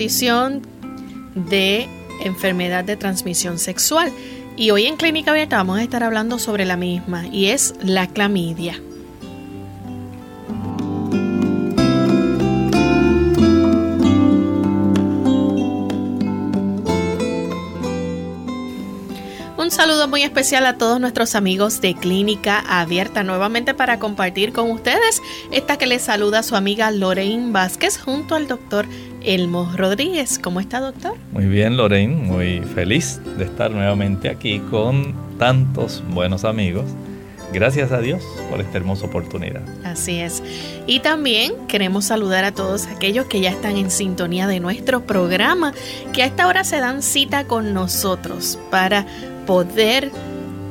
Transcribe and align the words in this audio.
Condición 0.00 0.62
de 1.34 1.86
enfermedad 2.24 2.84
de 2.84 2.96
transmisión 2.96 3.58
sexual. 3.58 4.10
Y 4.56 4.70
hoy 4.70 4.86
en 4.86 4.96
Clínica 4.96 5.30
Abierta 5.30 5.58
vamos 5.58 5.78
a 5.78 5.82
estar 5.82 6.02
hablando 6.02 6.38
sobre 6.38 6.64
la 6.64 6.78
misma 6.78 7.26
y 7.26 7.48
es 7.48 7.74
la 7.82 8.06
clamidia. 8.06 8.80
Un 19.58 19.70
saludo 19.70 20.08
muy 20.08 20.22
especial 20.22 20.64
a 20.64 20.78
todos 20.78 20.98
nuestros 20.98 21.34
amigos 21.34 21.82
de 21.82 21.94
Clínica 21.94 22.64
Abierta, 22.66 23.22
nuevamente 23.22 23.74
para 23.74 23.98
compartir 23.98 24.54
con 24.54 24.70
ustedes 24.70 25.20
esta 25.52 25.76
que 25.76 25.84
les 25.84 26.00
saluda 26.00 26.42
su 26.42 26.56
amiga 26.56 26.90
Lorraine 26.90 27.52
Vázquez 27.52 27.98
junto 27.98 28.34
al 28.34 28.48
doctor 28.48 28.86
Elmo 29.22 29.70
Rodríguez. 29.76 30.38
¿Cómo 30.38 30.60
está, 30.60 30.80
doctor? 30.80 31.14
Muy 31.32 31.46
bien, 31.46 31.76
Lorraine, 31.76 32.14
muy 32.14 32.60
feliz 32.60 33.20
de 33.38 33.44
estar 33.44 33.70
nuevamente 33.70 34.28
aquí 34.28 34.60
con 34.70 35.14
tantos 35.38 36.02
buenos 36.10 36.44
amigos. 36.44 36.84
Gracias 37.52 37.90
a 37.90 38.00
Dios 38.00 38.22
por 38.48 38.60
esta 38.60 38.78
hermosa 38.78 39.06
oportunidad. 39.06 39.62
Así 39.84 40.20
es. 40.20 40.42
Y 40.86 41.00
también 41.00 41.52
queremos 41.66 42.04
saludar 42.04 42.44
a 42.44 42.52
todos 42.52 42.86
aquellos 42.86 43.26
que 43.26 43.40
ya 43.40 43.50
están 43.50 43.76
en 43.76 43.90
sintonía 43.90 44.46
de 44.46 44.60
nuestro 44.60 45.04
programa, 45.04 45.72
que 46.12 46.22
a 46.22 46.26
esta 46.26 46.46
hora 46.46 46.62
se 46.62 46.78
dan 46.78 47.02
cita 47.02 47.44
con 47.44 47.74
nosotros 47.74 48.58
para 48.70 49.04
poder 49.46 50.12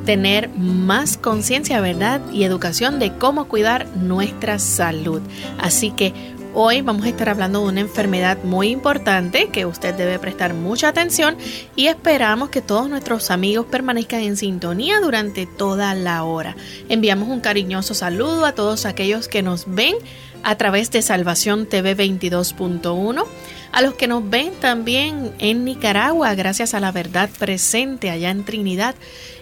tener 0.06 0.50
más 0.58 1.18
conciencia, 1.18 1.82
¿verdad? 1.82 2.22
Y 2.32 2.44
educación 2.44 2.98
de 2.98 3.12
cómo 3.14 3.48
cuidar 3.50 3.86
nuestra 3.98 4.58
salud. 4.58 5.22
Así 5.60 5.92
que 5.92 6.14
Hoy 6.56 6.82
vamos 6.82 7.06
a 7.06 7.10
estar 7.10 7.30
hablando 7.30 7.62
de 7.62 7.70
una 7.70 7.80
enfermedad 7.82 8.44
muy 8.44 8.70
importante 8.70 9.50
que 9.50 9.68
usted 9.68 9.94
debe 9.94 10.18
prestar 10.18 10.56
mucha 10.56 10.88
atención 10.88 11.38
y 11.76 11.88
esperamos 11.88 12.50
que 12.50 12.64
todos 12.64 12.90
nuestros 12.90 13.30
amigos 13.30 13.68
permanezcan 13.68 14.22
en 14.22 14.36
sintonía 14.36 15.00
durante 15.00 15.46
toda 15.46 15.94
la 15.94 16.24
hora. 16.24 16.56
Enviamos 16.90 17.30
un 17.30 17.40
cariñoso 17.40 17.94
saludo 17.94 18.46
a 18.46 18.54
todos 18.54 18.88
aquellos 18.88 19.28
que 19.28 19.44
nos 19.44 19.66
ven 19.68 19.96
a 20.44 20.56
través 20.56 20.92
de 20.92 21.02
Salvación 21.02 21.66
TV 21.66 21.96
22.1 21.96 23.26
a 23.72 23.82
los 23.82 23.94
que 23.94 24.08
nos 24.08 24.28
ven 24.28 24.52
también 24.60 25.32
en 25.38 25.64
Nicaragua, 25.64 26.34
gracias 26.34 26.74
a 26.74 26.80
la 26.80 26.92
verdad 26.92 27.30
presente 27.38 28.10
allá 28.10 28.32
en 28.32 28.44
Trinidad, 28.44 28.96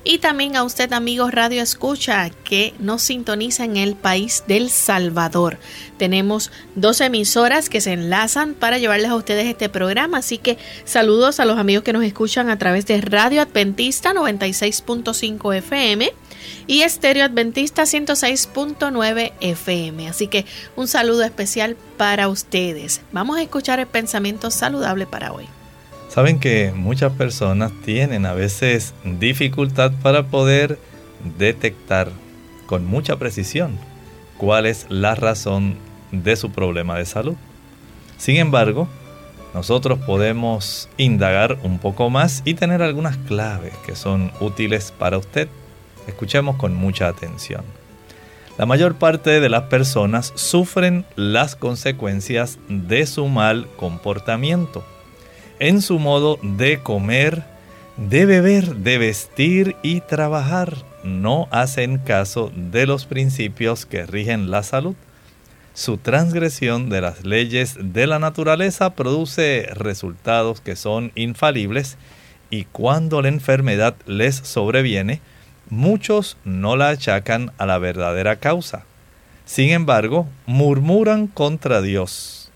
y 0.04 0.18
también 0.18 0.56
a 0.56 0.64
usted, 0.64 0.92
amigos 0.94 1.34
Radio 1.34 1.62
Escucha, 1.62 2.30
que 2.44 2.74
nos 2.80 3.02
sintoniza 3.02 3.64
en 3.64 3.78
el 3.78 3.96
país 3.96 4.44
del 4.48 4.70
Salvador. 4.70 5.58
Tenemos 5.98 6.52
dos 6.76 7.02
emisoras 7.02 7.70
que 7.70 7.82
se 7.82 7.94
enlazan 7.94 8.54
para 8.54 8.78
llevarles 8.78 9.10
a 9.10 9.16
ustedes 9.16 9.48
este 9.48 9.70
programa, 9.70 10.20
así 10.20 10.38
que 10.38 10.58
saludos 10.84 11.40
a 11.40 11.46
los 11.46 11.58
amigos 11.58 11.84
que 11.84 11.94
nos 11.94 12.04
escuchan 12.04 12.50
a 12.50 12.58
través 12.58 12.86
de 12.86 13.00
Radio 13.02 13.42
Adventista 13.42 14.14
96.5 14.14 15.56
FM 15.56 16.12
y 16.68 16.82
Estéreo 16.82 17.26
Adventista 17.26 17.84
106.9 17.84 19.34
FM. 19.40 20.10
Así 20.10 20.28
que 20.28 20.46
un 20.76 20.88
saludo 20.88 21.24
especial 21.24 21.78
para 21.98 22.28
ustedes. 22.28 23.02
Vamos 23.12 23.38
a 23.38 23.42
escuchar 23.42 23.80
el 23.80 23.88
pensamiento 23.88 24.52
saludable 24.52 25.06
para 25.06 25.32
hoy. 25.32 25.46
Saben 26.10 26.40
que 26.40 26.72
muchas 26.76 27.14
personas 27.14 27.72
tienen 27.84 28.26
a 28.26 28.34
veces 28.34 28.94
dificultad 29.04 29.92
para 30.02 30.28
poder 30.28 30.80
detectar 31.38 32.10
con 32.66 32.86
mucha 32.86 33.18
precisión 33.18 33.78
cuál 34.38 34.66
es 34.66 34.86
la 34.90 35.16
razón 35.16 35.76
de 36.12 36.36
su 36.36 36.52
problema 36.52 36.98
de 36.98 37.06
salud. 37.06 37.36
Sin 38.18 38.38
embargo, 38.38 38.88
nosotros 39.54 40.00
podemos 40.00 40.90
indagar 40.98 41.58
un 41.64 41.80
poco 41.80 42.10
más 42.10 42.42
y 42.46 42.54
tener 42.54 42.82
algunas 42.82 43.18
claves 43.18 43.74
que 43.86 43.96
son 43.96 44.32
útiles 44.40 44.94
para 44.98 45.18
usted 45.18 45.48
Escuchemos 46.08 46.56
con 46.56 46.74
mucha 46.74 47.08
atención. 47.08 47.64
La 48.58 48.66
mayor 48.66 48.96
parte 48.96 49.40
de 49.40 49.50
las 49.50 49.64
personas 49.64 50.34
sufren 50.36 51.06
las 51.16 51.56
consecuencias 51.56 52.58
de 52.70 53.06
su 53.06 53.28
mal 53.28 53.68
comportamiento, 53.78 54.84
en 55.60 55.82
su 55.82 56.00
modo 56.00 56.40
de 56.42 56.80
comer, 56.80 57.44
de 57.98 58.26
beber, 58.26 58.78
de 58.78 58.98
vestir 58.98 59.76
y 59.84 60.02
trabajar. 60.02 60.76
No 61.04 61.48
hacen 61.52 62.00
caso 62.00 62.52
de 62.56 62.88
los 62.88 63.06
principios 63.06 63.86
que 63.86 64.08
rigen 64.08 64.50
la 64.50 64.64
salud. 64.64 64.96
Su 65.76 65.98
transgresión 65.98 66.90
de 66.90 67.02
las 67.02 67.24
leyes 67.24 67.78
de 67.80 68.08
la 68.08 68.18
naturaleza 68.18 68.96
produce 68.96 69.70
resultados 69.76 70.62
que 70.62 70.76
son 70.76 71.12
infalibles 71.14 71.98
y 72.50 72.64
cuando 72.64 73.22
la 73.22 73.28
enfermedad 73.28 73.96
les 74.08 74.36
sobreviene, 74.36 75.22
muchos 75.70 76.38
no 76.44 76.76
la 76.76 76.90
achacan 76.90 77.52
a 77.58 77.66
la 77.66 77.78
verdadera 77.78 78.38
causa. 78.38 78.86
Sin 79.46 79.70
embargo, 79.70 80.28
murmuran 80.46 81.28
contra 81.28 81.82
Dios. 81.82 82.52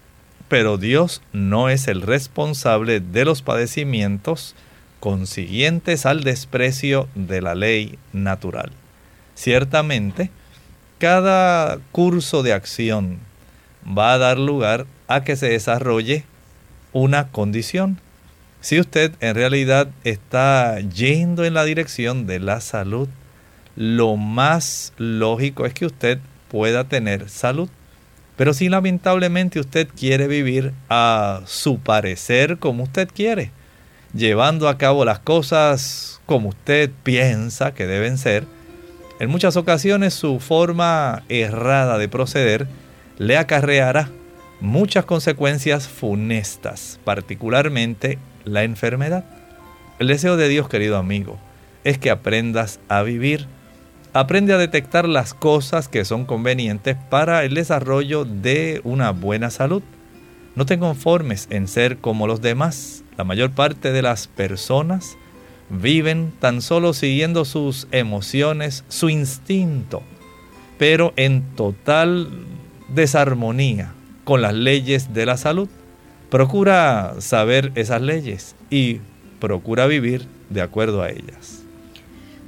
Pero 0.48 0.78
Dios 0.78 1.22
no 1.32 1.70
es 1.70 1.88
el 1.88 2.02
responsable 2.02 3.00
de 3.00 3.26
los 3.26 3.42
padecimientos 3.42 4.56
consiguientes 5.00 6.06
al 6.06 6.24
desprecio 6.24 7.08
de 7.16 7.42
la 7.42 7.56
ley 7.56 7.98
natural. 8.12 8.72
Ciertamente, 9.36 10.30
cada 11.00 11.80
curso 11.92 12.44
de 12.44 12.54
acción 12.54 13.20
va 13.86 14.14
a 14.14 14.18
dar 14.18 14.38
lugar 14.38 14.86
a 15.08 15.24
que 15.24 15.36
se 15.36 15.50
desarrolle 15.50 16.26
una 16.94 17.30
condición 17.30 18.00
si 18.62 18.80
usted 18.80 19.12
en 19.20 19.36
realidad 19.36 19.90
está 20.04 20.80
yendo 20.80 21.44
en 21.44 21.56
la 21.56 21.66
dirección 21.66 22.28
de 22.28 22.40
la 22.40 22.62
salud, 22.62 23.10
lo 23.76 24.18
más 24.18 24.94
lógico 24.98 25.66
es 25.66 25.74
que 25.74 25.88
usted 25.88 26.20
pueda 26.48 26.84
tener 26.84 27.30
salud. 27.30 27.70
Pero 28.38 28.54
si 28.54 28.70
lamentablemente 28.70 29.60
usted 29.60 29.88
quiere 29.88 30.28
vivir 30.28 30.74
a 30.90 31.42
su 31.46 31.80
parecer 31.80 32.58
como 32.60 32.84
usted 32.84 33.10
quiere, 33.14 33.52
llevando 34.14 34.70
a 34.70 34.78
cabo 34.78 35.06
las 35.06 35.20
cosas 35.20 36.22
como 36.28 36.50
usted 36.50 36.92
piensa 37.04 37.74
que 37.74 37.88
deben 37.88 38.18
ser, 38.18 38.46
en 39.20 39.30
muchas 39.30 39.58
ocasiones 39.58 40.14
su 40.14 40.40
forma 40.40 41.24
errada 41.30 41.98
de 41.98 42.10
proceder 42.10 42.68
le 43.18 43.38
acarreará 43.38 44.10
muchas 44.60 45.06
consecuencias 45.06 45.88
funestas, 45.88 47.00
particularmente 47.04 48.18
la 48.46 48.64
enfermedad. 48.64 49.26
El 50.00 50.08
deseo 50.08 50.38
de 50.38 50.48
Dios, 50.48 50.68
querido 50.68 50.98
amigo, 50.98 51.38
es 51.84 51.98
que 51.98 52.10
aprendas 52.10 52.80
a 52.90 53.04
vivir. 53.04 53.48
Aprende 54.14 54.54
a 54.54 54.58
detectar 54.58 55.08
las 55.08 55.34
cosas 55.34 55.88
que 55.88 56.06
son 56.06 56.26
convenientes 56.26 56.98
para 57.10 57.44
el 57.44 57.54
desarrollo 57.54 58.26
de 58.26 58.82
una 58.84 59.12
buena 59.12 59.50
salud. 59.50 59.84
No 60.56 60.66
te 60.66 60.78
conformes 60.80 61.48
en 61.50 61.68
ser 61.68 61.98
como 61.98 62.28
los 62.28 62.42
demás. 62.42 63.04
La 63.18 63.24
mayor 63.24 63.52
parte 63.52 63.92
de 63.92 64.02
las 64.02 64.28
personas 64.28 65.18
viven 65.70 66.34
tan 66.40 66.62
solo 66.62 66.94
siguiendo 66.94 67.46
sus 67.46 67.88
emociones, 67.92 68.84
su 68.90 69.10
instinto, 69.10 70.04
pero 70.78 71.14
en 71.16 71.44
total 71.56 72.30
desarmonía 72.90 73.94
con 74.24 74.42
las 74.42 74.54
leyes 74.54 75.14
de 75.14 75.26
la 75.26 75.38
salud. 75.38 75.70
Procura 76.32 77.16
saber 77.20 77.74
esas 77.76 78.02
leyes 78.02 78.56
y 78.70 79.02
procura 79.42 79.86
vivir 79.86 80.26
de 80.50 80.62
acuerdo 80.62 81.02
a 81.02 81.10
ellas. 81.10 81.62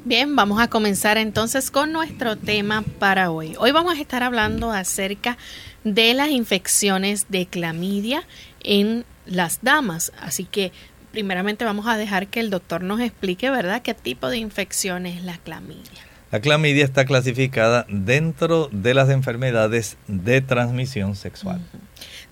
Bien, 0.06 0.38
vamos 0.38 0.62
a 0.62 0.70
comenzar 0.70 1.18
entonces 1.18 1.70
con 1.70 1.92
nuestro 1.92 2.38
tema 2.38 2.86
para 2.98 3.30
hoy. 3.30 3.56
Hoy 3.60 3.72
vamos 3.72 3.98
a 3.98 4.02
estar 4.02 4.24
hablando 4.24 4.72
acerca 4.72 5.38
de 5.84 6.14
las 6.14 6.30
infecciones 6.30 7.26
de 7.28 7.46
clamidia 7.46 8.24
en 8.64 9.04
las 9.26 9.60
damas. 9.64 10.14
Así 10.18 10.46
que 10.46 10.72
primeramente 11.12 11.66
vamos 11.66 11.86
a 11.86 11.98
dejar 11.98 12.28
que 12.28 12.40
el 12.40 12.50
doctor 12.50 12.84
nos 12.84 13.02
explique, 13.02 13.50
¿verdad?, 13.50 13.82
qué 13.82 13.94
tipo 13.94 14.30
de 14.30 14.38
infección 14.38 15.06
es 15.06 15.26
la 15.26 15.38
clamidia. 15.40 16.00
La 16.32 16.40
clamidia 16.40 16.86
está 16.86 17.04
clasificada 17.04 17.86
dentro 17.90 18.70
de 18.72 18.94
las 18.94 19.10
enfermedades 19.10 19.98
de 20.08 20.40
transmisión 20.40 21.18
sexual. 21.18 21.60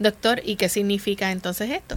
Doctor, 0.02 0.42
¿y 0.44 0.56
qué 0.56 0.68
significa 0.68 1.32
entonces 1.32 1.70
esto? 1.70 1.96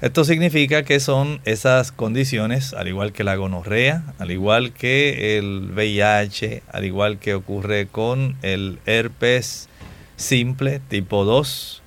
Esto 0.00 0.24
significa 0.24 0.82
que 0.82 0.98
son 0.98 1.40
esas 1.44 1.92
condiciones, 1.92 2.74
al 2.74 2.88
igual 2.88 3.12
que 3.12 3.24
la 3.24 3.36
gonorrea, 3.36 4.02
al 4.18 4.30
igual 4.30 4.72
que 4.72 5.38
el 5.38 5.70
VIH, 5.72 6.64
al 6.70 6.84
igual 6.84 7.18
que 7.18 7.34
ocurre 7.34 7.86
con 7.86 8.36
el 8.42 8.80
herpes 8.86 9.68
simple 10.16 10.80
tipo 10.88 11.24
2, 11.24 11.82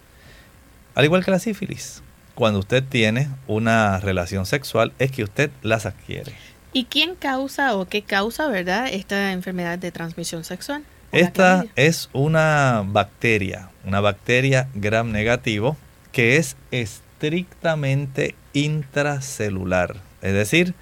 al 0.96 1.06
igual 1.06 1.26
que 1.26 1.32
la 1.32 1.40
sífilis 1.40 2.02
cuando 2.38 2.60
usted 2.60 2.84
tiene 2.84 3.30
una 3.48 4.00
relación 4.00 4.46
sexual 4.46 4.94
es 5.00 5.12
que 5.12 5.24
usted 5.24 5.50
las 5.64 5.88
adquiere. 5.88 6.34
¿Y 6.72 6.86
quién 6.86 7.16
causa 7.16 7.76
o 7.76 7.86
qué 7.86 8.04
causa, 8.04 8.48
verdad, 8.48 8.90
esta 8.92 9.32
enfermedad 9.32 9.80
de 9.80 9.92
transmisión 9.92 10.44
sexual? 10.44 10.84
Esta 11.12 11.66
es 11.76 12.10
una 12.14 12.84
bacteria, 12.86 13.70
una 13.88 14.02
bacteria 14.02 14.68
gram 14.76 15.12
negativo 15.12 15.78
que 16.12 16.36
es 16.36 16.58
estrictamente 16.72 18.36
intracelular. 18.54 19.96
Es 20.22 20.34
decir, 20.34 20.74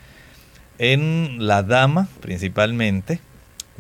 en 0.79 1.47
la 1.47 1.61
dama 1.61 2.09
principalmente 2.19 3.19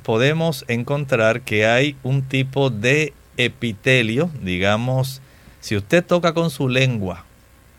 podemos 0.03 0.63
encontrar 0.67 1.41
que 1.41 1.65
hay 1.65 1.97
un 2.03 2.21
tipo 2.21 2.69
de 2.69 3.13
epitelio, 3.37 4.29
digamos, 4.41 5.21
si 5.59 5.75
usted 5.75 6.05
toca 6.05 6.33
con 6.33 6.51
su 6.51 6.69
lengua 6.69 7.25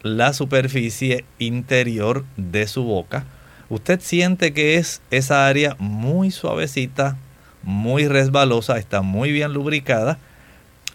la 0.02 0.32
superficie 0.32 1.24
interior 1.38 2.24
de 2.36 2.66
su 2.66 2.82
boca, 2.82 3.24
usted 3.68 4.00
siente 4.00 4.52
que 4.52 4.74
es 4.74 5.00
esa 5.12 5.46
área 5.46 5.76
muy 5.78 6.32
suavecita, 6.32 7.16
muy 7.62 8.08
resbalosa, 8.08 8.78
está 8.78 9.02
muy 9.02 9.30
bien 9.30 9.52
lubricada. 9.52 10.18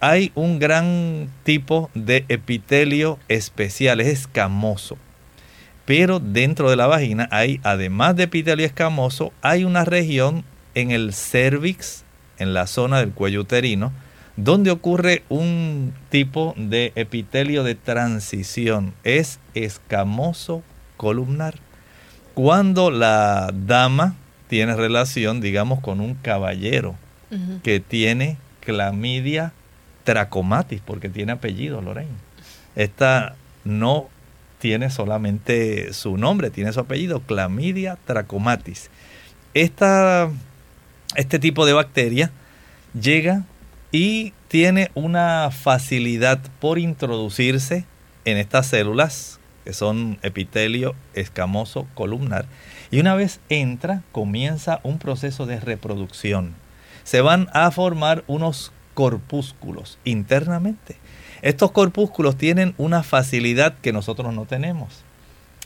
Hay 0.02 0.32
un 0.34 0.58
gran 0.58 1.30
tipo 1.44 1.92
de 1.94 2.26
epitelio 2.28 3.20
especial, 3.28 4.02
es 4.02 4.08
escamoso. 4.08 4.98
Pero 5.86 6.20
dentro 6.20 6.72
de 6.72 6.76
la 6.76 6.88
vagina 6.88 7.30
hay, 7.32 7.60
además 7.64 8.16
de 8.16 8.24
epitelio 8.24 8.66
escamoso, 8.66 9.32
hay 9.44 9.64
una 9.64 9.86
región 9.86 10.44
en 10.74 10.90
el 10.90 11.14
cervix, 11.14 12.04
en 12.40 12.56
la 12.56 12.66
zona 12.66 13.00
del 13.00 13.12
cuello 13.12 13.42
uterino, 13.42 13.92
donde 14.38 14.72
ocurre 14.72 15.22
un 15.30 15.94
tipo 16.10 16.56
de 16.58 16.94
epitelio 16.96 17.64
de 17.64 17.76
transición. 17.76 18.96
Es 19.04 19.40
escamoso 19.54 20.64
columnar. 20.98 21.56
Cuando 22.34 22.90
la 22.90 23.52
dama 23.54 24.16
tiene 24.48 24.76
relación, 24.76 25.42
digamos, 25.42 25.80
con 25.80 26.00
un 26.00 26.16
caballero 26.16 26.96
que 27.64 27.80
tiene 27.80 28.38
clamidia 28.62 29.54
trachomatis, 30.04 30.82
porque 30.86 31.10
tiene 31.10 31.34
apellido, 31.34 31.82
Lorraine. 31.82 32.12
Esta 32.76 33.36
no 33.64 34.10
tiene 34.60 34.90
solamente 34.90 35.94
su 35.94 36.18
nombre, 36.18 36.52
tiene 36.52 36.72
su 36.72 36.80
apellido, 36.80 37.22
clamidia 37.22 37.98
trachomatis. 38.06 38.90
Esta, 39.54 40.30
este 41.16 41.40
tipo 41.40 41.66
de 41.66 41.74
bacteria 41.74 42.32
llega 43.00 43.44
y 43.92 44.34
tiene 44.48 44.92
una 44.94 45.50
facilidad 45.52 46.40
por 46.60 46.80
introducirse 46.80 47.86
en 48.26 48.38
estas 48.38 48.68
células 48.68 49.40
que 49.64 49.74
son 49.74 50.20
epitelio 50.22 50.96
escamoso 51.14 51.88
columnar 51.94 52.46
y 52.92 53.00
una 53.00 53.16
vez 53.16 53.40
entra 53.50 54.04
comienza 54.12 54.80
un 54.84 55.00
proceso 55.00 55.46
de 55.46 55.60
reproducción. 55.60 56.54
Se 57.04 57.22
van 57.22 57.48
a 57.54 57.72
formar 57.72 58.24
unos 58.28 58.72
corpúsculos 59.02 59.98
internamente. 60.04 60.96
Estos 61.42 61.72
corpúsculos 61.72 62.38
tienen 62.38 62.76
una 62.78 63.02
facilidad 63.02 63.74
que 63.82 63.94
nosotros 63.94 64.32
no 64.32 64.46
tenemos. 64.46 65.02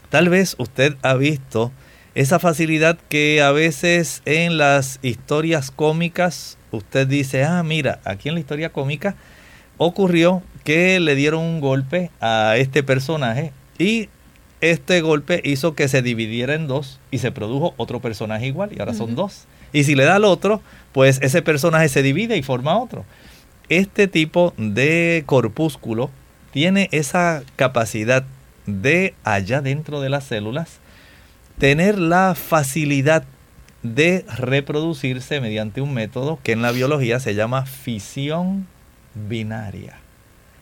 Tal 0.09 0.29
vez 0.29 0.55
usted 0.57 0.95
ha 1.01 1.15
visto 1.15 1.73
esa 2.13 2.39
facilidad 2.39 2.97
que 3.09 3.41
a 3.41 3.51
veces 3.51 4.21
en 4.23 4.57
las 4.57 4.99
historias 5.01 5.69
cómicas 5.69 6.57
usted 6.71 7.07
dice, 7.07 7.43
ah, 7.43 7.61
mira, 7.61 7.99
aquí 8.05 8.29
en 8.29 8.35
la 8.35 8.39
historia 8.39 8.71
cómica 8.71 9.17
ocurrió 9.75 10.41
que 10.63 11.01
le 11.01 11.15
dieron 11.15 11.41
un 11.41 11.59
golpe 11.59 12.11
a 12.21 12.55
este 12.55 12.83
personaje 12.83 13.51
y 13.77 14.07
este 14.61 15.01
golpe 15.01 15.41
hizo 15.43 15.75
que 15.75 15.89
se 15.89 16.01
dividiera 16.01 16.53
en 16.53 16.67
dos 16.67 17.01
y 17.11 17.17
se 17.17 17.33
produjo 17.33 17.73
otro 17.75 17.99
personaje 17.99 18.47
igual 18.47 18.71
y 18.73 18.79
ahora 18.79 18.93
son 18.93 19.13
dos. 19.13 19.43
Y 19.73 19.83
si 19.83 19.93
le 19.93 20.05
da 20.05 20.15
al 20.15 20.23
otro, 20.23 20.61
pues 20.93 21.19
ese 21.21 21.41
personaje 21.41 21.89
se 21.89 22.01
divide 22.01 22.37
y 22.37 22.43
forma 22.43 22.77
otro. 22.77 23.03
Este 23.69 24.07
tipo 24.07 24.53
de 24.57 25.23
corpúsculo 25.25 26.11
tiene 26.51 26.87
esa 26.91 27.43
capacidad 27.55 28.23
de 28.65 29.13
allá 29.23 29.61
dentro 29.61 30.01
de 30.01 30.09
las 30.09 30.23
células 30.23 30.79
tener 31.57 31.97
la 31.97 32.35
facilidad 32.35 33.23
de 33.81 34.25
reproducirse 34.37 35.39
mediante 35.41 35.81
un 35.81 35.93
método 35.93 36.39
que 36.43 36.51
en 36.51 36.61
la 36.61 36.71
biología 36.71 37.19
se 37.19 37.35
llama 37.35 37.65
fisión 37.65 38.67
binaria. 39.13 39.97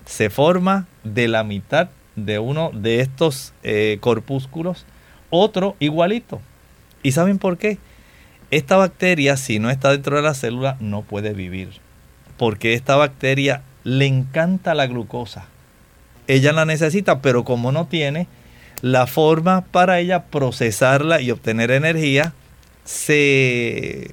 Se 0.06 0.30
forma 0.30 0.88
de 1.04 1.28
la 1.28 1.44
mitad 1.44 1.90
de 2.16 2.40
uno 2.40 2.72
de 2.74 3.00
estos 3.00 3.54
eh, 3.64 3.98
corpúsculos 4.02 4.86
otro 5.30 5.76
igualito. 5.80 6.42
¿Y 7.02 7.14
saben 7.14 7.40
por 7.40 7.58
qué? 7.58 7.80
Esta 8.52 8.78
bacteria, 8.78 9.36
si 9.36 9.58
no 9.58 9.72
está 9.72 9.92
dentro 9.92 10.16
de 10.16 10.22
la 10.22 10.36
célula, 10.36 10.78
no 10.80 11.02
puede 11.02 11.34
vivir. 11.34 11.70
Porque 12.38 12.74
esta 12.74 12.96
bacteria 12.96 13.62
le 13.84 14.06
encanta 14.06 14.74
la 14.74 14.88
glucosa. 14.88 15.46
Ella 16.28 16.54
la 16.54 16.66
necesita, 16.66 17.22
pero 17.22 17.44
como 17.44 17.72
no 17.72 17.88
tiene 17.88 18.28
la 18.82 19.08
forma 19.08 19.66
para 19.72 20.00
ella 20.00 20.26
procesarla 20.26 21.22
y 21.22 21.32
obtener 21.32 21.72
energía, 21.72 22.34
se 22.84 24.12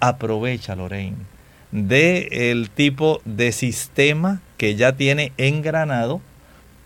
aprovecha, 0.00 0.74
Lorraine, 0.74 1.16
del 1.70 2.70
tipo 2.70 3.20
de 3.24 3.52
sistema 3.52 4.40
que 4.56 4.74
ya 4.74 4.96
tiene 4.96 5.32
engranado 5.36 6.20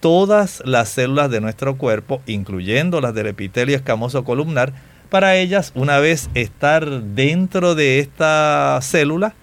todas 0.01 0.63
las 0.67 0.91
células 0.91 1.31
de 1.31 1.41
nuestro 1.41 1.77
cuerpo, 1.77 2.21
incluyendo 2.27 3.01
las 3.01 3.15
del 3.15 3.29
epitelio 3.29 3.77
escamoso 3.77 4.25
columnar, 4.25 4.73
para 5.09 5.37
ellas, 5.37 5.73
una 5.75 5.99
vez 5.99 6.29
estar 6.35 6.87
dentro 6.87 7.75
de 7.75 8.01
esta 8.01 8.79
célula, 8.83 9.35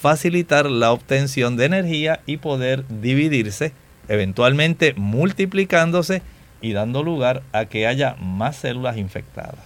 facilitar 0.00 0.70
la 0.70 0.92
obtención 0.92 1.56
de 1.56 1.64
energía 1.64 2.20
y 2.26 2.36
poder 2.36 2.84
dividirse, 2.88 3.72
eventualmente 4.08 4.94
multiplicándose 4.94 6.22
y 6.60 6.72
dando 6.72 7.02
lugar 7.02 7.42
a 7.52 7.66
que 7.66 7.86
haya 7.86 8.16
más 8.20 8.56
células 8.56 8.96
infectadas. 8.96 9.58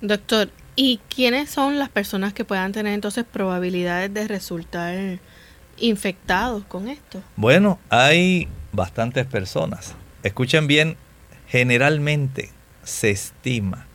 Doctor, 0.00 0.50
¿Y 0.80 1.00
quiénes 1.12 1.50
son 1.50 1.80
las 1.80 1.88
personas 1.88 2.32
que 2.32 2.44
puedan 2.44 2.70
tener 2.70 2.92
entonces 2.92 3.24
probabilidades 3.24 4.14
de 4.14 4.28
resultar 4.28 5.18
infectados 5.76 6.62
con 6.66 6.86
esto? 6.86 7.20
Bueno, 7.34 7.80
hay 7.90 8.46
bastantes 8.70 9.26
personas. 9.26 9.96
Escuchen 10.22 10.68
bien, 10.68 10.96
generalmente 11.48 12.52
se 12.84 13.10
estima 13.10 13.86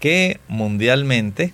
que 0.00 0.40
mundialmente 0.48 1.52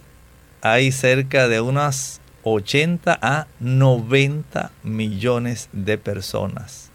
hay 0.62 0.92
cerca 0.92 1.48
de 1.48 1.60
unas 1.60 2.20
80 2.52 3.18
a 3.20 3.46
90 3.60 4.70
millones 4.82 5.68
de 5.72 5.98
personas 5.98 6.90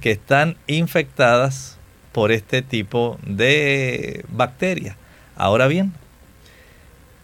que 0.00 0.12
están 0.12 0.56
infectadas 0.66 1.78
por 2.12 2.32
este 2.32 2.62
tipo 2.62 3.18
de 3.26 4.24
bacteria. 4.28 4.96
Ahora 5.36 5.66
bien, 5.66 5.92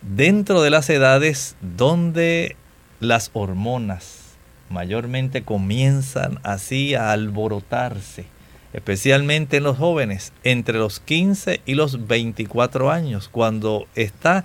dentro 0.02 0.62
de 0.62 0.70
las 0.70 0.90
edades 0.90 1.56
donde 1.60 2.56
las 2.99 3.30
hormonas 3.32 4.34
mayormente 4.68 5.42
comienzan 5.42 6.38
así 6.42 6.94
a 6.94 7.12
alborotarse, 7.12 8.25
especialmente 8.72 9.58
en 9.58 9.64
los 9.64 9.78
jóvenes, 9.78 10.32
entre 10.44 10.78
los 10.78 11.00
15 11.00 11.60
y 11.66 11.75
los 11.75 12.06
24 12.06 12.90
años, 12.90 13.28
cuando 13.28 13.87
está 13.94 14.44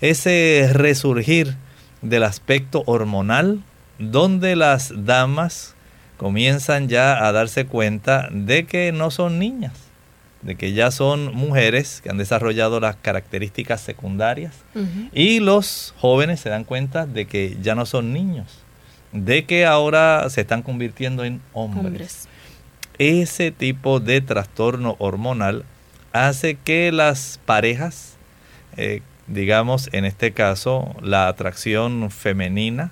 ese 0.00 0.70
resurgir 0.72 1.56
del 2.04 2.22
aspecto 2.22 2.84
hormonal, 2.86 3.62
donde 3.98 4.56
las 4.56 4.92
damas 5.04 5.74
comienzan 6.16 6.88
ya 6.88 7.26
a 7.26 7.32
darse 7.32 7.66
cuenta 7.66 8.28
de 8.30 8.66
que 8.66 8.92
no 8.92 9.10
son 9.10 9.38
niñas, 9.38 9.72
de 10.42 10.56
que 10.56 10.72
ya 10.72 10.90
son 10.90 11.34
mujeres 11.34 12.00
que 12.02 12.10
han 12.10 12.18
desarrollado 12.18 12.78
las 12.78 12.96
características 12.96 13.80
secundarias. 13.80 14.54
Y 15.12 15.40
los 15.40 15.94
jóvenes 15.98 16.40
se 16.40 16.50
dan 16.50 16.64
cuenta 16.64 17.06
de 17.06 17.26
que 17.26 17.56
ya 17.62 17.74
no 17.74 17.86
son 17.86 18.12
niños, 18.12 18.60
de 19.12 19.44
que 19.44 19.64
ahora 19.64 20.28
se 20.28 20.42
están 20.42 20.62
convirtiendo 20.62 21.24
en 21.24 21.40
hombres. 21.52 22.28
Ese 22.98 23.50
tipo 23.50 23.98
de 23.98 24.20
trastorno 24.20 24.94
hormonal 24.98 25.64
hace 26.12 26.54
que 26.54 26.92
las 26.92 27.40
parejas, 27.44 28.16
eh, 28.76 29.02
digamos 29.26 29.88
en 29.92 30.04
este 30.04 30.32
caso 30.32 30.94
la 31.00 31.28
atracción 31.28 32.10
femenina 32.10 32.90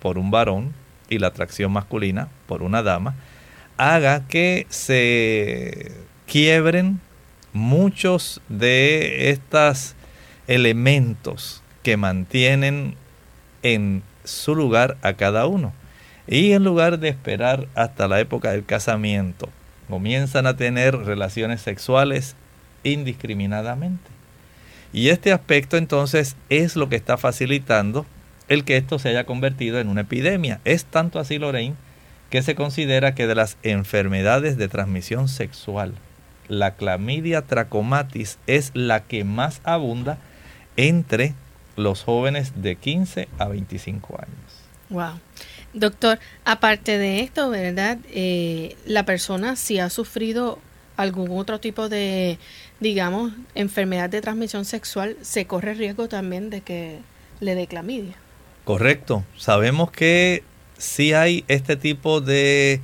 por 0.00 0.18
un 0.18 0.30
varón 0.30 0.74
y 1.08 1.18
la 1.18 1.28
atracción 1.28 1.72
masculina 1.72 2.28
por 2.46 2.62
una 2.62 2.82
dama, 2.82 3.14
haga 3.76 4.26
que 4.28 4.66
se 4.68 5.92
quiebren 6.26 7.00
muchos 7.52 8.40
de 8.48 9.30
estos 9.30 9.94
elementos 10.46 11.62
que 11.82 11.96
mantienen 11.96 12.96
en 13.62 14.02
su 14.24 14.54
lugar 14.54 14.96
a 15.02 15.14
cada 15.14 15.46
uno. 15.46 15.72
Y 16.26 16.52
en 16.52 16.64
lugar 16.64 16.98
de 16.98 17.08
esperar 17.08 17.66
hasta 17.74 18.08
la 18.08 18.20
época 18.20 18.52
del 18.52 18.64
casamiento, 18.64 19.48
comienzan 19.88 20.46
a 20.46 20.56
tener 20.56 20.96
relaciones 20.96 21.60
sexuales 21.60 22.36
indiscriminadamente. 22.84 24.11
Y 24.92 25.08
este 25.08 25.32
aspecto 25.32 25.76
entonces 25.76 26.36
es 26.48 26.76
lo 26.76 26.88
que 26.88 26.96
está 26.96 27.16
facilitando 27.16 28.06
el 28.48 28.64
que 28.64 28.76
esto 28.76 28.98
se 28.98 29.08
haya 29.08 29.24
convertido 29.24 29.80
en 29.80 29.88
una 29.88 30.02
epidemia. 30.02 30.60
Es 30.64 30.84
tanto 30.84 31.18
así, 31.18 31.38
Lorraine, 31.38 31.76
que 32.28 32.42
se 32.42 32.54
considera 32.54 33.14
que 33.14 33.26
de 33.26 33.34
las 33.34 33.56
enfermedades 33.62 34.56
de 34.56 34.68
transmisión 34.68 35.28
sexual, 35.28 35.94
la 36.48 36.74
clamidia 36.74 37.42
trachomatis 37.42 38.38
es 38.46 38.70
la 38.74 39.04
que 39.04 39.24
más 39.24 39.60
abunda 39.64 40.18
entre 40.76 41.34
los 41.76 42.02
jóvenes 42.02 42.52
de 42.56 42.76
15 42.76 43.28
a 43.38 43.48
25 43.48 44.18
años. 44.18 44.62
Wow. 44.90 45.20
Doctor, 45.72 46.18
aparte 46.44 46.98
de 46.98 47.20
esto, 47.20 47.48
¿verdad? 47.48 47.98
Eh, 48.10 48.76
la 48.84 49.06
persona 49.06 49.56
si 49.56 49.78
ha 49.78 49.88
sufrido 49.88 50.58
algún 51.02 51.38
otro 51.38 51.60
tipo 51.60 51.88
de, 51.88 52.38
digamos, 52.80 53.32
enfermedad 53.54 54.10
de 54.10 54.20
transmisión 54.20 54.64
sexual, 54.64 55.16
se 55.22 55.46
corre 55.46 55.74
riesgo 55.74 56.08
también 56.08 56.50
de 56.50 56.60
que 56.62 56.98
le 57.40 57.54
dé 57.54 57.66
clamidia. 57.66 58.14
Correcto. 58.64 59.24
Sabemos 59.36 59.90
que 59.90 60.44
si 60.78 61.12
hay 61.12 61.44
este 61.48 61.76
tipo 61.76 62.20
de 62.20 62.80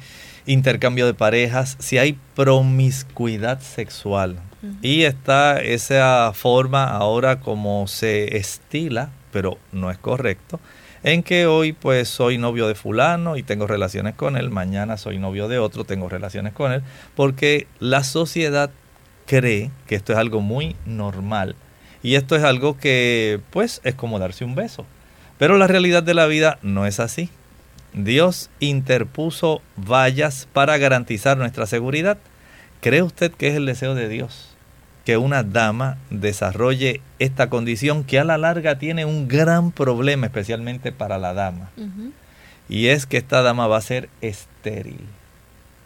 intercambio 0.46 1.06
de 1.06 1.14
parejas, 1.14 1.76
si 1.78 1.98
hay 1.98 2.18
promiscuidad 2.34 3.60
sexual, 3.60 4.40
y 4.82 5.02
está 5.02 5.60
esa 5.60 6.32
forma 6.34 6.84
ahora 6.84 7.38
como 7.38 7.87
se 7.87 8.37
estila, 8.37 9.10
pero 9.30 9.56
no 9.70 9.90
es 9.90 9.98
correcto, 9.98 10.58
en 11.02 11.23
que 11.23 11.47
hoy 11.47 11.73
pues 11.73 12.09
soy 12.09 12.38
novio 12.38 12.69
de 12.69 12.75
fulano 12.75 13.37
y 13.37 13.43
tengo 13.43 13.67
relaciones 13.67 14.14
con 14.14 14.37
él, 14.37 14.50
mañana 14.50 14.97
soy 14.97 15.19
novio 15.19 15.49
de 15.49 15.59
otro, 15.59 15.85
tengo 15.85 16.09
relaciones 16.09 16.52
con 16.52 16.73
él, 16.73 16.83
porque 17.14 17.67
la 17.78 18.05
sociedad 18.05 18.71
cree 19.26 19.71
que 19.87 19.95
esto 19.95 20.12
es 20.12 20.19
algo 20.19 20.40
muy 20.40 20.76
normal 20.87 21.57
y 22.02 22.14
esto 22.14 22.37
es 22.37 22.45
algo 22.45 22.78
que 22.78 23.40
pues 23.50 23.81
es 23.85 23.95
como 23.95 24.19
darse 24.19 24.45
un 24.45 24.55
beso. 24.55 24.87
Pero 25.38 25.57
la 25.57 25.67
realidad 25.69 26.02
de 26.02 26.14
la 26.14 26.26
vida 26.26 26.59
no 26.62 26.85
es 26.87 26.99
así. 26.99 27.31
Dios 27.93 28.50
interpuso 28.59 29.62
vallas 29.76 30.49
para 30.52 30.76
garantizar 30.78 31.38
nuestra 31.38 31.67
seguridad. 31.67 32.19
¿Cree 32.81 33.02
usted 33.02 33.33
que 33.33 33.49
es 33.49 33.55
el 33.55 33.67
deseo 33.67 33.95
de 33.95 34.09
Dios 34.09 34.58
que 35.09 35.17
una 35.17 35.43
dama 35.43 35.97
desarrolle 36.11 37.00
esta 37.19 37.49
condición 37.49 38.05
que 38.05 38.19
a 38.19 38.25
la 38.25 38.37
larga 38.37 38.79
tiene 38.79 39.07
un 39.07 39.27
gran 39.27 39.73
problema, 39.73 40.27
especialmente 40.27 40.93
para 40.93 41.17
la 41.17 41.33
dama. 41.33 41.71
Y 42.69 42.88
es 42.88 43.07
que 43.07 43.17
esta 43.17 43.41
dama 43.41 43.67
va 43.69 43.79
a 43.79 43.81
ser 43.81 44.11
estéril. 44.21 45.00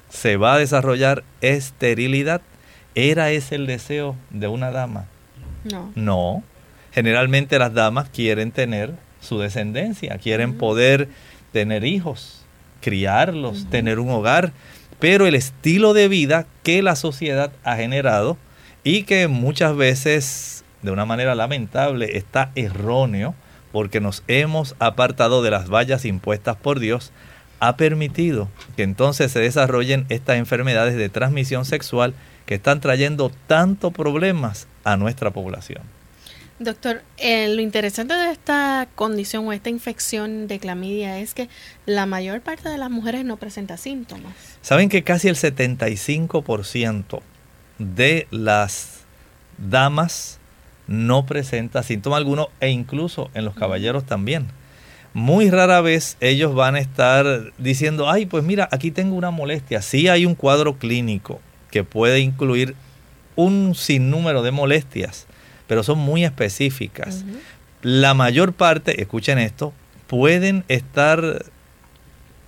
Se 0.09 0.37
va 0.37 0.55
a 0.55 0.59
desarrollar 0.59 1.23
esterilidad. 1.41 2.41
¿Era 2.97 3.31
ese 3.31 3.55
el 3.55 3.69
deseo 3.69 4.17
de 4.31 4.49
una 4.49 4.73
dama? 4.73 5.05
No. 5.71 5.93
No. 5.95 6.43
Generalmente 6.91 7.61
las 7.61 7.73
damas 7.73 8.09
quieren 8.09 8.50
tener 8.50 8.93
su 9.21 9.38
descendencia, 9.38 10.19
quieren 10.19 10.59
poder 10.59 11.09
tener 11.52 11.85
hijos, 11.85 12.45
criarlos, 12.81 13.71
tener 13.71 14.00
un 14.00 14.11
hogar, 14.11 14.52
pero 14.99 15.29
el 15.29 15.37
estilo 15.37 15.95
de 15.95 16.09
vida 16.09 16.45
que 16.64 16.83
la 16.83 16.97
sociedad 16.97 17.52
ha 17.62 17.76
generado 17.76 18.37
y 18.84 19.04
que 19.04 19.28
muchas 19.28 19.76
veces, 19.76 20.64
de 20.82 20.90
una 20.90 21.04
manera 21.04 21.34
lamentable, 21.34 22.16
está 22.16 22.50
erróneo 22.54 23.34
porque 23.70 24.00
nos 24.00 24.22
hemos 24.28 24.74
apartado 24.78 25.42
de 25.42 25.50
las 25.50 25.70
vallas 25.70 26.04
impuestas 26.04 26.56
por 26.56 26.78
Dios, 26.78 27.12
ha 27.60 27.76
permitido 27.76 28.48
que 28.76 28.82
entonces 28.82 29.32
se 29.32 29.38
desarrollen 29.40 30.04
estas 30.08 30.36
enfermedades 30.36 30.96
de 30.96 31.08
transmisión 31.08 31.64
sexual 31.64 32.14
que 32.44 32.56
están 32.56 32.80
trayendo 32.80 33.30
tantos 33.46 33.92
problemas 33.92 34.66
a 34.84 34.96
nuestra 34.96 35.30
población. 35.30 35.82
Doctor, 36.58 37.02
eh, 37.18 37.48
lo 37.48 37.62
interesante 37.62 38.14
de 38.14 38.30
esta 38.30 38.88
condición 38.94 39.46
o 39.48 39.52
esta 39.52 39.70
infección 39.70 40.46
de 40.48 40.58
clamidia 40.58 41.18
es 41.18 41.34
que 41.34 41.48
la 41.86 42.04
mayor 42.06 42.40
parte 42.40 42.68
de 42.68 42.78
las 42.78 42.90
mujeres 42.90 43.24
no 43.24 43.36
presenta 43.36 43.76
síntomas. 43.76 44.34
Saben 44.60 44.88
que 44.88 45.02
casi 45.02 45.28
el 45.28 45.36
75% 45.36 47.22
de 47.82 48.26
las 48.30 49.00
damas 49.58 50.38
no 50.86 51.26
presenta 51.26 51.82
síntoma 51.82 52.16
alguno 52.16 52.48
e 52.60 52.70
incluso 52.70 53.30
en 53.34 53.44
los 53.44 53.54
caballeros 53.54 54.04
también. 54.04 54.48
Muy 55.14 55.50
rara 55.50 55.80
vez 55.80 56.16
ellos 56.20 56.54
van 56.54 56.74
a 56.74 56.80
estar 56.80 57.52
diciendo, 57.58 58.10
ay, 58.10 58.26
pues 58.26 58.44
mira, 58.44 58.68
aquí 58.72 58.90
tengo 58.90 59.14
una 59.14 59.30
molestia. 59.30 59.82
Sí 59.82 60.08
hay 60.08 60.24
un 60.24 60.34
cuadro 60.34 60.78
clínico 60.78 61.40
que 61.70 61.84
puede 61.84 62.20
incluir 62.20 62.74
un 63.36 63.74
sinnúmero 63.74 64.42
de 64.42 64.50
molestias, 64.50 65.26
pero 65.66 65.82
son 65.82 65.98
muy 65.98 66.24
específicas. 66.24 67.24
La 67.82 68.14
mayor 68.14 68.52
parte, 68.52 69.00
escuchen 69.00 69.38
esto, 69.38 69.72
pueden 70.06 70.64
estar 70.68 71.44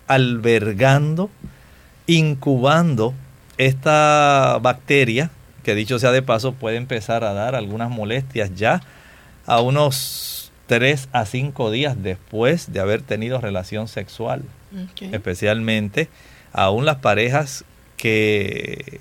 albergando, 0.06 1.30
incubando 2.06 3.14
esta 3.58 4.58
bacteria, 4.60 5.30
que 5.62 5.74
dicho 5.74 5.98
sea 5.98 6.12
de 6.12 6.22
paso, 6.22 6.52
puede 6.52 6.76
empezar 6.76 7.24
a 7.24 7.32
dar 7.32 7.54
algunas 7.54 7.90
molestias 7.90 8.54
ya 8.54 8.82
a 9.46 9.60
unos 9.60 10.52
3 10.66 11.08
a 11.12 11.26
5 11.26 11.70
días 11.70 12.02
después 12.02 12.72
de 12.72 12.80
haber 12.80 13.02
tenido 13.02 13.40
relación 13.40 13.88
sexual. 13.88 14.42
Especialmente 15.12 16.08
aún 16.52 16.84
las 16.84 16.96
parejas 16.96 17.64
que 17.96 19.00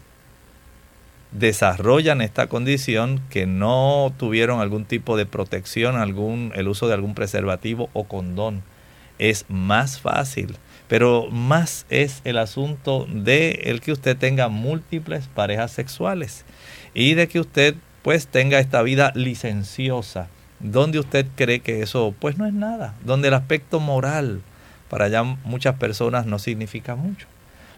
desarrollan 1.32 2.22
esta 2.22 2.48
condición 2.48 3.22
que 3.30 3.48
no 3.48 4.14
tuvieron 4.18 4.60
algún 4.60 4.86
tipo 4.86 5.18
de 5.18 5.26
protección, 5.26 5.96
algún 5.96 6.52
el 6.56 6.68
uso 6.68 6.88
de 6.88 6.94
algún 6.94 7.16
preservativo 7.16 7.90
o 7.94 8.04
condón. 8.04 8.62
Es 9.18 9.46
más 9.50 10.00
fácil 10.00 10.58
pero 10.94 11.26
más 11.32 11.88
es 11.90 12.22
el 12.24 12.38
asunto 12.38 13.08
de 13.10 13.62
el 13.64 13.82
que 13.82 13.92
usted 13.92 14.16
tenga 14.16 14.48
múltiples 14.48 15.28
parejas 15.28 15.72
sexuales 15.72 16.46
y 16.94 17.16
de 17.16 17.28
que 17.28 17.40
usted 17.40 17.74
pues 18.04 18.28
tenga 18.28 18.60
esta 18.60 18.84
vida 18.84 19.12
licenciosa 19.16 20.28
donde 20.60 21.00
usted 21.00 21.26
cree 21.36 21.62
que 21.62 21.82
eso 21.82 22.14
pues 22.20 22.38
no 22.38 22.46
es 22.46 22.54
nada, 22.54 22.94
donde 23.04 23.30
el 23.30 23.34
aspecto 23.34 23.80
moral 23.80 24.44
para 24.88 25.08
ya 25.08 25.24
muchas 25.24 25.78
personas 25.78 26.28
no 26.28 26.38
significa 26.38 26.94
mucho. 26.94 27.26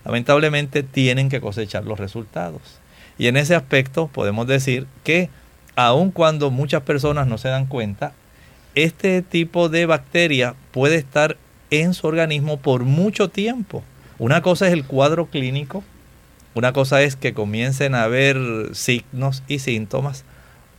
Lamentablemente 0.04 0.84
tienen 0.84 1.30
que 1.30 1.40
cosechar 1.40 1.86
los 1.86 1.98
resultados. 1.98 2.82
Y 3.18 3.28
en 3.28 3.38
ese 3.38 3.56
aspecto 3.56 4.08
podemos 4.08 4.46
decir 4.46 4.88
que 5.06 5.30
aun 5.78 6.12
cuando 6.12 6.52
muchas 6.52 6.82
personas 6.82 7.28
no 7.28 7.38
se 7.38 7.48
dan 7.48 7.68
cuenta, 7.68 8.12
este 8.76 9.22
tipo 9.22 9.70
de 9.70 9.86
bacteria 9.86 10.54
puede 10.74 10.96
estar 10.96 11.38
en 11.82 11.94
su 11.94 12.08
organismo 12.08 12.58
por 12.58 12.84
mucho 12.84 13.30
tiempo. 13.30 13.84
Una 14.18 14.42
cosa 14.42 14.68
es 14.68 14.74
el 14.74 14.86
cuadro 14.86 15.28
clínico, 15.28 15.84
una 16.54 16.72
cosa 16.74 17.02
es 17.02 17.16
que 17.16 17.34
comiencen 17.34 17.96
a 17.96 18.04
haber 18.04 18.38
signos 18.74 19.44
y 19.48 19.60
síntomas, 19.60 20.24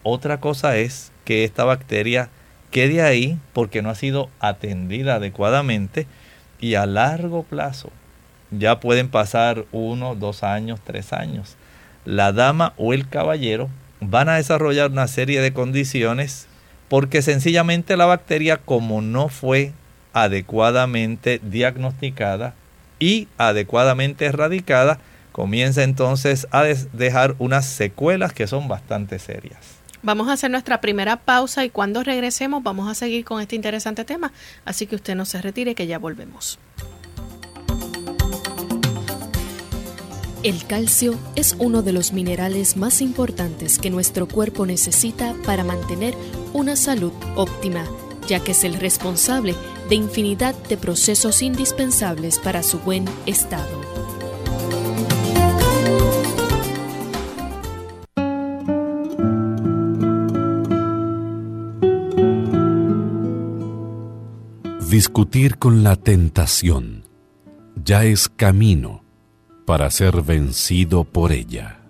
otra 0.03 0.41
cosa 0.41 0.77
es 0.77 1.13
que 1.25 1.45
esta 1.45 1.65
bacteria 1.65 2.31
quede 2.71 3.03
ahí 3.03 3.39
porque 3.53 3.83
no 3.83 3.91
ha 3.91 3.95
sido 3.95 4.31
atendida 4.41 5.17
adecuadamente 5.17 6.07
y 6.61 6.75
a 6.75 6.87
largo 6.87 7.43
plazo 7.43 7.91
ya 8.51 8.81
pueden 8.81 9.09
pasar 9.09 9.65
uno, 9.73 10.15
dos 10.15 10.43
años, 10.43 10.81
tres 10.85 11.13
años. 11.13 11.57
La 12.05 12.33
dama 12.33 12.73
o 12.77 12.93
el 12.93 13.09
caballero 13.09 13.69
van 14.01 14.29
a 14.29 14.37
desarrollar 14.37 14.91
una 14.91 15.09
serie 15.09 15.41
de 15.41 15.53
condiciones 15.53 16.47
porque 16.89 17.23
sencillamente 17.23 17.97
la 17.97 18.07
bacteria 18.07 18.59
como 18.59 19.03
no 19.03 19.29
fue 19.29 19.73
adecuadamente 20.17 21.43
diagnosticada 21.43 22.55
y 22.99 23.29
adecuadamente 23.37 24.25
erradicada, 24.25 24.99
comienza 25.31 25.83
entonces 25.83 26.47
a 26.53 26.63
dejar 26.63 27.35
unas 27.39 27.67
secuelas 27.67 28.33
que 28.33 28.47
son 28.47 28.67
bastante 28.67 29.19
serias. 29.19 29.59
Vamos 30.03 30.29
a 30.29 30.33
hacer 30.33 30.51
nuestra 30.51 30.81
primera 30.81 31.19
pausa 31.19 31.67
y 31.67 31.71
cuando 31.71 32.03
regresemos 32.03 32.63
vamos 32.63 32.91
a 32.91 32.95
seguir 32.95 33.27
con 33.27 33.43
este 33.43 33.57
interesante 33.57 34.07
tema, 34.07 34.33
así 34.65 34.87
que 34.87 34.97
usted 34.97 35.15
no 35.17 35.27
se 35.27 35.43
retire 35.43 35.75
que 35.75 35.87
ya 35.87 35.99
volvemos. 35.99 36.59
El 40.43 40.65
calcio 40.67 41.19
es 41.35 41.57
uno 41.59 41.83
de 41.83 41.93
los 41.93 42.15
minerales 42.15 42.79
más 42.79 43.03
importantes 43.03 43.79
que 43.79 43.91
nuestro 43.91 44.27
cuerpo 44.27 44.65
necesita 44.65 45.35
para 45.45 45.63
mantener 45.63 46.15
una 46.55 46.75
salud 46.75 47.13
óptima, 47.35 47.85
ya 48.29 48.41
que 48.41 48.53
es 48.53 48.65
el 48.65 48.75
responsable 48.75 49.55
de 49.89 49.95
infinidad 49.97 50.55
de 50.69 50.77
procesos 50.77 51.43
indispensables 51.43 52.39
para 52.39 52.63
su 52.63 52.79
buen 52.79 53.05
estado. 53.27 53.87
Discutir 64.91 65.59
con 65.59 65.83
la 65.83 65.97
tentación 65.97 67.05
ya 67.85 68.05
es 68.05 68.31
camino 68.31 69.05
para 69.67 69.91
ser 69.91 70.23
vencido 70.23 71.05
por 71.05 71.33
ella. 71.33 71.81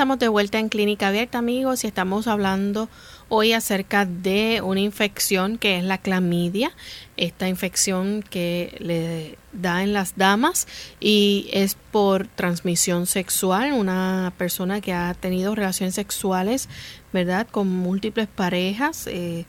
De 0.00 0.28
vuelta 0.28 0.58
en 0.58 0.70
Clínica 0.70 1.08
Abierta, 1.08 1.36
amigos, 1.36 1.84
y 1.84 1.86
estamos 1.86 2.26
hablando 2.26 2.88
hoy 3.28 3.52
acerca 3.52 4.06
de 4.06 4.62
una 4.64 4.80
infección 4.80 5.58
que 5.58 5.76
es 5.76 5.84
la 5.84 5.98
clamidia, 5.98 6.72
esta 7.18 7.50
infección 7.50 8.22
que 8.22 8.74
le 8.78 9.36
da 9.52 9.82
en 9.82 9.92
las 9.92 10.16
damas 10.16 10.66
y 11.00 11.50
es 11.52 11.76
por 11.90 12.28
transmisión 12.28 13.04
sexual, 13.04 13.74
una 13.74 14.32
persona 14.38 14.80
que 14.80 14.94
ha 14.94 15.12
tenido 15.12 15.54
relaciones 15.54 15.96
sexuales, 15.96 16.70
¿verdad?, 17.12 17.46
con 17.46 17.68
múltiples 17.68 18.26
parejas 18.26 19.06
eh, 19.06 19.44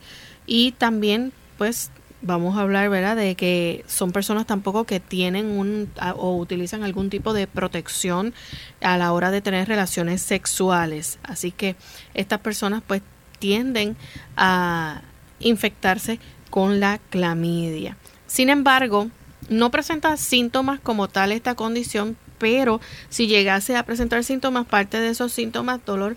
y 0.46 0.72
también 0.72 1.32
pues 1.56 1.90
vamos 2.22 2.56
a 2.56 2.62
hablar, 2.62 2.88
¿verdad?, 2.88 3.16
de 3.16 3.34
que 3.34 3.84
son 3.86 4.12
personas 4.12 4.46
tampoco 4.46 4.84
que 4.84 5.00
tienen 5.00 5.46
un 5.46 5.90
o 6.16 6.36
utilizan 6.36 6.84
algún 6.84 7.10
tipo 7.10 7.34
de 7.34 7.46
protección 7.46 8.32
a 8.80 8.96
la 8.96 9.12
hora 9.12 9.30
de 9.30 9.42
tener 9.42 9.68
relaciones 9.68 10.22
sexuales. 10.22 11.18
Así 11.22 11.50
que 11.50 11.76
estas 12.14 12.40
personas 12.40 12.82
pues 12.86 13.02
tienden 13.38 13.96
a 14.36 15.02
infectarse 15.40 16.20
con 16.48 16.80
la 16.80 16.98
clamidia. 17.10 17.96
Sin 18.26 18.48
embargo, 18.50 19.08
no 19.48 19.70
presenta 19.70 20.16
síntomas 20.16 20.80
como 20.80 21.08
tal 21.08 21.32
esta 21.32 21.54
condición, 21.54 22.16
pero 22.38 22.80
si 23.08 23.26
llegase 23.26 23.76
a 23.76 23.84
presentar 23.84 24.22
síntomas, 24.24 24.66
parte 24.66 25.00
de 25.00 25.08
esos 25.08 25.32
síntomas, 25.32 25.84
dolor, 25.84 26.16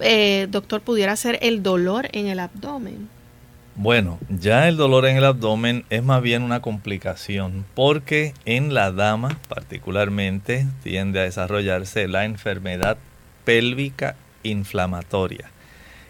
eh, 0.00 0.46
doctor, 0.50 0.82
pudiera 0.82 1.16
ser 1.16 1.38
el 1.40 1.62
dolor 1.62 2.08
en 2.12 2.26
el 2.26 2.40
abdomen. 2.40 3.08
Bueno, 3.78 4.18
ya 4.30 4.68
el 4.68 4.78
dolor 4.78 5.04
en 5.04 5.18
el 5.18 5.24
abdomen 5.26 5.84
es 5.90 6.02
más 6.02 6.22
bien 6.22 6.42
una 6.42 6.62
complicación 6.62 7.66
porque 7.74 8.32
en 8.46 8.72
la 8.72 8.90
dama 8.90 9.38
particularmente 9.50 10.66
tiende 10.82 11.20
a 11.20 11.24
desarrollarse 11.24 12.08
la 12.08 12.24
enfermedad 12.24 12.96
pélvica 13.44 14.16
inflamatoria. 14.44 15.50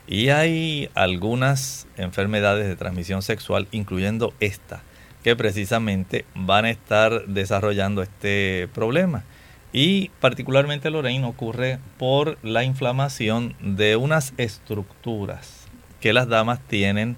Y 0.07 0.29
hay 0.29 0.91
algunas 0.95 1.89
enfermedades 1.97 2.69
de 2.69 2.77
transmisión 2.77 3.23
sexual, 3.23 3.67
incluyendo 3.73 4.33
esta, 4.39 4.83
que 5.25 5.35
precisamente 5.35 6.25
van 6.37 6.67
a 6.67 6.71
estar 6.71 7.27
desarrollando 7.27 8.01
este 8.01 8.69
problema. 8.75 9.25
Y 9.73 10.11
particularmente 10.21 10.91
Lorraine 10.91 11.27
ocurre 11.27 11.81
por 11.99 12.39
la 12.45 12.63
inflamación 12.63 13.57
de 13.59 13.97
unas 13.97 14.35
estructuras 14.37 15.67
que 16.01 16.13
las 16.13 16.29
damas 16.29 16.61
tienen 16.69 17.17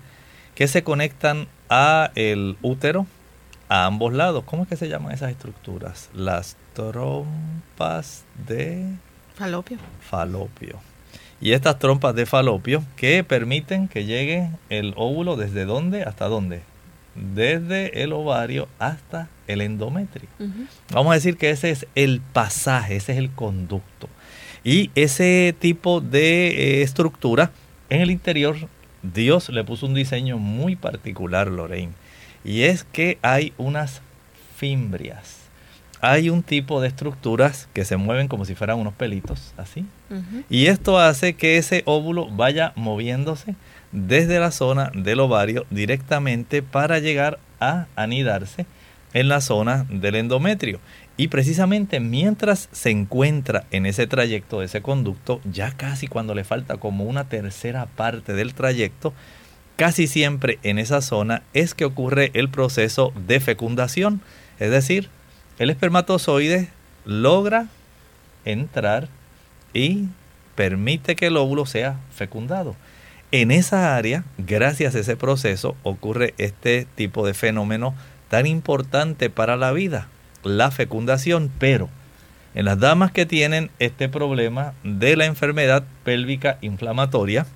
que 0.59 0.67
se 0.67 0.83
conectan 0.83 1.47
a 1.71 2.11
el 2.17 2.57
útero 2.63 3.07
a 3.69 3.87
ambos 3.87 4.13
lados. 4.13 4.43
¿Cómo 4.43 4.65
es 4.65 4.69
que 4.69 4.75
se 4.75 4.89
llaman 4.89 5.13
esas 5.13 5.31
estructuras? 5.31 6.11
Las 6.13 6.57
trompas 6.75 8.25
de 8.49 8.85
falopio. 9.37 9.79
Falopio. 10.01 10.81
Y 11.41 11.53
estas 11.53 11.79
trompas 11.79 12.17
de 12.17 12.27
falopio 12.27 12.83
que 12.97 13.23
permiten 13.23 13.87
que 13.87 14.05
llegue 14.05 14.51
el 14.69 14.95
óvulo 14.97 15.37
desde 15.37 15.65
dónde 15.65 16.03
hasta 16.03 16.27
dónde? 16.27 16.63
Desde 17.15 18.03
el 18.03 18.13
ovario 18.13 18.67
hasta 18.81 19.29
el 19.47 19.61
endometrio. 19.61 20.29
Vamos 20.93 21.13
a 21.13 21.15
decir 21.15 21.37
que 21.37 21.51
ese 21.51 21.71
es 21.71 21.87
el 21.95 22.21
pasaje, 22.21 22.97
ese 22.97 23.13
es 23.13 23.19
el 23.19 23.31
conducto. 23.31 24.09
Y 24.65 24.91
ese 24.97 25.55
tipo 25.57 26.01
de 26.01 26.49
eh, 26.49 26.83
estructura 26.83 27.53
en 27.91 28.01
el 28.01 28.11
interior 28.11 28.57
Dios 29.15 29.49
le 29.49 29.65
puso 29.65 29.87
un 29.87 29.95
diseño 29.95 30.39
muy 30.39 30.77
particular, 30.77 31.49
Lorraine. 31.49 31.93
y 32.45 32.63
es 32.63 32.85
que 32.85 33.19
hay 33.23 33.53
unas 33.59 34.01
fimbrias. 34.57 35.37
Hay 36.01 36.31
un 36.31 36.45
tipo 36.45 36.81
de 36.81 36.87
estructuras 36.89 37.69
que 37.73 37.85
se 37.85 37.97
mueven 37.97 38.29
como 38.29 38.45
si 38.45 38.55
fueran 38.55 38.79
unos 38.79 38.95
pelitos, 38.95 39.53
así. 39.57 39.85
Y 40.49 40.67
esto 40.67 40.99
hace 40.99 41.35
que 41.35 41.59
ese 41.59 41.83
óvulo 41.87 42.29
vaya 42.31 42.73
moviéndose 42.77 43.57
desde 43.91 44.39
la 44.39 44.53
zona 44.53 44.93
del 44.95 45.19
ovario 45.19 45.67
directamente 45.71 46.63
para 46.63 47.01
llegar 47.01 47.41
a 47.61 47.87
anidarse 47.97 48.65
en 49.13 49.29
la 49.29 49.41
zona 49.41 49.87
del 49.91 50.15
endometrio. 50.15 50.79
Y 51.21 51.29
precisamente 51.29 51.99
mientras 51.99 52.69
se 52.71 52.91
encuentra 52.91 53.65
en 53.73 53.87
ese 53.87 54.07
trayecto, 54.07 54.63
ese 54.63 54.83
conducto, 54.83 55.41
ya 55.51 55.73
casi 55.73 56.07
cuando 56.07 56.33
le 56.33 56.45
falta 56.45 56.77
como 56.77 57.05
una 57.05 57.29
tercera 57.29 57.87
parte 57.87 58.35
del 58.35 58.55
trayecto, 58.55 59.13
casi 59.75 60.07
siempre 60.07 60.61
en 60.63 60.79
esa 60.79 61.03
zona 61.03 61.43
es 61.55 61.75
que 61.75 61.85
ocurre 61.85 62.31
el 62.35 62.49
proceso 62.49 63.13
de 63.27 63.41
fecundación. 63.41 64.21
Es 64.61 64.71
decir, 64.71 65.11
el 65.59 65.71
espermatozoide 65.71 66.69
logra 67.05 67.67
entrar 68.45 69.09
y 69.75 70.07
permite 70.55 71.17
que 71.17 71.27
el 71.27 71.37
óvulo 71.37 71.67
sea 71.67 71.99
fecundado. 72.15 72.77
En 73.33 73.51
esa 73.51 73.97
área, 73.97 74.23
gracias 74.39 74.95
a 74.95 75.01
ese 75.01 75.17
proceso, 75.17 75.75
ocurre 75.83 76.35
este 76.39 76.87
tipo 76.95 77.27
de 77.27 77.35
fenómeno 77.35 77.97
tan 78.29 78.47
importante 78.47 79.31
para 79.31 79.57
la 79.57 79.73
vida, 79.73 80.07
la 80.43 80.71
fecundación, 80.71 81.51
pero 81.59 81.89
en 82.55 82.65
las 82.65 82.79
damas 82.79 83.13
que 83.13 83.27
tienen 83.27 83.71
este 83.79 84.09
problema 84.09 84.75
de 84.83 85.17
la 85.17 85.27
enfermedad 85.27 85.85
pélvica 86.05 86.59
inflamatoria, 86.61 87.47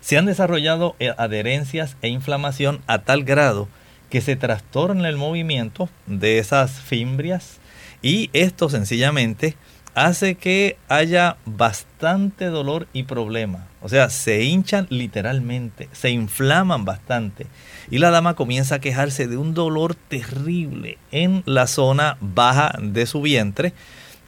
se 0.00 0.18
han 0.18 0.26
desarrollado 0.26 0.96
eh, 0.98 1.14
adherencias 1.16 1.96
e 2.02 2.08
inflamación 2.08 2.82
a 2.86 2.98
tal 2.98 3.24
grado 3.24 3.68
que 4.10 4.20
se 4.20 4.36
trastorna 4.36 5.08
el 5.08 5.16
movimiento 5.16 5.88
de 6.06 6.38
esas 6.38 6.72
fimbrias 6.72 7.58
y 8.02 8.28
esto 8.34 8.68
sencillamente 8.68 9.56
hace 9.94 10.34
que 10.34 10.76
haya 10.88 11.36
bastante 11.46 12.46
dolor 12.46 12.86
y 12.92 13.04
problema. 13.04 13.66
O 13.80 13.88
sea, 13.88 14.10
se 14.10 14.42
hinchan 14.42 14.86
literalmente, 14.90 15.88
se 15.92 16.10
inflaman 16.10 16.84
bastante. 16.84 17.46
Y 17.90 17.98
la 17.98 18.10
dama 18.10 18.34
comienza 18.34 18.76
a 18.76 18.80
quejarse 18.80 19.26
de 19.26 19.36
un 19.36 19.54
dolor 19.54 19.94
terrible 19.94 20.98
en 21.12 21.42
la 21.46 21.66
zona 21.66 22.16
baja 22.20 22.76
de 22.80 23.06
su 23.06 23.20
vientre, 23.20 23.72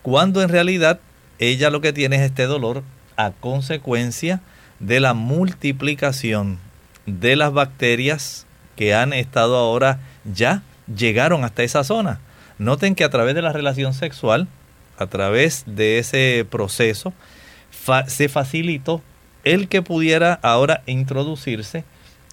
cuando 0.03 0.43
en 0.43 0.49
realidad 0.49 1.01
ella 1.39 1.71
lo 1.71 1.81
que 1.81 1.93
tiene 1.93 2.17
es 2.17 2.23
este 2.23 2.47
dolor 2.47 2.83
a 3.17 3.33
consecuencia 3.33 4.41
de 4.79 5.01
la 5.01 5.15
multiplicación 5.15 6.59
de 7.07 7.37
las 7.37 7.53
bacterias 7.53 8.47
que 8.77 8.95
han 8.95 9.13
estado 9.13 9.57
ahora 9.57 10.01
ya 10.25 10.63
llegaron 10.95 11.45
hasta 11.45 11.63
esa 11.63 11.85
zona. 11.85 12.21
Noten 12.59 12.95
que 12.95 13.05
a 13.05 13.11
través 13.11 13.35
de 13.35 13.43
la 13.43 13.53
relación 13.53 13.95
sexual, 13.95 14.49
a 14.99 15.07
través 15.07 15.65
de 15.67 15.99
ese 15.99 16.47
proceso, 16.49 17.13
se 18.07 18.29
facilitó 18.29 19.03
el 19.45 19.69
que 19.69 19.83
pudiera 19.83 20.35
ahora 20.43 20.83
introducirse 20.87 21.85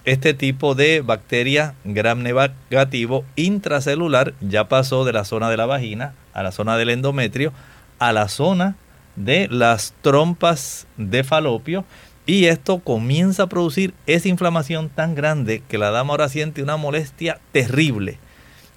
este 0.04 0.34
tipo 0.34 0.74
de 0.74 1.00
bacteria 1.00 1.74
gram 1.84 2.22
negativo 2.22 3.24
intracelular 3.36 4.34
ya 4.40 4.68
pasó 4.68 5.04
de 5.04 5.12
la 5.12 5.24
zona 5.24 5.48
de 5.48 5.56
la 5.56 5.66
vagina 5.66 6.14
a 6.32 6.42
la 6.42 6.52
zona 6.52 6.76
del 6.76 6.90
endometrio 6.90 7.52
a 7.98 8.12
la 8.12 8.28
zona 8.28 8.76
de 9.16 9.48
las 9.50 9.94
trompas 10.02 10.86
de 10.96 11.24
falopio 11.24 11.84
y 12.26 12.46
esto 12.46 12.78
comienza 12.78 13.44
a 13.44 13.48
producir 13.48 13.94
esa 14.06 14.28
inflamación 14.28 14.88
tan 14.88 15.14
grande 15.14 15.62
que 15.68 15.78
la 15.78 15.90
dama 15.90 16.12
ahora 16.12 16.28
siente 16.28 16.62
una 16.62 16.76
molestia 16.76 17.38
terrible. 17.52 18.18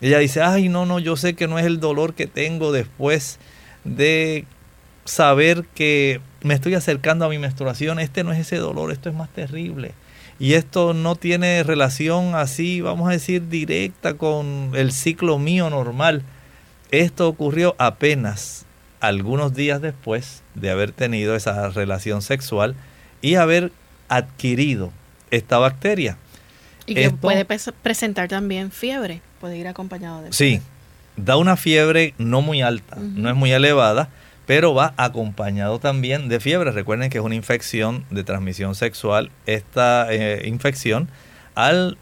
Ella 0.01 0.19
dice, 0.19 0.41
ay, 0.41 0.69
no, 0.69 0.85
no, 0.85 0.99
yo 0.99 1.15
sé 1.15 1.33
que 1.33 1.47
no 1.47 1.57
es 1.57 1.65
el 1.65 1.79
dolor 1.79 2.13
que 2.13 2.27
tengo 2.27 2.71
después 2.71 3.39
de 3.85 4.45
saber 5.05 5.63
que 5.73 6.19
me 6.41 6.53
estoy 6.53 6.75
acercando 6.75 7.25
a 7.25 7.29
mi 7.29 7.39
menstruación, 7.39 7.99
este 7.99 8.23
no 8.23 8.33
es 8.33 8.39
ese 8.39 8.57
dolor, 8.57 8.91
esto 8.91 9.09
es 9.09 9.15
más 9.15 9.29
terrible. 9.29 9.93
Y 10.39 10.53
esto 10.53 10.93
no 10.93 11.15
tiene 11.15 11.63
relación 11.63 12.35
así, 12.35 12.81
vamos 12.81 13.09
a 13.09 13.11
decir, 13.11 13.47
directa 13.49 14.15
con 14.15 14.71
el 14.75 14.91
ciclo 14.91 15.39
mío 15.39 15.69
normal. 15.69 16.23
Esto 16.91 17.27
ocurrió 17.27 17.75
apenas 17.79 18.65
algunos 18.99 19.53
días 19.53 19.81
después 19.81 20.43
de 20.55 20.69
haber 20.69 20.91
tenido 20.91 21.35
esa 21.35 21.69
relación 21.69 22.21
sexual 22.21 22.75
y 23.21 23.35
haber 23.35 23.71
adquirido 24.09 24.91
esta 25.31 25.57
bacteria. 25.57 26.17
Y 26.85 26.95
que 26.95 27.09
puede 27.09 27.45
presentar 27.45 28.29
también 28.29 28.71
fiebre, 28.71 29.21
puede 29.41 29.57
ir 29.57 29.67
acompañado 29.67 30.21
de 30.21 30.31
Sí, 30.33 30.61
da 31.17 31.35
una 31.35 31.57
fiebre 31.57 32.13
no 32.17 32.41
muy 32.41 32.61
alta, 32.61 32.95
no 32.95 33.29
es 33.29 33.35
muy 33.35 33.51
elevada, 33.51 34.09
pero 34.47 34.73
va 34.73 34.93
acompañado 34.97 35.77
también 35.77 36.29
de 36.29 36.39
fiebre. 36.39 36.71
Recuerden 36.71 37.11
que 37.11 37.19
es 37.19 37.23
una 37.23 37.35
infección 37.35 38.05
de 38.09 38.23
transmisión 38.23 38.73
sexual. 38.73 39.29
Esta 39.45 40.07
eh, 40.11 40.47
infección, 40.47 41.09
al 41.53 41.97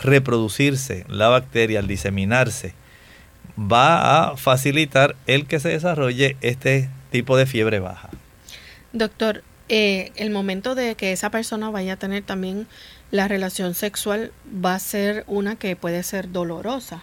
reproducirse 0.00 1.04
la 1.08 1.28
bacteria, 1.28 1.80
al 1.80 1.88
diseminarse, 1.88 2.72
va 3.58 4.30
a 4.30 4.36
facilitar 4.36 5.16
el 5.26 5.46
que 5.46 5.58
se 5.58 5.70
desarrolle 5.70 6.36
este 6.40 6.88
tipo 7.10 7.36
de 7.36 7.46
fiebre 7.46 7.80
baja. 7.80 8.10
Doctor, 8.92 9.42
eh, 9.68 10.12
el 10.14 10.30
momento 10.30 10.76
de 10.76 10.94
que 10.94 11.10
esa 11.10 11.30
persona 11.30 11.68
vaya 11.68 11.94
a 11.94 11.96
tener 11.96 12.22
también 12.22 12.68
la 13.10 13.26
relación 13.26 13.74
sexual 13.74 14.32
va 14.64 14.76
a 14.76 14.78
ser 14.78 15.24
una 15.26 15.56
que 15.56 15.74
puede 15.74 16.04
ser 16.04 16.30
dolorosa. 16.30 17.02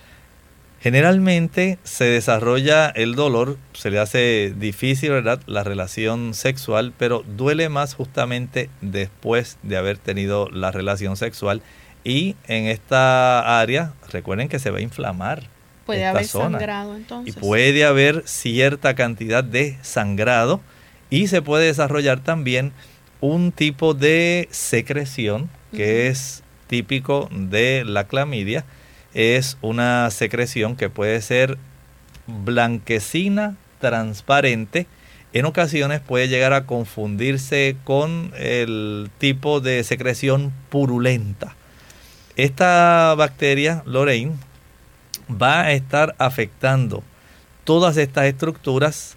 Generalmente 0.86 1.80
se 1.84 2.06
desarrolla 2.06 2.89
el 2.89 3.15
dolor, 3.15 3.58
se 3.74 3.89
le 3.89 3.98
hace 3.98 4.54
difícil, 4.56 5.10
¿verdad?, 5.10 5.41
la 5.48 5.63
relación 5.63 6.36
sexual, 6.36 6.93
pero 6.95 7.24
duele 7.26 7.69
más 7.69 7.95
justamente 7.95 8.69
después 8.82 9.58
de 9.63 9.78
haber 9.78 9.98
tenido 9.98 10.48
la 10.52 10.69
relación 10.69 11.17
sexual. 11.17 11.63
Y 12.04 12.36
en 12.45 12.67
esta 12.67 13.60
área, 13.60 13.93
recuerden 14.12 14.48
que 14.48 14.60
se 14.60 14.69
va 14.69 14.78
a 14.78 14.82
inflamar. 14.82 15.50
Puede 15.88 16.06
haber 16.06 16.28
sangrado 16.28 16.95
entonces. 16.95 17.36
Y 17.36 17.39
puede 17.39 17.84
haber 17.84 18.21
cierta 18.28 18.93
cantidad 18.93 19.43
de 19.43 19.80
sangrado 19.82 20.62
y 21.10 21.26
se 21.30 21.41
puede 21.41 21.65
desarrollar 21.65 22.19
también 22.19 22.74
un 23.21 23.52
tipo 23.52 23.95
de 23.95 24.48
secreción 24.52 25.50
que 25.76 26.10
es 26.10 26.43
típico 26.67 27.28
de 27.32 27.84
la 27.86 28.04
clamidia 28.04 28.65
es 29.15 29.58
una 29.62 30.12
secreción 30.12 30.75
que 30.75 30.89
puede 30.89 31.21
ser 31.21 31.58
blanquecina, 32.28 33.56
transparente. 33.80 34.88
En 35.34 35.45
ocasiones 35.45 36.01
puede 36.01 36.28
llegar 36.28 36.54
a 36.54 36.65
confundirse 36.65 37.78
con 37.86 38.32
el 38.38 39.10
tipo 39.17 39.62
de 39.62 39.84
secreción 39.84 40.54
purulenta. 40.69 41.56
Esta 42.36 43.15
bacteria, 43.17 43.82
Lorraine, 43.86 44.34
va 45.30 45.62
a 45.62 45.71
estar 45.71 46.15
afectando 46.19 47.01
todas 47.63 47.97
estas 47.97 48.25
estructuras 48.25 49.15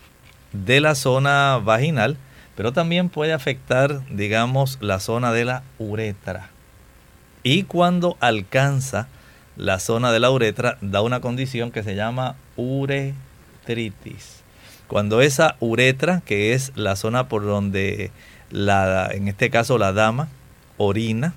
de 0.52 0.80
la 0.80 0.94
zona 0.94 1.58
vaginal, 1.58 2.16
pero 2.56 2.72
también 2.72 3.08
puede 3.08 3.32
afectar, 3.32 4.00
digamos, 4.10 4.78
la 4.80 5.00
zona 5.00 5.32
de 5.32 5.44
la 5.44 5.62
uretra. 5.78 6.50
Y 7.42 7.64
cuando 7.64 8.16
alcanza 8.20 9.08
la 9.58 9.80
zona 9.80 10.12
de 10.12 10.20
la 10.20 10.30
uretra 10.30 10.78
da 10.80 11.02
una 11.02 11.20
condición 11.20 11.70
que 11.72 11.82
se 11.82 11.94
llama 11.94 12.36
uretritis. 12.56 14.42
Cuando 14.86 15.20
esa 15.20 15.56
uretra, 15.60 16.22
que 16.24 16.54
es 16.54 16.72
la 16.76 16.96
zona 16.96 17.28
por 17.28 17.44
donde 17.44 18.10
la, 18.50 19.10
en 19.12 19.28
este 19.28 19.50
caso 19.50 19.76
la 19.76 19.92
dama 19.92 20.28
orina, 20.78 21.34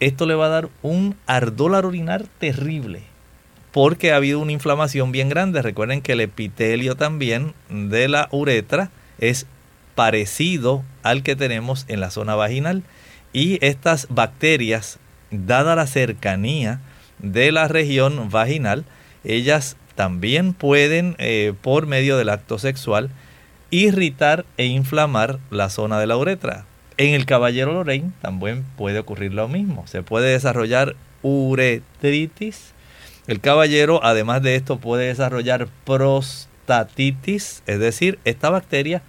esto 0.00 0.26
le 0.26 0.34
va 0.34 0.46
a 0.46 0.50
dar 0.50 0.68
un 0.82 1.16
ardor 1.26 1.74
al 1.74 1.86
orinar 1.86 2.26
terrible 2.38 3.04
porque 3.70 4.12
ha 4.12 4.16
habido 4.16 4.38
una 4.38 4.52
inflamación 4.52 5.12
bien 5.12 5.30
grande. 5.30 5.62
Recuerden 5.62 6.02
que 6.02 6.12
el 6.12 6.20
epitelio 6.20 6.94
también 6.94 7.54
de 7.70 8.06
la 8.08 8.28
uretra 8.30 8.90
es 9.18 9.46
parecido 9.94 10.82
al 11.02 11.22
que 11.22 11.36
tenemos 11.36 11.86
en 11.88 12.00
la 12.00 12.10
zona 12.10 12.34
vaginal 12.34 12.82
y 13.32 13.64
estas 13.64 14.06
bacterias, 14.10 14.98
dada 15.30 15.74
la 15.74 15.86
cercanía 15.86 16.80
de 17.22 17.52
la 17.52 17.68
región 17.68 18.28
vaginal, 18.30 18.84
ellas 19.24 19.76
también 19.94 20.52
pueden, 20.52 21.14
eh, 21.18 21.54
por 21.60 21.86
medio 21.86 22.16
del 22.16 22.28
acto 22.28 22.58
sexual, 22.58 23.10
irritar 23.70 24.44
e 24.56 24.66
inflamar 24.66 25.38
la 25.50 25.70
zona 25.70 25.98
de 25.98 26.06
la 26.06 26.16
uretra. 26.16 26.66
En 26.98 27.14
el 27.14 27.24
caballero 27.24 27.72
Lorraine 27.72 28.12
también 28.20 28.64
puede 28.76 28.98
ocurrir 28.98 29.32
lo 29.32 29.48
mismo. 29.48 29.86
Se 29.86 30.02
puede 30.02 30.30
desarrollar 30.30 30.94
uretritis. 31.22 32.72
El 33.26 33.40
caballero, 33.40 34.00
además 34.02 34.42
de 34.42 34.56
esto, 34.56 34.78
puede 34.78 35.06
desarrollar 35.06 35.68
prostatitis, 35.84 37.62
es 37.66 37.78
decir, 37.78 38.18
esta 38.24 38.50
bacteria 38.50 39.02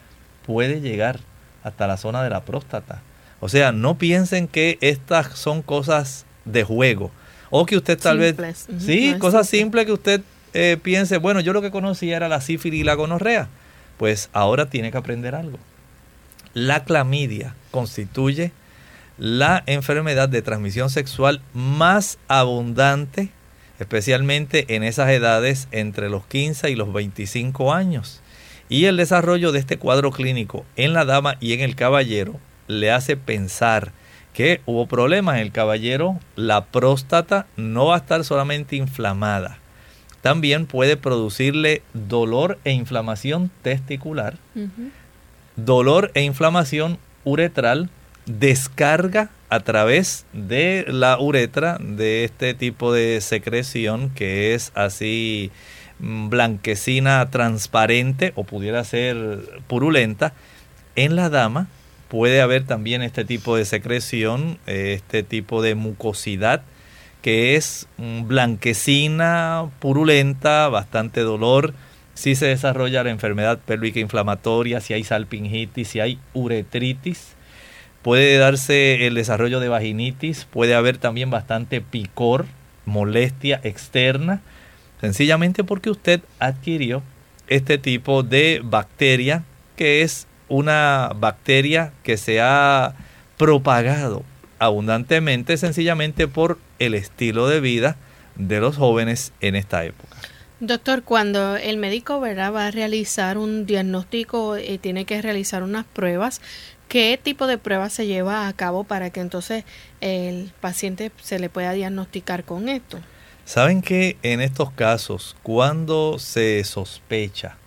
puede 0.46 0.82
llegar 0.82 1.20
hasta 1.64 1.88
la 1.88 1.98
zona 1.98 2.24
de 2.24 2.30
la 2.30 2.42
próstata. 2.42 3.02
O 3.40 3.50
sea, 3.50 3.72
no 3.72 3.98
piensen 3.98 4.48
que 4.48 4.78
estas 4.82 5.38
son 5.38 5.62
cosas 5.62 6.26
de 6.46 6.64
juego 6.64 7.12
O 7.56 7.68
que 7.68 7.78
usted 7.78 8.00
tal 8.00 8.18
vez... 8.18 8.36
Sí, 8.80 9.14
cosas 9.20 9.48
simples 9.48 9.86
que 9.86 9.92
usted 9.92 10.22
eh, 10.56 10.76
piense, 10.82 11.20
bueno, 11.20 11.40
yo 11.40 11.54
lo 11.54 11.62
que 11.62 11.70
conocía 11.70 12.18
era 12.18 12.28
la 12.28 12.42
sífilis 12.42 12.82
y 12.82 12.84
la 12.84 12.96
gonorrea. 12.96 13.48
Pues 13.98 14.32
ahora 14.34 14.72
tiene 14.72 14.92
que 14.92 14.98
aprender 14.98 15.36
algo. 15.36 15.60
La 16.56 16.84
clamidia 16.84 17.56
constituye 17.70 18.52
la 19.20 19.62
enfermedad 19.68 20.30
de 20.30 20.42
transmisión 20.42 20.90
sexual 20.90 21.42
más 21.54 22.18
abundante, 22.28 23.30
especialmente 23.80 24.76
en 24.76 24.82
esas 24.82 25.12
edades 25.12 25.68
entre 25.70 26.10
los 26.10 26.26
15 26.26 26.72
y 26.72 26.76
los 26.76 26.92
25 26.92 27.72
años. 27.72 28.24
Y 28.68 28.86
el 28.86 28.98
desarrollo 28.98 29.52
de 29.52 29.60
este 29.60 29.78
cuadro 29.78 30.10
clínico 30.10 30.66
en 30.76 30.94
la 30.94 31.06
dama 31.06 31.38
y 31.40 31.54
en 31.54 31.60
el 31.60 31.76
caballero 31.76 32.40
le 32.68 32.90
hace 32.90 33.16
pensar 33.16 33.92
que 34.34 34.62
hubo 34.66 34.88
problemas 34.88 35.36
en 35.36 35.42
el 35.42 35.52
caballero, 35.52 36.20
la 36.36 36.66
próstata 36.66 37.46
no 37.56 37.88
va 37.88 37.96
a 37.96 38.00
estar 38.00 38.24
solamente 38.24 38.76
inflamada, 38.76 39.60
también 40.22 40.66
puede 40.66 40.98
producirle 40.98 41.82
dolor 41.94 42.58
e 42.64 42.72
inflamación 42.72 43.52
testicular, 43.62 44.38
dolor 45.56 46.12
e 46.14 46.22
inflamación 46.22 46.98
uretral, 47.26 47.90
descarga 48.26 49.30
a 49.50 49.60
través 49.60 50.26
de 50.34 50.86
la 50.88 51.20
uretra 51.20 51.78
de 51.80 52.24
este 52.24 52.54
tipo 52.54 52.94
de 52.94 53.20
secreción 53.22 54.10
que 54.10 54.56
es 54.56 54.72
así 54.76 55.52
mm, 56.00 56.30
blanquecina 56.30 57.30
transparente 57.30 58.32
o 58.36 58.46
pudiera 58.46 58.84
ser 58.86 59.62
purulenta. 59.68 60.34
En 60.96 61.16
la 61.16 61.30
dama 61.30 61.68
puede 62.14 62.42
haber 62.42 62.64
también 62.64 63.02
este 63.02 63.26
tipo 63.26 63.58
de 63.58 63.66
secreción, 63.66 64.60
este 64.68 65.24
tipo 65.24 65.64
de 65.64 65.74
mucosidad 65.74 66.62
que 67.24 67.56
es 67.56 67.88
mm, 67.98 68.28
blanquecina, 68.28 69.72
purulenta, 69.80 70.70
bastante 70.70 71.22
dolor. 71.22 71.74
Si 72.14 72.36
se 72.36 72.46
desarrolla 72.46 73.04
la 73.04 73.10
enfermedad 73.10 73.58
pélvica 73.66 74.00
inflamatoria, 74.00 74.80
si 74.80 74.94
hay 74.94 75.04
salpingitis, 75.04 75.88
si 75.88 76.02
hay 76.02 76.20
uretritis, 76.36 77.34
puede 78.04 78.38
darse 78.38 79.08
el 79.08 79.16
desarrollo 79.16 79.60
de 79.60 79.70
vaginitis, 79.70 80.46
puede 80.46 80.76
haber 80.76 81.00
también 81.00 81.32
bastante 81.32 81.82
picor, 81.82 82.46
molestia 82.86 83.60
externa, 83.64 84.42
sencillamente 85.02 85.64
porque 85.64 85.90
usted 85.90 86.22
adquirió 86.38 87.02
este 87.48 87.80
tipo 87.80 88.22
de 88.22 88.62
bacteria 88.64 89.44
que 89.76 90.04
es 90.04 90.28
una 90.54 91.12
bacteria 91.16 91.94
que 92.04 92.16
se 92.16 92.40
ha 92.40 92.94
propagado 93.38 94.24
abundantemente 94.60 95.58
sencillamente 95.58 96.28
por 96.28 96.60
el 96.78 96.94
estilo 96.94 97.48
de 97.48 97.60
vida 97.60 97.98
de 98.36 98.60
los 98.60 98.78
jóvenes 98.78 99.34
en 99.42 99.56
esta 99.56 99.84
época. 99.84 100.16
Doctor, 100.60 101.02
cuando 101.04 101.58
el 101.58 101.78
médico 101.78 102.22
va 102.22 102.68
a 102.68 102.72
realizar 102.72 103.40
un 103.40 103.66
diagnóstico 103.66 104.58
y 104.58 104.74
eh, 104.74 104.78
tiene 104.78 105.06
que 105.06 105.22
realizar 105.22 105.64
unas 105.64 105.86
pruebas, 105.86 106.40
¿qué 106.88 107.20
tipo 107.22 107.48
de 107.48 107.58
pruebas 107.58 107.92
se 107.94 108.06
lleva 108.06 108.48
a 108.48 108.54
cabo 108.54 108.84
para 108.84 109.10
que 109.10 109.22
entonces 109.22 109.66
el 110.02 110.54
paciente 110.62 111.12
se 111.22 111.40
le 111.40 111.50
pueda 111.50 111.74
diagnosticar 111.74 112.44
con 112.44 112.70
esto? 112.70 113.00
Saben 113.44 113.82
que 113.82 114.18
en 114.22 114.40
estos 114.40 114.72
casos, 114.72 115.36
cuando 115.42 116.20
se 116.20 116.64
sospecha, 116.64 117.58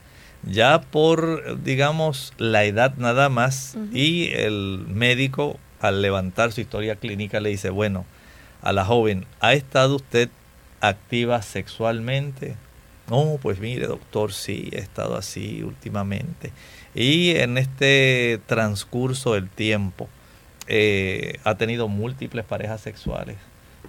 ya 0.46 0.80
por, 0.80 1.62
digamos, 1.62 2.32
la 2.38 2.64
edad 2.64 2.94
nada 2.96 3.28
más, 3.28 3.76
y 3.92 4.30
el 4.32 4.84
médico 4.88 5.58
al 5.80 6.02
levantar 6.02 6.52
su 6.52 6.60
historia 6.60 6.96
clínica 6.96 7.40
le 7.40 7.50
dice, 7.50 7.70
bueno, 7.70 8.06
a 8.62 8.72
la 8.72 8.84
joven, 8.84 9.26
¿ha 9.40 9.52
estado 9.52 9.96
usted 9.96 10.30
activa 10.80 11.42
sexualmente? 11.42 12.56
No, 13.08 13.38
pues 13.40 13.60
mire, 13.60 13.86
doctor, 13.86 14.32
sí, 14.32 14.68
he 14.72 14.78
estado 14.78 15.16
así 15.16 15.62
últimamente. 15.62 16.52
Y 16.94 17.36
en 17.36 17.58
este 17.58 18.40
transcurso 18.46 19.34
del 19.34 19.48
tiempo, 19.48 20.08
eh, 20.66 21.38
ha 21.44 21.56
tenido 21.56 21.88
múltiples 21.88 22.44
parejas 22.44 22.80
sexuales. 22.80 23.36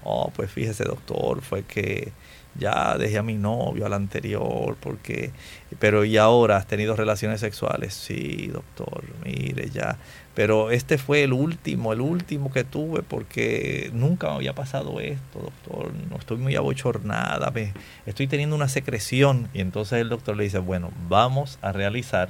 Oh, 0.03 0.31
pues 0.35 0.51
fíjese, 0.51 0.83
doctor, 0.83 1.41
fue 1.41 1.63
que 1.63 2.11
ya 2.59 2.97
dejé 2.97 3.17
a 3.17 3.23
mi 3.23 3.35
novio, 3.35 3.85
al 3.85 3.93
anterior, 3.93 4.75
porque, 4.79 5.31
pero 5.79 6.05
¿y 6.05 6.17
ahora 6.17 6.57
has 6.57 6.67
tenido 6.67 6.95
relaciones 6.95 7.39
sexuales? 7.39 7.93
Sí, 7.93 8.47
doctor, 8.47 9.03
mire, 9.23 9.69
ya. 9.69 9.97
Pero 10.33 10.69
este 10.69 10.97
fue 10.97 11.23
el 11.23 11.33
último, 11.33 11.93
el 11.93 12.01
último 12.01 12.51
que 12.51 12.63
tuve, 12.63 13.01
porque 13.01 13.89
nunca 13.93 14.27
me 14.29 14.35
había 14.35 14.53
pasado 14.53 14.99
esto, 14.99 15.39
doctor. 15.39 15.91
No 16.11 16.17
estoy 16.17 16.37
muy 16.37 16.55
abochornada, 16.55 17.49
me, 17.51 17.73
estoy 18.05 18.27
teniendo 18.27 18.55
una 18.55 18.69
secreción. 18.69 19.49
Y 19.53 19.61
entonces 19.61 19.99
el 19.99 20.09
doctor 20.09 20.37
le 20.37 20.43
dice, 20.43 20.59
bueno, 20.59 20.91
vamos 21.09 21.57
a 21.61 21.71
realizar 21.71 22.29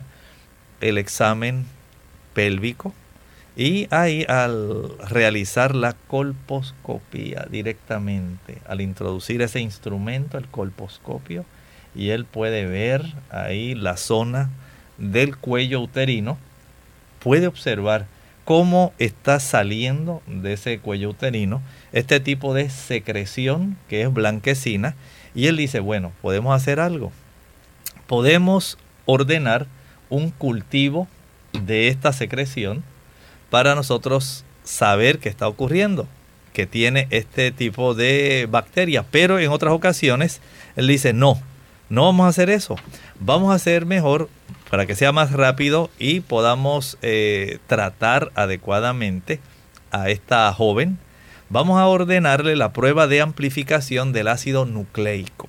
el 0.80 0.98
examen 0.98 1.66
pélvico 2.34 2.94
y 3.58 3.88
ahí 3.90 4.24
al 4.30 4.96
realizar 5.10 5.76
la 5.76 5.94
colposcopía 5.94 7.48
directamente, 7.50 8.60
al 8.68 8.82
introducir 8.82 9.42
ese 9.42 9.60
instrumento, 9.60 10.38
el 10.38 10.48
colposcopio, 10.48 11.44
y 11.96 12.12
él 12.12 12.26
puede 12.26 12.68
ver 12.68 13.02
ahí 13.32 13.74
la 13.74 13.98
zona 13.98 14.52
del 15.00 15.38
cuello 15.38 15.82
uterino, 15.82 16.38
puede 17.20 17.48
observar 17.48 18.06
cómo 18.46 18.94
está 19.00 19.40
saliendo 19.40 20.22
de 20.28 20.54
ese 20.54 20.78
cuello 20.78 21.10
uterino 21.10 21.64
este 21.94 22.20
tipo 22.20 22.54
de 22.54 22.70
secreción 22.70 23.76
que 23.90 24.04
es 24.04 24.14
blanquecina, 24.14 24.94
y 25.34 25.48
él 25.48 25.58
dice, 25.58 25.80
bueno, 25.80 26.12
podemos 26.22 26.56
hacer 26.56 26.80
algo, 26.80 27.12
podemos 28.06 28.78
ordenar 29.08 29.66
un 30.12 30.30
cultivo 30.30 31.08
de 31.54 31.88
esta 31.88 32.14
secreción, 32.14 32.84
para 33.50 33.76
nosotros 33.76 34.44
saber 34.64 35.20
qué 35.20 35.30
está 35.30 35.48
ocurriendo, 35.48 36.08
que 36.54 36.66
tiene 36.66 37.08
este 37.10 37.52
tipo 37.52 37.94
de 37.94 38.48
bacteria. 38.50 39.06
Pero 39.10 39.40
en 39.40 39.52
otras 39.52 39.74
ocasiones 39.74 40.42
él 40.76 40.88
dice, 40.88 41.14
no, 41.14 41.42
no 41.90 42.04
vamos 42.04 42.26
a 42.26 42.30
hacer 42.30 42.50
eso. 42.50 42.76
Vamos 43.20 43.52
a 43.52 43.56
hacer 43.56 43.86
mejor 43.86 44.30
para 44.70 44.86
que 44.86 44.96
sea 44.96 45.12
más 45.12 45.32
rápido 45.32 45.90
y 45.98 46.20
podamos 46.20 46.98
eh, 47.02 47.60
tratar 47.68 48.32
adecuadamente 48.36 49.40
a 49.92 50.10
esta 50.10 50.52
joven. 50.54 51.00
Vamos 51.50 51.80
a 51.80 51.88
ordenarle 51.88 52.58
la 52.58 52.74
prueba 52.74 53.08
de 53.08 53.22
amplificación 53.22 54.12
del 54.12 54.28
ácido 54.28 54.66
nucleico. 54.66 55.48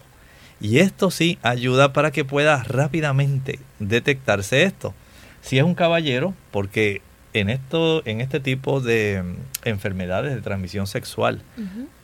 Y 0.61 0.79
esto 0.79 1.11
sí 1.11 1.39
ayuda 1.43 1.93
para 1.93 2.11
que 2.11 2.25
pueda 2.25 2.63
rápidamente 2.63 3.59
detectarse 3.79 4.63
esto. 4.63 4.95
Si 5.41 5.59
es 5.59 5.65
un 5.65 5.75
caballero, 5.75 6.35
porque 6.51 7.01
en, 7.33 7.51
esto, 7.51 8.07
en 8.07 8.21
este 8.21 8.41
tipo 8.41 8.81
de 8.81 9.23
mm, 9.23 9.69
enfermedades 9.69 10.35
de 10.35 10.41
transmisión 10.41 10.87
sexual, 10.87 11.43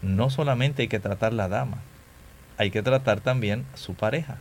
no 0.02 0.30
solamente 0.30 0.82
hay 0.82 0.88
que 0.88 1.00
tratar 1.00 1.32
la 1.32 1.48
dama, 1.48 1.78
hay 2.58 2.70
que 2.70 2.82
tratar 2.82 3.20
también 3.20 3.64
su 3.74 3.94
pareja. 3.94 4.36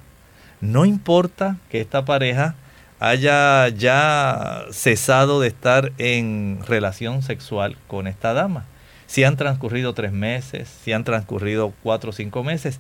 No 0.61 0.85
importa 0.85 1.57
que 1.69 1.81
esta 1.81 2.05
pareja 2.05 2.55
haya 2.99 3.67
ya 3.67 4.65
cesado 4.71 5.41
de 5.41 5.49
estar 5.49 5.91
en 5.97 6.59
relación 6.65 7.21
sexual 7.21 7.75
con 7.87 8.07
esta 8.07 8.33
dama. 8.33 8.65
Si 9.07 9.23
han 9.23 9.35
transcurrido 9.35 9.93
tres 9.93 10.11
meses, 10.11 10.69
si 10.83 10.93
han 10.93 11.03
transcurrido 11.03 11.73
cuatro 11.83 12.11
o 12.11 12.13
cinco 12.13 12.43
meses, 12.43 12.79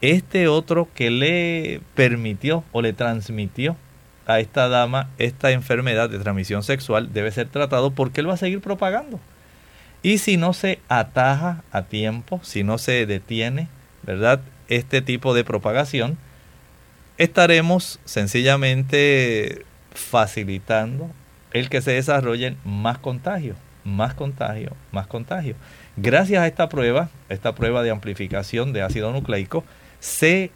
este 0.00 0.46
otro 0.46 0.88
que 0.94 1.10
le 1.10 1.80
permitió 1.94 2.64
o 2.72 2.80
le 2.80 2.92
transmitió 2.92 3.76
a 4.26 4.40
esta 4.40 4.68
dama 4.68 5.08
esta 5.18 5.52
enfermedad 5.52 6.10
de 6.10 6.18
transmisión 6.18 6.62
sexual 6.62 7.12
debe 7.12 7.30
ser 7.30 7.48
tratado 7.48 7.92
porque 7.92 8.20
él 8.20 8.28
va 8.28 8.34
a 8.34 8.38
seguir 8.38 8.60
propagando. 8.60 9.20
Y 10.02 10.18
si 10.18 10.36
no 10.36 10.52
se 10.52 10.80
ataja 10.88 11.64
a 11.72 11.82
tiempo, 11.82 12.40
si 12.42 12.62
no 12.62 12.78
se 12.78 13.06
detiene, 13.06 13.68
¿verdad? 14.02 14.40
Este 14.68 15.00
tipo 15.00 15.34
de 15.34 15.44
propagación, 15.44 16.18
estaremos 17.18 17.98
sencillamente 18.04 19.64
facilitando 19.92 21.10
el 21.52 21.68
que 21.68 21.80
se 21.80 21.92
desarrollen 21.92 22.58
más 22.64 22.98
contagios, 22.98 23.56
más 23.84 24.14
contagio, 24.14 24.76
más 24.92 25.06
contagio. 25.06 25.54
Gracias 25.96 26.42
a 26.42 26.46
esta 26.46 26.68
prueba, 26.68 27.08
esta 27.28 27.54
prueba 27.54 27.82
de 27.82 27.90
amplificación 27.90 28.72
de 28.72 28.82
ácido 28.82 29.12
nucleico, 29.12 29.64
se 30.00 30.50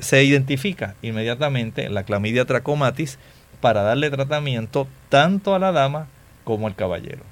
se 0.00 0.24
identifica 0.24 0.94
inmediatamente 1.02 1.88
la 1.88 2.04
clamidia 2.04 2.44
trachomatis 2.44 3.18
para 3.60 3.82
darle 3.82 4.10
tratamiento 4.10 4.88
tanto 5.08 5.54
a 5.54 5.58
la 5.58 5.72
dama 5.72 6.08
como 6.44 6.66
al 6.66 6.74
caballero. 6.74 7.22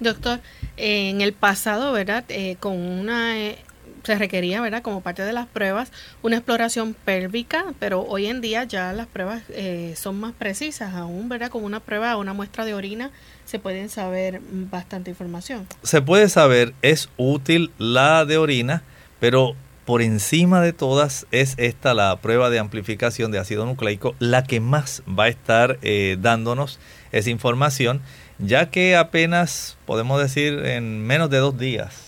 Doctor, 0.00 0.40
en 0.76 1.20
el 1.20 1.32
pasado, 1.32 1.92
¿verdad? 1.92 2.24
Eh, 2.28 2.56
con 2.60 2.76
una, 2.76 3.38
eh, 3.38 3.58
se 4.02 4.16
requería, 4.16 4.60
¿verdad? 4.60 4.82
Como 4.82 5.00
parte 5.00 5.22
de 5.22 5.32
las 5.32 5.46
pruebas, 5.46 5.92
una 6.22 6.36
exploración 6.36 6.94
pélvica, 6.94 7.64
pero 7.78 8.02
hoy 8.02 8.26
en 8.26 8.40
día 8.40 8.64
ya 8.64 8.92
las 8.92 9.06
pruebas 9.06 9.42
eh, 9.50 9.94
son 9.96 10.18
más 10.20 10.32
precisas 10.32 10.94
aún, 10.94 11.28
¿verdad? 11.28 11.50
Como 11.50 11.66
una 11.66 11.80
prueba, 11.80 12.16
una 12.16 12.32
muestra 12.32 12.64
de 12.64 12.74
orina, 12.74 13.10
se 13.44 13.58
pueden 13.58 13.88
saber 13.88 14.40
bastante 14.50 15.10
información. 15.10 15.66
Se 15.82 16.02
puede 16.02 16.28
saber, 16.28 16.74
es 16.82 17.08
útil 17.16 17.70
la 17.78 18.24
de 18.24 18.36
orina, 18.36 18.82
pero 19.20 19.54
por 19.84 20.02
encima 20.02 20.60
de 20.60 20.72
todas 20.72 21.26
es 21.30 21.54
esta 21.58 21.94
la 21.94 22.16
prueba 22.16 22.50
de 22.50 22.58
amplificación 22.58 23.30
de 23.30 23.38
ácido 23.38 23.66
nucleico, 23.66 24.14
la 24.18 24.44
que 24.44 24.60
más 24.60 25.02
va 25.06 25.24
a 25.24 25.28
estar 25.28 25.78
eh, 25.82 26.16
dándonos 26.20 26.78
esa 27.12 27.30
información, 27.30 28.00
ya 28.38 28.70
que 28.70 28.96
apenas 28.96 29.76
podemos 29.86 30.20
decir 30.20 30.64
en 30.64 31.06
menos 31.06 31.30
de 31.30 31.38
dos 31.38 31.58
días 31.58 32.04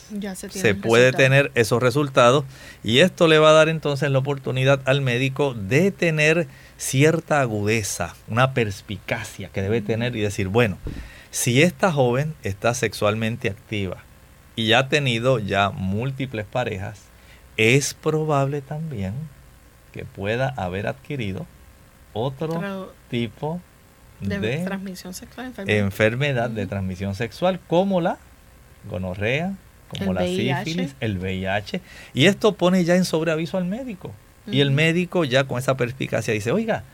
se, 0.51 0.75
puede 0.75 1.13
tener 1.13 1.51
esos 1.55 1.83
resultados 1.83 2.45
y 2.83 2.99
esto 2.99 3.29
le 3.29 3.39
va 3.39 3.51
a 3.51 3.55
dar 3.55 3.69
entonces 3.69 4.11
la 4.11 4.19
oportunidad 4.19 4.81
al 4.85 5.01
médico 5.01 5.55
de 5.55 5.91
tener 5.91 6.47
cierta 6.77 7.41
agudeza, 7.41 8.15
una 8.29 8.55
perspicacia 8.55 9.49
que 9.49 9.63
debe 9.63 9.81
tener 9.81 10.17
y 10.17 10.21
decir, 10.21 10.49
bueno, 10.49 10.79
si 11.31 11.63
esta 11.63 11.93
joven 11.93 12.35
está 12.43 12.75
sexualmente 12.75 13.49
activa 13.49 13.99
y 14.55 14.73
ha 14.73 14.89
tenido 14.89 15.39
ya 15.39 15.71
múltiples 15.71 16.47
parejas, 16.47 17.06
es 17.57 17.95
probable 17.95 18.61
también 18.61 19.15
que 19.93 20.05
pueda 20.05 20.49
haber 20.57 20.87
adquirido 20.87 21.47
otro, 22.13 22.93
tipo 23.11 23.61
de, 24.21 24.65
transmisión 24.65 25.13
sexual, 25.15 25.53
enfermedad 25.67 26.51
de 26.51 26.67
transmisión 26.67 27.15
sexual 27.15 27.61
como 27.67 28.01
la 28.01 28.19
gonorrea, 28.89 29.55
como 29.89 30.13
la 30.13 30.23
sífilis, 30.23 30.95
el 31.01 31.19
VIH. 31.19 31.81
Y 32.15 32.27
esto 32.27 32.53
pone 32.53 32.85
ya 32.85 32.97
en 32.97 33.05
sobreaviso 33.05 33.59
al 33.59 33.67
médico. 33.67 34.13
Y 34.47 34.61
el 34.61 34.71
médico 34.71 35.25
ya 35.25 35.45
con 35.45 35.59
esa 35.59 35.77
perspicacia 35.77 36.33
dice, 36.33 36.53
oiga, 36.53 36.85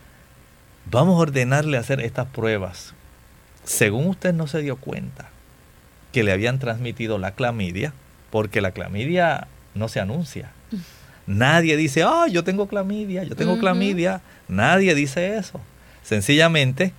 vamos 0.90 1.16
a 1.16 1.22
ordenarle 1.22 1.76
hacer 1.76 2.00
estas 2.00 2.26
pruebas. 2.26 2.94
Según 3.64 4.06
usted 4.06 4.32
no 4.32 4.46
se 4.46 4.62
dio 4.62 4.76
cuenta 4.76 5.28
que 6.12 6.22
le 6.22 6.32
habían 6.32 6.58
transmitido 6.58 7.18
la 7.18 7.32
clamidia, 7.32 7.92
porque 8.30 8.60
la 8.60 8.72
clamidia 8.72 9.48
no 9.74 9.88
se 9.88 10.00
anuncia. 10.00 10.50
Nadie 11.26 11.76
dice, 11.76 12.02
ah, 12.02 12.26
yo 12.28 12.44
tengo 12.44 12.66
clamidia, 12.66 13.24
yo 13.24 13.36
tengo 13.36 13.58
clamidia. 13.58 14.20
Nadie 14.48 14.94
dice 14.94 15.36
eso. 15.36 15.60
Sencillamente 16.02 16.92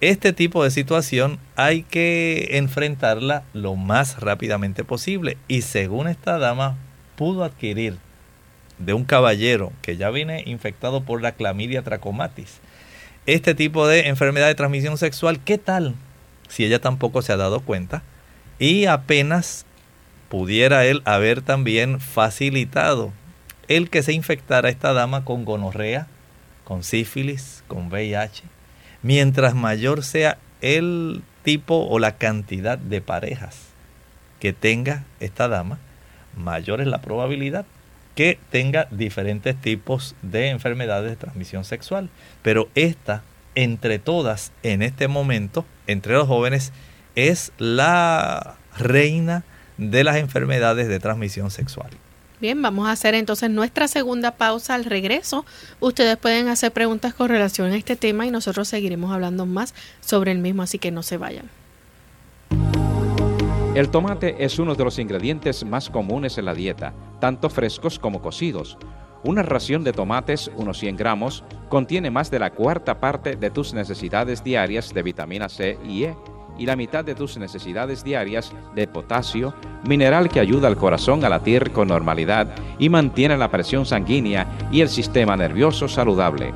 este 0.00 0.32
tipo 0.32 0.62
de 0.62 0.70
situación 0.70 1.40
hay 1.56 1.82
que 1.82 2.50
enfrentarla 2.52 3.42
lo 3.52 3.74
más 3.74 4.20
rápidamente 4.20 4.84
posible. 4.84 5.36
Y 5.48 5.62
según 5.62 6.06
esta 6.06 6.38
dama, 6.38 6.76
pudo 7.16 7.42
adquirir 7.42 7.96
de 8.78 8.92
un 8.92 9.04
caballero 9.04 9.72
que 9.82 9.96
ya 9.96 10.10
viene 10.10 10.44
infectado 10.46 11.02
por 11.02 11.20
la 11.20 11.32
clamidia 11.32 11.82
trachomatis. 11.82 12.60
Este 13.26 13.56
tipo 13.56 13.88
de 13.88 14.06
enfermedad 14.06 14.46
de 14.46 14.54
transmisión 14.54 14.96
sexual, 14.98 15.40
¿qué 15.40 15.58
tal 15.58 15.96
si 16.48 16.64
ella 16.64 16.80
tampoco 16.80 17.20
se 17.20 17.32
ha 17.32 17.36
dado 17.36 17.60
cuenta? 17.60 18.04
Y 18.60 18.86
apenas 18.86 19.66
pudiera 20.28 20.84
él 20.84 21.02
haber 21.04 21.42
también 21.42 22.00
facilitado 22.00 23.12
el 23.68 23.90
que 23.90 24.02
se 24.02 24.12
infectara 24.12 24.68
esta 24.68 24.92
dama 24.92 25.24
con 25.24 25.44
gonorrea, 25.44 26.06
con 26.64 26.82
sífilis, 26.82 27.64
con 27.66 27.88
VIH 27.88 28.44
mientras 29.02 29.54
mayor 29.54 30.02
sea 30.02 30.38
el 30.60 31.22
tipo 31.42 31.86
o 31.86 31.98
la 31.98 32.16
cantidad 32.16 32.78
de 32.78 33.00
parejas 33.00 33.68
que 34.40 34.52
tenga 34.52 35.04
esta 35.20 35.48
dama, 35.48 35.78
mayor 36.36 36.80
es 36.80 36.86
la 36.86 37.00
probabilidad 37.00 37.66
que 38.14 38.38
tenga 38.50 38.88
diferentes 38.90 39.56
tipos 39.60 40.14
de 40.22 40.48
enfermedades 40.48 41.10
de 41.10 41.16
transmisión 41.16 41.64
sexual. 41.64 42.10
Pero 42.42 42.68
esta, 42.74 43.22
entre 43.54 43.98
todas, 43.98 44.52
en 44.62 44.82
este 44.82 45.06
momento, 45.06 45.64
entre 45.86 46.14
los 46.14 46.26
jóvenes, 46.26 46.72
es 47.14 47.52
la 47.58 48.56
reina 48.76 49.44
de 49.78 50.04
las 50.04 50.16
enfermedades 50.16 50.88
de 50.88 51.00
transmisión 51.00 51.50
sexual. 51.50 51.90
Bien, 52.40 52.60
vamos 52.62 52.88
a 52.88 52.92
hacer 52.92 53.14
entonces 53.14 53.50
nuestra 53.50 53.88
segunda 53.88 54.32
pausa 54.32 54.74
al 54.74 54.84
regreso. 54.84 55.44
Ustedes 55.80 56.16
pueden 56.16 56.48
hacer 56.48 56.70
preguntas 56.72 57.12
con 57.14 57.28
relación 57.28 57.72
a 57.72 57.76
este 57.76 57.96
tema 57.96 58.26
y 58.26 58.30
nosotros 58.30 58.68
seguiremos 58.68 59.10
hablando 59.12 59.44
más 59.44 59.74
sobre 60.00 60.30
el 60.30 60.38
mismo, 60.38 60.62
así 60.62 60.78
que 60.78 60.92
no 60.92 61.02
se 61.02 61.16
vayan. 61.16 61.50
El 63.74 63.90
tomate 63.90 64.44
es 64.44 64.58
uno 64.58 64.74
de 64.74 64.84
los 64.84 64.98
ingredientes 64.98 65.64
más 65.64 65.90
comunes 65.90 66.38
en 66.38 66.44
la 66.44 66.54
dieta, 66.54 66.94
tanto 67.20 67.50
frescos 67.50 67.98
como 67.98 68.22
cocidos. 68.22 68.78
Una 69.24 69.42
ración 69.42 69.82
de 69.82 69.92
tomates, 69.92 70.48
unos 70.56 70.78
100 70.78 70.96
gramos, 70.96 71.44
contiene 71.68 72.10
más 72.10 72.30
de 72.30 72.38
la 72.38 72.50
cuarta 72.50 73.00
parte 73.00 73.34
de 73.34 73.50
tus 73.50 73.74
necesidades 73.74 74.44
diarias 74.44 74.94
de 74.94 75.02
vitamina 75.02 75.48
C 75.48 75.76
y 75.84 76.04
E 76.04 76.16
y 76.58 76.66
la 76.66 76.76
mitad 76.76 77.04
de 77.04 77.14
tus 77.14 77.38
necesidades 77.38 78.04
diarias 78.04 78.52
de 78.74 78.86
potasio, 78.86 79.54
mineral 79.86 80.28
que 80.28 80.40
ayuda 80.40 80.68
al 80.68 80.76
corazón 80.76 81.24
a 81.24 81.28
latir 81.28 81.70
con 81.70 81.88
normalidad 81.88 82.48
y 82.78 82.88
mantiene 82.88 83.38
la 83.38 83.50
presión 83.50 83.86
sanguínea 83.86 84.46
y 84.70 84.80
el 84.80 84.88
sistema 84.88 85.36
nervioso 85.36 85.88
saludable. 85.88 86.52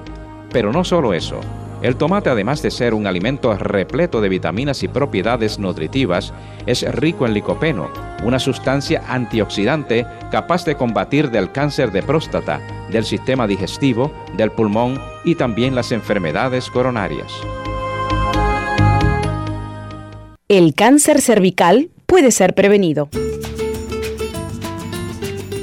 Pero 0.50 0.72
no 0.72 0.84
solo 0.84 1.14
eso. 1.14 1.40
El 1.82 1.96
tomate, 1.96 2.30
además 2.30 2.62
de 2.62 2.70
ser 2.70 2.94
un 2.94 3.08
alimento 3.08 3.52
repleto 3.56 4.20
de 4.20 4.28
vitaminas 4.28 4.84
y 4.84 4.88
propiedades 4.88 5.58
nutritivas, 5.58 6.32
es 6.64 6.82
rico 6.94 7.26
en 7.26 7.34
licopeno, 7.34 7.90
una 8.22 8.38
sustancia 8.38 9.02
antioxidante 9.08 10.06
capaz 10.30 10.64
de 10.64 10.76
combatir 10.76 11.30
del 11.30 11.50
cáncer 11.50 11.90
de 11.90 12.04
próstata, 12.04 12.60
del 12.90 13.04
sistema 13.04 13.48
digestivo, 13.48 14.12
del 14.36 14.52
pulmón 14.52 15.00
y 15.24 15.34
también 15.34 15.74
las 15.74 15.90
enfermedades 15.90 16.70
coronarias. 16.70 17.32
El 20.52 20.74
cáncer 20.74 21.22
cervical 21.22 21.88
puede 22.04 22.30
ser 22.30 22.54
prevenido. 22.54 23.08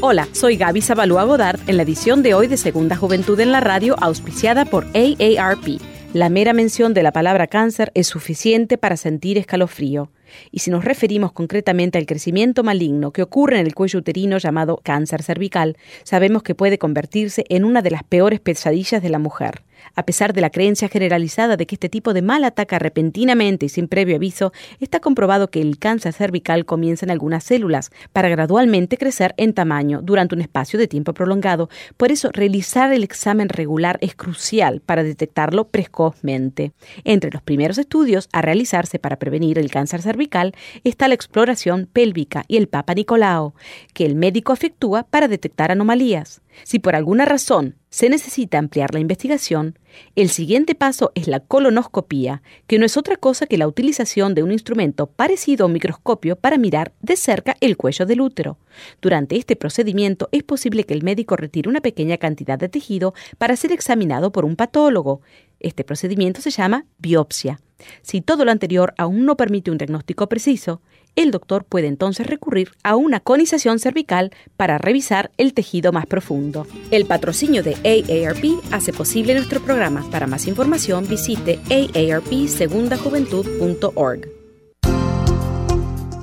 Hola, 0.01 0.27
soy 0.31 0.57
Gaby 0.57 0.81
Zabalúa 0.81 1.25
Godard 1.25 1.59
en 1.67 1.77
la 1.77 1.83
edición 1.83 2.23
de 2.23 2.33
hoy 2.33 2.47
de 2.47 2.57
Segunda 2.57 2.95
Juventud 2.95 3.39
en 3.39 3.51
la 3.51 3.59
Radio, 3.59 3.95
auspiciada 4.01 4.65
por 4.65 4.87
AARP. 4.95 5.79
La 6.13 6.29
mera 6.29 6.53
mención 6.53 6.95
de 6.95 7.03
la 7.03 7.11
palabra 7.11 7.45
cáncer 7.45 7.91
es 7.93 8.07
suficiente 8.07 8.79
para 8.79 8.97
sentir 8.97 9.37
escalofrío. 9.37 10.09
Y 10.49 10.57
si 10.57 10.71
nos 10.71 10.83
referimos 10.83 11.33
concretamente 11.33 11.99
al 11.99 12.07
crecimiento 12.07 12.63
maligno 12.63 13.11
que 13.11 13.21
ocurre 13.21 13.59
en 13.59 13.67
el 13.67 13.75
cuello 13.75 13.99
uterino 13.99 14.39
llamado 14.39 14.81
cáncer 14.83 15.21
cervical, 15.21 15.77
sabemos 16.01 16.41
que 16.41 16.55
puede 16.55 16.79
convertirse 16.79 17.45
en 17.49 17.63
una 17.63 17.83
de 17.83 17.91
las 17.91 18.03
peores 18.03 18.39
pesadillas 18.39 19.03
de 19.03 19.09
la 19.09 19.19
mujer. 19.19 19.61
A 19.95 20.03
pesar 20.03 20.33
de 20.33 20.41
la 20.41 20.49
creencia 20.49 20.89
generalizada 20.89 21.57
de 21.57 21.65
que 21.65 21.75
este 21.75 21.89
tipo 21.89 22.13
de 22.13 22.21
mal 22.21 22.43
ataca 22.43 22.79
repentinamente 22.79 23.65
y 23.65 23.69
sin 23.69 23.87
previo 23.87 24.15
aviso, 24.15 24.53
está 24.79 24.99
comprobado 24.99 25.49
que 25.49 25.61
el 25.61 25.79
cáncer 25.79 26.13
cervical 26.13 26.65
comienza 26.65 27.05
en 27.05 27.11
algunas 27.11 27.43
células 27.43 27.91
para 28.13 28.29
gradualmente 28.29 28.97
crecer 28.97 29.33
en 29.37 29.53
tamaño 29.53 30.01
durante 30.01 30.35
un 30.35 30.41
espacio 30.41 30.79
de 30.79 30.87
tiempo 30.87 31.13
prolongado. 31.13 31.69
Por 31.97 32.11
eso, 32.11 32.29
realizar 32.31 32.93
el 32.93 33.03
examen 33.03 33.49
regular 33.49 33.97
es 34.01 34.15
crucial 34.15 34.81
para 34.81 35.03
detectarlo 35.03 35.67
precozmente. 35.67 36.71
Entre 37.03 37.31
los 37.31 37.41
primeros 37.41 37.77
estudios 37.77 38.29
a 38.31 38.41
realizarse 38.41 38.99
para 38.99 39.17
prevenir 39.17 39.57
el 39.57 39.71
cáncer 39.71 40.01
cervical 40.01 40.53
está 40.83 41.07
la 41.07 41.15
exploración 41.15 41.87
pélvica 41.91 42.43
y 42.47 42.57
el 42.57 42.67
Papa 42.67 42.93
Nicolao, 42.93 43.53
que 43.93 44.05
el 44.05 44.15
médico 44.15 44.53
efectúa 44.53 45.03
para 45.03 45.27
detectar 45.27 45.71
anomalías. 45.71 46.41
Si 46.63 46.79
por 46.79 46.95
alguna 46.95 47.25
razón 47.25 47.75
se 47.89 48.07
necesita 48.07 48.59
ampliar 48.59 48.93
la 48.93 48.99
investigación, 48.99 49.77
el 50.15 50.29
siguiente 50.29 50.75
paso 50.75 51.11
es 51.15 51.27
la 51.27 51.39
colonoscopía, 51.39 52.43
que 52.67 52.77
no 52.77 52.85
es 52.85 52.97
otra 52.97 53.15
cosa 53.15 53.47
que 53.47 53.57
la 53.57 53.67
utilización 53.67 54.35
de 54.35 54.43
un 54.43 54.51
instrumento 54.51 55.07
parecido 55.07 55.63
a 55.63 55.67
un 55.67 55.73
microscopio 55.73 56.35
para 56.35 56.59
mirar 56.59 56.93
de 57.01 57.15
cerca 57.15 57.55
el 57.61 57.77
cuello 57.77 58.05
del 58.05 58.21
útero. 58.21 58.57
Durante 59.01 59.37
este 59.37 59.55
procedimiento 59.55 60.29
es 60.31 60.43
posible 60.43 60.83
que 60.83 60.93
el 60.93 61.03
médico 61.03 61.35
retire 61.35 61.69
una 61.69 61.81
pequeña 61.81 62.17
cantidad 62.17 62.59
de 62.59 62.69
tejido 62.69 63.13
para 63.37 63.55
ser 63.55 63.71
examinado 63.71 64.31
por 64.31 64.45
un 64.45 64.55
patólogo. 64.55 65.21
Este 65.59 65.83
procedimiento 65.83 66.41
se 66.41 66.51
llama 66.51 66.85
biopsia. 66.99 67.59
Si 68.01 68.21
todo 68.21 68.45
lo 68.45 68.51
anterior 68.51 68.93
aún 68.97 69.25
no 69.25 69.35
permite 69.35 69.71
un 69.71 69.77
diagnóstico 69.77 70.27
preciso, 70.29 70.81
el 71.15 71.31
doctor 71.31 71.65
puede 71.65 71.87
entonces 71.87 72.27
recurrir 72.27 72.73
a 72.83 72.95
una 72.95 73.19
conización 73.19 73.79
cervical 73.79 74.31
para 74.57 74.77
revisar 74.77 75.31
el 75.37 75.53
tejido 75.53 75.91
más 75.91 76.05
profundo. 76.05 76.67
El 76.91 77.05
patrocinio 77.05 77.63
de 77.63 77.73
AARP 77.75 78.45
hace 78.71 78.93
posible 78.93 79.33
nuestro 79.33 79.59
programa. 79.61 80.05
Para 80.11 80.27
más 80.27 80.45
información 80.47 81.07
visite 81.07 81.59
aarpsegundajuventud.org. 81.69 84.29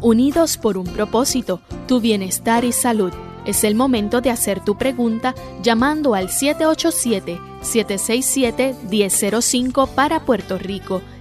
Unidos 0.00 0.56
por 0.56 0.78
un 0.78 0.86
propósito, 0.86 1.60
tu 1.88 2.00
bienestar 2.00 2.64
y 2.64 2.70
salud. 2.72 3.12
Es 3.44 3.64
el 3.64 3.74
momento 3.74 4.20
de 4.20 4.30
hacer 4.30 4.64
tu 4.64 4.78
pregunta 4.78 5.34
llamando 5.62 6.14
al 6.14 6.30
787 6.30 7.56
767-1005 7.66 9.88
para 9.88 10.24
Puerto 10.24 10.56
Rico, 10.58 11.02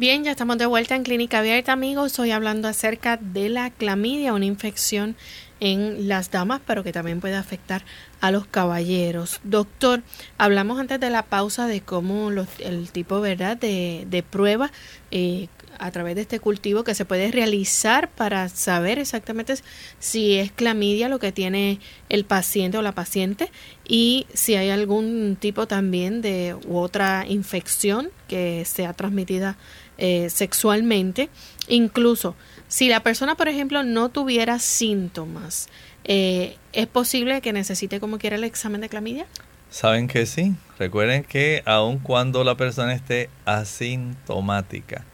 Bien, 0.00 0.24
ya 0.24 0.30
estamos 0.30 0.56
de 0.56 0.64
vuelta 0.64 0.96
en 0.96 1.02
Clínica 1.02 1.40
Abierta, 1.40 1.72
amigos. 1.72 2.18
Hoy 2.18 2.30
hablando 2.30 2.68
acerca 2.68 3.18
de 3.18 3.50
la 3.50 3.68
clamidia, 3.68 4.32
una 4.32 4.46
infección 4.46 5.14
en 5.60 6.08
las 6.08 6.30
damas, 6.30 6.62
pero 6.66 6.82
que 6.82 6.90
también 6.90 7.20
puede 7.20 7.36
afectar 7.36 7.84
a 8.22 8.30
los 8.30 8.46
caballeros. 8.46 9.40
Doctor, 9.44 10.02
hablamos 10.38 10.80
antes 10.80 11.00
de 11.00 11.10
la 11.10 11.26
pausa 11.26 11.66
de 11.66 11.82
cómo 11.82 12.30
el 12.30 12.90
tipo, 12.92 13.20
¿verdad?, 13.20 13.58
de, 13.58 14.06
de 14.08 14.22
prueba 14.22 14.72
eh, 15.10 15.48
a 15.78 15.90
través 15.90 16.14
de 16.14 16.22
este 16.22 16.40
cultivo 16.40 16.84
que 16.84 16.94
se 16.94 17.04
puede 17.04 17.30
realizar 17.30 18.08
para 18.10 18.48
saber 18.48 18.98
exactamente 18.98 19.54
si 19.98 20.36
es 20.36 20.52
clamidia 20.52 21.08
lo 21.08 21.18
que 21.18 21.32
tiene 21.32 21.78
el 22.08 22.24
paciente 22.24 22.78
o 22.78 22.82
la 22.82 22.92
paciente 22.92 23.50
y 23.86 24.26
si 24.32 24.54
hay 24.56 24.70
algún 24.70 25.36
tipo 25.40 25.66
también 25.66 26.20
de 26.22 26.56
u 26.66 26.78
otra 26.78 27.24
infección 27.26 28.10
que 28.28 28.64
sea 28.66 28.92
transmitida 28.92 29.56
eh, 30.00 30.30
sexualmente. 30.30 31.28
Incluso 31.68 32.34
si 32.68 32.88
la 32.88 33.02
persona, 33.02 33.36
por 33.36 33.48
ejemplo, 33.48 33.82
no 33.82 34.08
tuviera 34.08 34.58
síntomas, 34.58 35.68
eh, 36.04 36.56
¿es 36.72 36.86
posible 36.86 37.40
que 37.40 37.52
necesite 37.52 38.00
como 38.00 38.18
quiera 38.18 38.36
el 38.36 38.44
examen 38.44 38.80
de 38.80 38.88
clamidia? 38.88 39.26
Saben 39.70 40.08
que 40.08 40.26
sí. 40.26 40.54
Recuerden 40.78 41.22
que 41.22 41.62
aun 41.66 41.98
cuando 41.98 42.42
la 42.42 42.56
persona 42.56 42.94
esté 42.94 43.28
asintomática, 43.44 45.04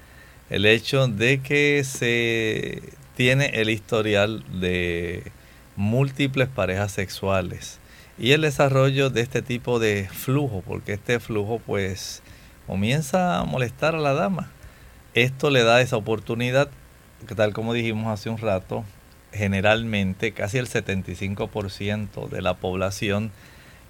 el 0.49 0.65
hecho 0.65 1.09
de 1.09 1.41
que 1.41 1.83
se 1.85 2.83
tiene 3.17 3.47
el 3.55 3.69
historial 3.69 4.45
de 4.61 5.33
múltiples 5.75 6.49
parejas 6.49 6.93
sexuales 6.93 7.81
y 8.19 8.33
el 8.33 8.43
desarrollo 8.43 9.11
de 9.11 9.23
este 9.23 9.43
tipo 9.43 9.79
de 9.79 10.09
flujo, 10.13 10.63
porque 10.65 10.93
este 10.93 11.21
flujo 11.21 11.59
pues 11.59 12.23
comienza 12.67 13.41
a 13.41 13.45
molestar 13.45 13.95
a 13.95 13.99
la 13.99 14.15
dama. 14.15 14.53
Esto 15.17 15.49
le 15.49 15.65
da 15.65 15.81
esa 15.81 15.97
oportunidad, 15.97 16.69
que 17.27 17.35
tal 17.35 17.55
como 17.55 17.73
dijimos 17.73 18.09
hace 18.09 18.29
un 18.29 18.37
rato, 18.37 18.85
generalmente 19.33 20.33
casi 20.33 20.59
el 20.59 20.69
75% 20.69 22.29
de 22.29 22.43
la 22.43 22.53
población 22.53 23.33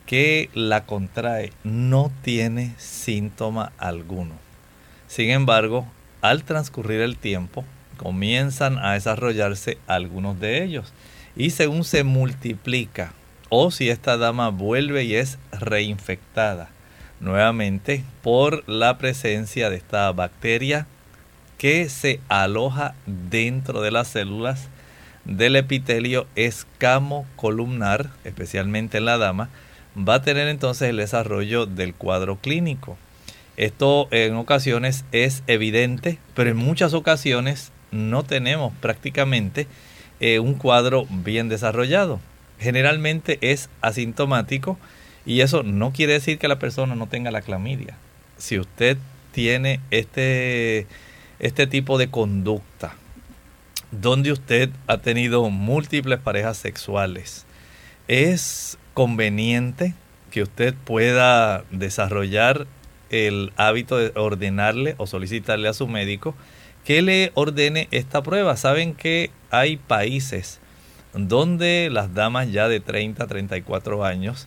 que 0.06 0.50
la 0.54 0.84
contrae 0.84 1.52
no 1.64 2.12
tiene 2.22 2.74
síntoma 2.78 3.72
alguno. 3.76 4.34
Sin 5.08 5.30
embargo, 5.30 5.84
al 6.20 6.44
transcurrir 6.44 7.00
el 7.00 7.16
tiempo, 7.16 7.64
comienzan 7.96 8.78
a 8.78 8.92
desarrollarse 8.92 9.78
algunos 9.88 10.38
de 10.38 10.62
ellos. 10.62 10.92
Y 11.34 11.50
según 11.50 11.82
se 11.82 12.04
multiplica, 12.04 13.14
o 13.48 13.72
si 13.72 13.90
esta 13.90 14.16
dama 14.16 14.50
vuelve 14.50 15.02
y 15.02 15.16
es 15.16 15.38
reinfectada 15.50 16.68
nuevamente 17.18 18.04
por 18.22 18.62
la 18.68 18.96
presencia 18.96 19.70
de 19.70 19.76
esta 19.76 20.12
bacteria 20.12 20.86
que 21.58 21.88
se 21.88 22.20
aloja 22.28 22.94
dentro 23.06 23.80
de 23.80 23.90
las 23.90 24.08
células 24.08 24.68
del 25.24 25.56
epitelio 25.56 26.26
escamo 26.36 27.26
columnar, 27.36 28.10
especialmente 28.24 28.98
en 28.98 29.06
la 29.06 29.18
dama, 29.18 29.48
va 29.96 30.16
a 30.16 30.22
tener 30.22 30.48
entonces 30.48 30.90
el 30.90 30.98
desarrollo 30.98 31.66
del 31.66 31.94
cuadro 31.94 32.36
clínico. 32.36 32.96
Esto 33.56 34.08
en 34.10 34.36
ocasiones 34.36 35.04
es 35.12 35.42
evidente, 35.46 36.18
pero 36.34 36.50
en 36.50 36.56
muchas 36.56 36.94
ocasiones 36.94 37.72
no 37.90 38.22
tenemos 38.22 38.72
prácticamente 38.80 39.66
eh, 40.20 40.38
un 40.38 40.54
cuadro 40.54 41.06
bien 41.10 41.48
desarrollado. 41.48 42.20
Generalmente 42.58 43.38
es 43.40 43.68
asintomático 43.80 44.78
y 45.24 45.40
eso 45.40 45.62
no 45.62 45.92
quiere 45.92 46.14
decir 46.14 46.38
que 46.38 46.48
la 46.48 46.58
persona 46.58 46.94
no 46.94 47.06
tenga 47.06 47.30
la 47.30 47.42
clamidia. 47.42 47.96
Si 48.36 48.58
usted 48.58 48.98
tiene 49.32 49.80
este, 49.90 50.86
este 51.38 51.66
tipo 51.66 51.98
de 51.98 52.10
conducta, 52.10 52.94
donde 53.90 54.32
usted 54.32 54.70
ha 54.86 54.98
tenido 54.98 55.48
múltiples 55.50 56.18
parejas 56.18 56.56
sexuales, 56.56 57.46
es 58.08 58.78
conveniente 58.94 59.94
que 60.30 60.42
usted 60.42 60.74
pueda 60.74 61.64
desarrollar 61.70 62.66
el 63.10 63.52
hábito 63.56 63.96
de 63.98 64.12
ordenarle 64.18 64.94
o 64.98 65.06
solicitarle 65.06 65.68
a 65.68 65.74
su 65.74 65.86
médico 65.86 66.34
que 66.84 67.02
le 67.02 67.32
ordene 67.34 67.88
esta 67.90 68.22
prueba. 68.22 68.56
Saben 68.56 68.94
que 68.94 69.30
hay 69.50 69.76
países 69.76 70.60
donde 71.14 71.88
las 71.90 72.14
damas 72.14 72.52
ya 72.52 72.68
de 72.68 72.80
30, 72.80 73.26
34 73.26 74.04
años 74.04 74.46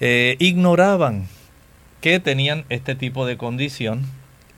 eh, 0.00 0.36
ignoraban 0.38 1.28
que 2.00 2.18
tenían 2.18 2.64
este 2.68 2.94
tipo 2.94 3.24
de 3.24 3.36
condición 3.36 4.02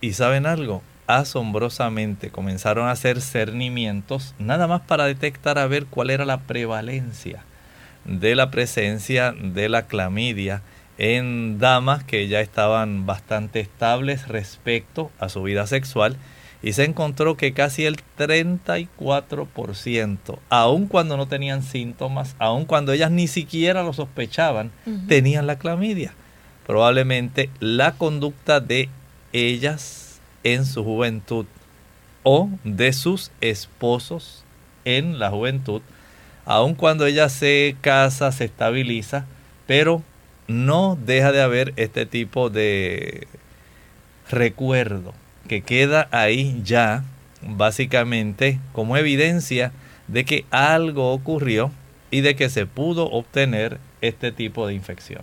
y 0.01 0.15
saben 0.15 0.47
algo, 0.47 0.83
asombrosamente 1.07 2.31
comenzaron 2.31 2.89
a 2.89 2.93
hacer 2.93 3.21
cernimientos 3.21 4.35
nada 4.39 4.67
más 4.67 4.81
para 4.83 5.05
detectar 5.05 5.59
a 5.59 5.67
ver 5.67 5.85
cuál 5.87 6.11
era 6.11 6.25
la 6.25 6.41
prevalencia 6.41 7.45
de 8.05 8.35
la 8.35 8.51
presencia 8.51 9.33
de 9.33 9.69
la 9.69 9.87
clamidia 9.87 10.63
en 10.99 11.59
damas 11.59 12.05
que 12.05 12.29
ya 12.29 12.41
estaban 12.41 13.07
bastante 13.07 13.61
estables 13.61 14.29
respecto 14.29 15.11
a 15.19 15.29
su 15.29 15.43
vida 15.43 15.67
sexual 15.67 16.17
y 16.63 16.73
se 16.73 16.85
encontró 16.85 17.37
que 17.37 17.53
casi 17.53 17.85
el 17.85 17.99
34%, 18.17 20.39
aun 20.49 20.87
cuando 20.87 21.19
no 21.19 21.29
tenían 21.29 21.63
síntomas, 21.63 22.37
aun 22.39 22.65
cuando 22.65 22.93
ellas 22.93 23.11
ni 23.11 23.27
siquiera 23.27 23.83
lo 23.83 23.93
sospechaban, 23.93 24.71
tenían 25.07 25.47
la 25.47 25.59
clamidia. 25.59 26.15
Probablemente 26.67 27.51
la 27.61 27.93
conducta 27.93 28.61
de 28.61 28.89
ellas 29.35 30.04
en 30.45 30.65
su 30.65 30.85
juventud 30.85 31.47
o 32.23 32.49
de 32.63 32.93
sus 32.93 33.31
esposos 33.41 34.45
en 34.85 35.19
la 35.19 35.31
juventud, 35.31 35.83
aun 36.45 36.75
cuando 36.75 37.07
ella 37.07 37.29
se 37.29 37.77
casa, 37.81 38.31
se 38.33 38.45
estabiliza, 38.45 39.27
pero 39.67 40.03
no 40.47 40.97
deja 40.97 41.33
de 41.33 41.43
haber 41.43 41.73
este 41.77 42.07
tipo 42.07 42.51
de 42.51 43.27
recuerdo 44.31 45.15
que 45.49 45.63
queda 45.63 46.09
ahí 46.11 46.61
ya 46.65 47.05
básicamente 47.43 48.59
como 48.73 48.97
evidencia 48.97 49.73
de 50.09 50.25
que 50.25 50.45
algo 50.51 51.13
ocurrió 51.13 51.71
y 52.11 52.21
de 52.21 52.37
que 52.37 52.49
se 52.49 52.67
pudo 52.67 53.11
obtener 53.11 53.79
este 54.01 54.33
tipo 54.33 54.67
de 54.67 54.75
infección. 54.75 55.23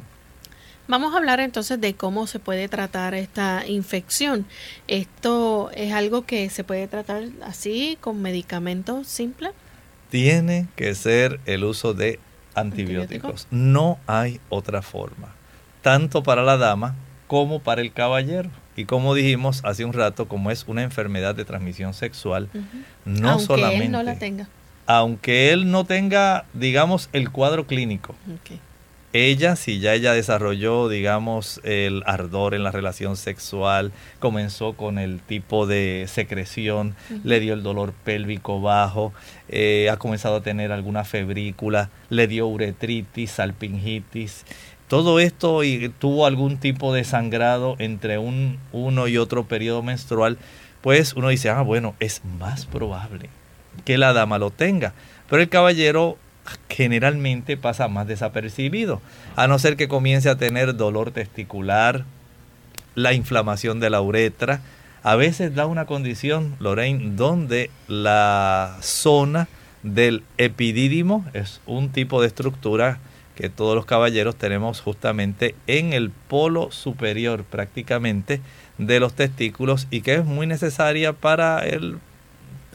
Vamos 0.91 1.13
a 1.13 1.19
hablar 1.19 1.39
entonces 1.39 1.79
de 1.79 1.93
cómo 1.93 2.27
se 2.27 2.39
puede 2.39 2.67
tratar 2.67 3.15
esta 3.15 3.65
infección. 3.65 4.45
¿Esto 4.89 5.71
es 5.73 5.93
algo 5.93 6.25
que 6.25 6.49
se 6.49 6.65
puede 6.65 6.85
tratar 6.89 7.23
así 7.45 7.97
con 8.01 8.21
medicamentos 8.21 9.07
simples? 9.07 9.53
Tiene 10.09 10.67
que 10.75 10.93
ser 10.93 11.39
el 11.45 11.63
uso 11.63 11.93
de 11.93 12.19
antibióticos. 12.55 13.47
No 13.51 13.99
hay 14.05 14.41
otra 14.49 14.81
forma, 14.81 15.29
tanto 15.81 16.23
para 16.23 16.43
la 16.43 16.57
dama 16.57 16.95
como 17.27 17.61
para 17.61 17.79
el 17.79 17.93
caballero. 17.93 18.49
Y 18.75 18.83
como 18.83 19.13
dijimos 19.13 19.61
hace 19.63 19.85
un 19.85 19.93
rato, 19.93 20.27
como 20.27 20.51
es 20.51 20.65
una 20.67 20.83
enfermedad 20.83 21.35
de 21.35 21.45
transmisión 21.45 21.93
sexual, 21.93 22.49
no 23.05 23.29
aunque 23.29 23.45
solamente... 23.45 23.85
Él 23.85 23.91
no 23.93 24.03
la 24.03 24.19
tenga. 24.19 24.49
Aunque 24.87 25.53
él 25.53 25.71
no 25.71 25.85
tenga, 25.85 26.43
digamos, 26.53 27.07
el 27.13 27.31
cuadro 27.31 27.65
clínico. 27.65 28.13
Ella, 29.13 29.57
si 29.57 29.79
ya 29.79 29.93
ella 29.93 30.13
desarrolló, 30.13 30.87
digamos, 30.87 31.59
el 31.65 32.01
ardor 32.05 32.53
en 32.53 32.63
la 32.63 32.71
relación 32.71 33.17
sexual, 33.17 33.91
comenzó 34.19 34.73
con 34.73 34.97
el 34.97 35.19
tipo 35.19 35.67
de 35.67 36.05
secreción, 36.07 36.95
le 37.25 37.41
dio 37.41 37.53
el 37.53 37.61
dolor 37.61 37.91
pélvico 38.05 38.61
bajo, 38.61 39.11
eh, 39.49 39.89
ha 39.91 39.97
comenzado 39.97 40.37
a 40.37 40.43
tener 40.43 40.71
alguna 40.71 41.03
febrícula, 41.03 41.89
le 42.09 42.27
dio 42.27 42.47
uretritis, 42.47 43.31
salpingitis, 43.31 44.45
todo 44.87 45.19
esto 45.19 45.65
y 45.65 45.89
tuvo 45.89 46.25
algún 46.25 46.57
tipo 46.57 46.93
de 46.93 47.03
sangrado 47.03 47.75
entre 47.79 48.17
un, 48.17 48.59
uno 48.71 49.09
y 49.09 49.17
otro 49.17 49.45
periodo 49.45 49.83
menstrual, 49.83 50.37
pues 50.79 51.13
uno 51.13 51.27
dice, 51.27 51.49
ah, 51.49 51.61
bueno, 51.61 51.95
es 51.99 52.21
más 52.39 52.65
probable 52.65 53.29
que 53.83 53.97
la 53.97 54.13
dama 54.13 54.37
lo 54.37 54.51
tenga. 54.51 54.93
Pero 55.29 55.41
el 55.41 55.49
caballero 55.49 56.17
generalmente 56.69 57.57
pasa 57.57 57.87
más 57.87 58.07
desapercibido, 58.07 59.01
a 59.35 59.47
no 59.47 59.59
ser 59.59 59.75
que 59.75 59.87
comience 59.87 60.29
a 60.29 60.37
tener 60.37 60.75
dolor 60.75 61.11
testicular, 61.11 62.05
la 62.95 63.13
inflamación 63.13 63.79
de 63.79 63.89
la 63.89 64.01
uretra, 64.01 64.61
A 65.03 65.15
veces 65.15 65.55
da 65.55 65.65
una 65.65 65.87
condición, 65.87 66.55
Lorraine, 66.59 67.15
donde 67.15 67.71
la 67.87 68.77
zona 68.81 69.47
del 69.81 70.23
epidídimo 70.37 71.25
es 71.33 71.59
un 71.65 71.89
tipo 71.89 72.21
de 72.21 72.27
estructura 72.27 72.99
que 73.35 73.49
todos 73.49 73.75
los 73.75 73.87
caballeros 73.87 74.35
tenemos 74.35 74.79
justamente 74.81 75.55
en 75.65 75.93
el 75.93 76.11
polo 76.11 76.71
superior 76.71 77.43
prácticamente 77.45 78.41
de 78.77 78.99
los 78.99 79.13
testículos 79.13 79.87
y 79.89 80.01
que 80.01 80.13
es 80.13 80.25
muy 80.25 80.45
necesaria 80.45 81.13
para 81.13 81.65
el 81.65 81.97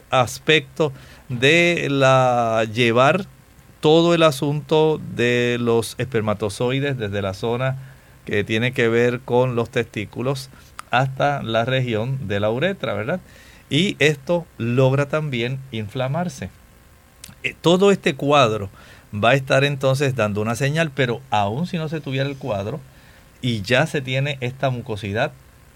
aspecto 0.09 0.91
de 1.29 1.87
la 1.89 2.65
llevar 2.73 3.25
todo 3.87 4.13
el 4.13 4.23
asunto 4.23 4.99
de 5.15 5.55
los 5.61 5.95
espermatozoides 5.97 6.97
desde 6.97 7.21
la 7.21 7.33
zona 7.33 7.77
que 8.25 8.43
tiene 8.43 8.73
que 8.73 8.89
ver 8.89 9.21
con 9.21 9.55
los 9.55 9.69
testículos 9.69 10.49
hasta 10.91 11.41
la 11.41 11.63
región 11.63 12.27
de 12.27 12.41
la 12.41 12.49
uretra, 12.49 12.95
¿verdad? 12.95 13.21
Y 13.69 13.95
esto 13.99 14.45
logra 14.57 15.07
también 15.07 15.59
inflamarse. 15.71 16.49
Eh, 17.43 17.55
todo 17.61 17.89
este 17.89 18.13
cuadro 18.13 18.69
va 19.15 19.29
a 19.29 19.35
estar 19.35 19.63
entonces 19.63 20.17
dando 20.17 20.41
una 20.41 20.55
señal, 20.55 20.91
pero 20.93 21.21
aún 21.29 21.65
si 21.65 21.77
no 21.77 21.87
se 21.87 22.01
tuviera 22.01 22.27
el 22.27 22.35
cuadro 22.35 22.81
y 23.41 23.61
ya 23.61 23.87
se 23.87 24.01
tiene 24.01 24.37
esta 24.41 24.69
mucosidad, 24.69 25.31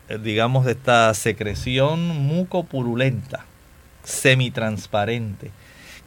eh, 0.09 0.19
digamos, 0.21 0.67
esta 0.67 1.13
secreción 1.13 2.09
mucopurulenta, 2.09 3.45
semitransparente, 4.03 5.51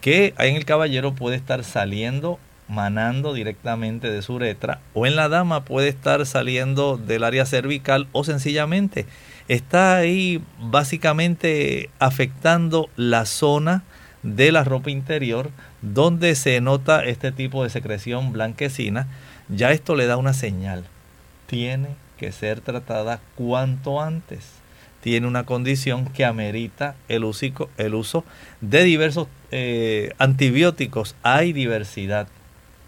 que 0.04 0.34
en 0.36 0.54
el 0.54 0.66
caballero 0.66 1.14
puede 1.14 1.36
estar 1.36 1.64
saliendo 1.64 2.38
manando 2.68 3.32
directamente 3.32 4.10
de 4.10 4.20
su 4.20 4.34
uretra 4.34 4.80
o 4.92 5.06
en 5.06 5.16
la 5.16 5.30
dama 5.30 5.64
puede 5.64 5.88
estar 5.88 6.26
saliendo 6.26 6.98
del 6.98 7.24
área 7.24 7.46
cervical 7.46 8.06
o 8.12 8.22
sencillamente 8.22 9.06
está 9.48 9.96
ahí 9.96 10.42
básicamente 10.60 11.88
afectando 12.00 12.90
la 12.96 13.24
zona 13.24 13.82
de 14.22 14.52
la 14.52 14.62
ropa 14.62 14.90
interior 14.90 15.48
donde 15.80 16.34
se 16.34 16.60
nota 16.60 17.02
este 17.02 17.32
tipo 17.32 17.64
de 17.64 17.70
secreción 17.70 18.30
blanquecina, 18.30 19.06
ya 19.48 19.70
esto 19.70 19.96
le 19.96 20.06
da 20.06 20.18
una 20.18 20.34
señal. 20.34 20.84
Tiene 21.46 21.88
que 22.18 22.30
ser 22.30 22.60
tratada 22.60 23.20
cuanto 23.36 24.02
antes. 24.02 24.63
Tiene 25.04 25.26
una 25.26 25.44
condición 25.44 26.06
que 26.06 26.24
amerita 26.24 26.96
el, 27.08 27.30
el 27.76 27.94
uso 27.94 28.24
de 28.62 28.84
diversos 28.84 29.28
eh, 29.50 30.14
antibióticos. 30.16 31.14
Hay 31.22 31.52
diversidad 31.52 32.26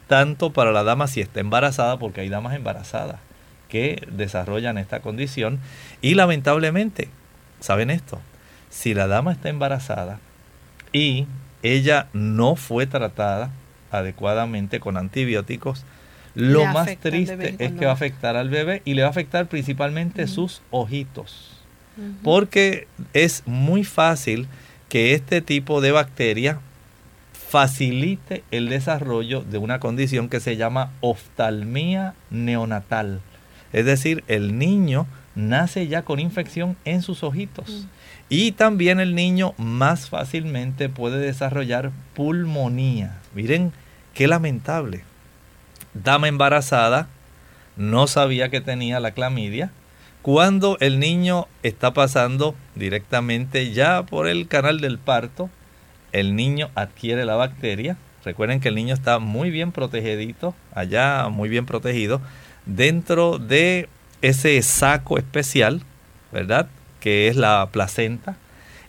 tanto 0.06 0.50
para 0.50 0.72
la 0.72 0.82
dama 0.82 1.08
si 1.08 1.20
está 1.20 1.40
embarazada, 1.40 1.98
porque 1.98 2.22
hay 2.22 2.30
damas 2.30 2.54
embarazadas 2.54 3.20
que 3.68 4.02
desarrollan 4.10 4.78
esta 4.78 5.00
condición. 5.00 5.60
Y 6.00 6.14
lamentablemente, 6.14 7.10
¿saben 7.60 7.90
esto? 7.90 8.18
Si 8.70 8.94
la 8.94 9.08
dama 9.08 9.32
está 9.32 9.50
embarazada 9.50 10.18
y 10.94 11.26
ella 11.62 12.08
no 12.14 12.56
fue 12.56 12.86
tratada 12.86 13.50
adecuadamente 13.90 14.80
con 14.80 14.96
antibióticos, 14.96 15.84
lo 16.34 16.64
más 16.64 16.96
triste 16.96 17.56
es 17.58 17.72
que 17.72 17.84
va 17.84 17.90
a 17.90 17.94
afectar 17.94 18.36
al 18.36 18.48
bebé 18.48 18.80
y 18.86 18.94
le 18.94 19.02
va 19.02 19.08
a 19.08 19.10
afectar 19.10 19.48
principalmente 19.48 20.26
sus 20.28 20.62
ojitos. 20.70 21.55
Porque 22.22 22.88
es 23.12 23.42
muy 23.46 23.84
fácil 23.84 24.46
que 24.88 25.14
este 25.14 25.40
tipo 25.40 25.80
de 25.80 25.92
bacteria 25.92 26.60
facilite 27.32 28.44
el 28.50 28.68
desarrollo 28.68 29.42
de 29.42 29.58
una 29.58 29.80
condición 29.80 30.28
que 30.28 30.40
se 30.40 30.56
llama 30.56 30.92
oftalmía 31.00 32.14
neonatal. 32.30 33.20
Es 33.72 33.84
decir, 33.84 34.24
el 34.28 34.58
niño 34.58 35.06
nace 35.34 35.86
ya 35.86 36.02
con 36.02 36.18
infección 36.18 36.76
en 36.84 37.02
sus 37.02 37.22
ojitos. 37.22 37.70
Mm. 37.70 37.88
Y 38.28 38.52
también 38.52 39.00
el 39.00 39.14
niño 39.14 39.54
más 39.56 40.08
fácilmente 40.08 40.88
puede 40.88 41.18
desarrollar 41.18 41.92
pulmonía. 42.14 43.18
Miren, 43.34 43.72
qué 44.14 44.26
lamentable. 44.26 45.04
Dama 45.94 46.28
embarazada 46.28 47.08
no 47.76 48.06
sabía 48.06 48.48
que 48.48 48.60
tenía 48.60 49.00
la 49.00 49.12
clamidia. 49.12 49.70
Cuando 50.26 50.76
el 50.80 50.98
niño 50.98 51.46
está 51.62 51.94
pasando 51.94 52.56
directamente 52.74 53.70
ya 53.70 54.02
por 54.02 54.26
el 54.26 54.48
canal 54.48 54.80
del 54.80 54.98
parto, 54.98 55.50
el 56.10 56.34
niño 56.34 56.68
adquiere 56.74 57.24
la 57.24 57.36
bacteria. 57.36 57.96
Recuerden 58.24 58.58
que 58.58 58.70
el 58.70 58.74
niño 58.74 58.92
está 58.92 59.20
muy 59.20 59.50
bien 59.50 59.70
protegidito, 59.70 60.52
allá 60.74 61.28
muy 61.28 61.48
bien 61.48 61.64
protegido, 61.64 62.20
dentro 62.64 63.38
de 63.38 63.88
ese 64.20 64.60
saco 64.62 65.16
especial, 65.16 65.82
¿verdad? 66.32 66.66
Que 66.98 67.28
es 67.28 67.36
la 67.36 67.68
placenta. 67.70 68.36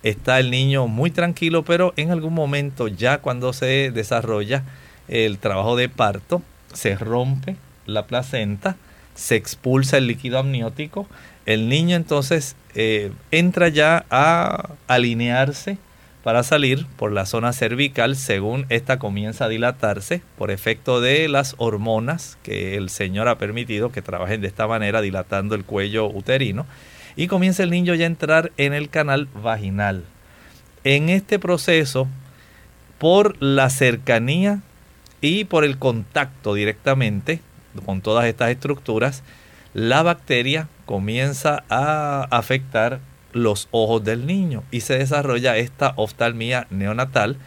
Está 0.01 0.39
el 0.39 0.49
niño 0.49 0.88
muy 0.88 1.11
tranquilo, 1.11 1.63
pero 1.63 1.93
en 1.97 2.09
algún 2.09 2.33
momento 2.33 2.88
ya 2.88 3.19
cuando 3.19 3.53
se 3.53 3.91
desarrolla 3.91 4.63
el 5.07 5.38
trabajo 5.38 5.75
de 5.75 5.88
parto, 5.88 6.41
se 6.73 6.95
rompe 6.95 7.57
la 7.85 8.07
placenta, 8.07 8.75
se 9.18 9.36
expulsa 9.36 9.97
el 9.97 10.07
líquido 10.07 10.38
amniótico, 10.38 11.07
el 11.45 11.68
niño 11.68 11.95
entonces 11.95 12.55
eh, 12.76 13.11
entra 13.32 13.68
ya 13.68 14.05
a 14.11 14.76
alinearse 14.88 15.80
para 16.24 16.43
salir 16.43 16.86
por 16.97 17.11
la 17.11 17.26
zona 17.26 17.51
cervical 17.51 18.15
según 18.15 18.65
esta 18.70 18.99
comienza 18.99 19.45
a 19.45 19.49
dilatarse 19.49 20.22
por 20.38 20.51
efecto 20.51 21.01
de 21.01 21.28
las 21.30 21.55
hormonas 21.57 22.38
que 22.43 22.76
el 22.76 22.89
Señor 22.89 23.28
ha 23.28 23.38
permitido 23.38 23.91
que 23.91 24.01
trabajen 24.01 24.41
de 24.41 24.47
esta 24.47 24.68
manera 24.68 25.01
dilatando 25.01 25.55
el 25.55 25.65
cuello 25.65 26.07
uterino 26.07 26.65
y 27.15 27.28
comienza 27.28 27.63
el 27.63 27.72
niño 27.72 27.95
ya 27.95 28.03
a 28.03 28.07
entrar 28.07 28.51
en 28.57 28.74
el 28.74 28.89
canal 28.89 29.28
vaginal. 29.41 30.03
En 30.84 31.09
este 31.09 31.39
proceso, 31.39 32.07
por 32.99 33.41
la 33.41 33.70
cercanía 33.70 34.61
y 35.22 35.45
por 35.45 35.63
el 35.63 35.80
contacto 35.80 36.53
directamente 36.53 37.39
con 37.86 38.01
todas 38.01 38.25
estas 38.25 38.49
estructuras, 38.49 39.23
la 39.73 40.03
bacteria 40.03 40.69
comienza 40.86 41.63
a 41.69 42.23
afectar 42.32 42.99
los 43.34 43.67
ojos 43.71 44.03
del 44.03 44.25
niño 44.25 44.63
y 44.71 44.82
se 44.82 44.97
desarrolla 44.97 45.57
esta 45.57 45.93
oftalmía 45.95 46.67
neonatal 46.69 47.38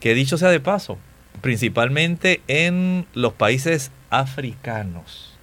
que 0.00 0.14
dicho 0.14 0.38
sea 0.38 0.50
de 0.50 0.60
paso, 0.60 0.98
principalmente 1.40 2.40
en 2.46 3.06
los 3.14 3.32
países 3.32 3.90
africanos 4.10 5.38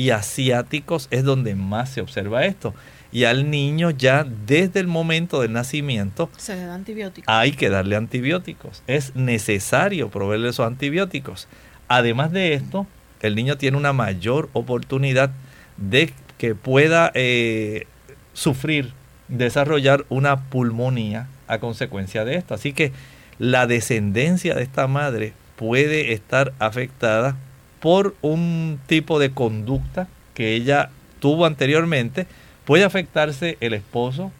y 0.00 0.10
asiáticos 0.10 1.08
es 1.10 1.24
donde 1.24 1.54
más 1.54 1.90
se 1.90 2.00
observa 2.00 2.44
esto. 2.44 2.74
Y 3.12 3.24
al 3.24 3.50
niño 3.50 3.90
ya 3.90 4.24
desde 4.24 4.80
el 4.80 4.86
momento 4.86 5.40
del 5.40 5.52
nacimiento 5.52 6.30
se 6.36 6.54
le 6.54 6.64
da 6.64 6.74
antibióticos. 6.74 7.26
Hay 7.28 7.52
que 7.52 7.68
darle 7.68 7.96
antibióticos. 7.96 8.82
Es 8.86 9.16
necesario 9.16 10.10
proveerle 10.10 10.50
esos 10.50 10.66
antibióticos. 10.66 11.48
Además 11.88 12.30
de 12.30 12.54
esto, 12.54 12.86
el 13.20 13.34
niño 13.34 13.56
tiene 13.56 13.76
una 13.76 13.92
mayor 13.92 14.48
oportunidad 14.52 15.30
de 15.76 16.12
que 16.38 16.54
pueda 16.54 17.10
eh, 17.14 17.86
sufrir 18.32 18.92
desarrollar 19.28 20.04
una 20.08 20.48
pulmonía 20.48 21.28
a 21.46 21.58
consecuencia 21.58 22.24
de 22.24 22.36
esto. 22.36 22.54
Así 22.54 22.72
que 22.72 22.92
la 23.38 23.66
descendencia 23.66 24.54
de 24.54 24.62
esta 24.62 24.86
madre 24.86 25.32
puede 25.56 26.12
estar 26.12 26.52
afectada 26.58 27.36
por 27.80 28.14
un 28.22 28.80
tipo 28.86 29.18
de 29.18 29.30
conducta 29.30 30.08
que 30.34 30.54
ella 30.54 30.90
tuvo 31.18 31.46
anteriormente. 31.46 32.26
Puede 32.64 32.84
afectarse 32.84 33.56
el 33.60 33.74
esposo, 33.74 34.32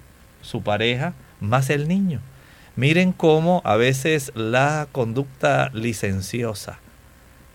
su 0.42 0.62
pareja, 0.62 1.14
más 1.40 1.70
el 1.70 1.88
niño. 1.88 2.20
Miren 2.76 3.12
cómo 3.12 3.60
a 3.64 3.76
veces 3.76 4.32
la 4.34 4.88
conducta 4.92 5.70
licenciosa 5.74 6.78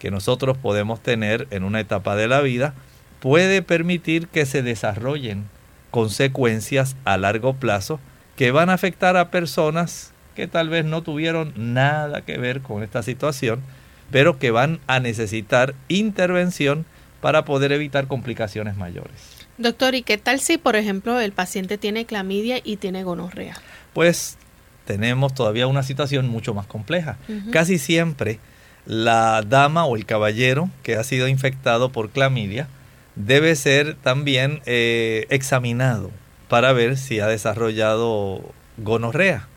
que 0.06 0.12
nosotros 0.12 0.56
podemos 0.56 1.02
tener 1.02 1.48
en 1.50 1.64
una 1.64 1.80
etapa 1.80 2.16
de 2.16 2.28
la 2.28 2.42
vida 2.42 2.76
puede 3.20 3.64
permitir 3.64 4.28
que 4.28 4.46
se 4.46 4.62
desarrollen 4.62 5.46
consecuencias 5.90 6.96
a 7.06 7.18
largo 7.18 7.56
plazo 7.56 8.00
que 8.36 8.52
van 8.52 8.70
a 8.70 8.74
afectar 8.74 9.18
a 9.18 9.32
personas 9.32 10.14
que 10.36 10.46
tal 10.46 10.70
vez 10.70 10.86
no 10.86 11.02
tuvieron 11.02 11.54
nada 11.58 12.22
que 12.22 12.38
ver 12.38 12.62
con 12.62 12.84
esta 12.84 13.02
situación, 13.02 13.64
pero 14.12 14.38
que 14.38 14.52
van 14.52 14.80
a 14.86 15.00
necesitar 15.00 15.74
intervención 15.88 16.86
para 17.20 17.44
poder 17.44 17.72
evitar 17.72 18.06
complicaciones 18.06 18.78
mayores. 18.78 19.48
Doctor, 19.58 19.96
¿y 19.96 20.04
qué 20.04 20.20
tal 20.20 20.40
si, 20.40 20.60
por 20.60 20.76
ejemplo, 20.76 21.20
el 21.20 21.32
paciente 21.32 21.80
tiene 21.80 22.06
clamidia 22.06 22.60
y 22.64 22.78
tiene 22.78 23.04
gonorrea? 23.04 23.58
Pues 23.94 24.38
tenemos 24.86 25.34
todavía 25.34 25.66
una 25.66 25.82
situación 25.82 26.30
mucho 26.30 26.54
más 26.54 26.68
compleja. 26.68 27.18
Casi 27.52 27.80
siempre 27.80 28.40
la 28.86 29.42
dama 29.42 29.86
o 29.86 29.96
el 29.96 30.06
caballero 30.06 30.70
que 30.84 30.96
ha 30.96 31.04
sido 31.04 31.28
infectado 31.28 31.90
por 31.90 32.10
clamidia 32.10 32.68
debe 33.16 33.56
ser 33.56 33.96
también 33.96 34.62
eh, 34.66 35.26
examinado 35.30 36.12
para 36.50 36.74
ver 36.74 36.98
si 36.98 37.20
ha 37.20 37.28
desarrollado 37.28 38.42
gonorrea. 38.78 39.48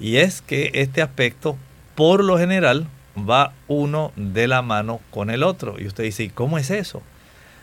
Y 0.00 0.16
es 0.16 0.42
que 0.42 0.70
este 0.74 1.02
aspecto, 1.02 1.56
por 1.94 2.22
lo 2.22 2.38
general, 2.38 2.86
va 3.18 3.52
uno 3.66 4.12
de 4.16 4.46
la 4.46 4.62
mano 4.62 5.00
con 5.10 5.30
el 5.30 5.42
otro. 5.42 5.76
Y 5.78 5.86
usted 5.86 6.04
dice, 6.04 6.24
¿y 6.24 6.28
cómo 6.28 6.58
es 6.58 6.70
eso? 6.70 7.02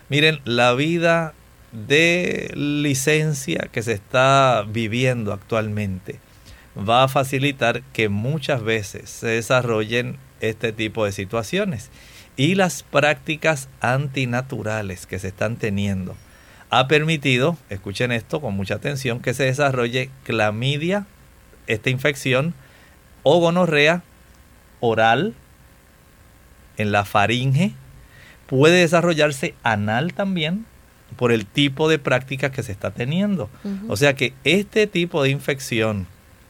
Miren, 0.09 0.41
la 0.43 0.73
vida 0.73 1.34
de 1.71 2.51
licencia 2.55 3.69
que 3.71 3.82
se 3.82 3.93
está 3.93 4.65
viviendo 4.67 5.34
actualmente 5.34 6.19
va 6.78 7.03
a 7.03 7.07
facilitar 7.07 7.82
que 7.93 8.09
muchas 8.09 8.61
veces 8.61 9.09
se 9.09 9.28
desarrollen 9.28 10.17
este 10.41 10.71
tipo 10.71 11.05
de 11.05 11.11
situaciones. 11.11 11.89
Y 12.38 12.55
las 12.55 12.83
prácticas 12.83 13.69
antinaturales 13.79 15.05
que 15.05 15.19
se 15.19 15.29
están 15.29 15.55
teniendo 15.55 16.15
ha 16.69 16.88
permitido, 16.88 17.57
escuchen 17.69 18.11
esto 18.11 18.41
con 18.41 18.53
mucha 18.55 18.75
atención, 18.75 19.21
que 19.21 19.33
se 19.33 19.45
desarrolle 19.45 20.09
clamidia, 20.23 21.05
esta 21.67 21.89
infección, 21.89 22.53
o 23.23 23.39
gonorrea 23.39 24.03
oral, 24.81 25.33
en 26.77 26.91
la 26.91 27.05
faringe, 27.05 27.71
puede 28.47 28.81
desarrollarse 28.81 29.55
anal 29.63 30.13
también 30.13 30.65
por 31.15 31.31
el 31.31 31.45
tipo 31.45 31.88
de 31.89 31.99
práctica 31.99 32.51
que 32.51 32.63
se 32.63 32.71
está 32.71 32.91
teniendo. 32.91 33.49
O 33.88 33.95
sea 33.95 34.15
que 34.15 34.33
este 34.43 34.88
tipo 34.88 35.23
de 35.23 35.29
infección 35.29 36.07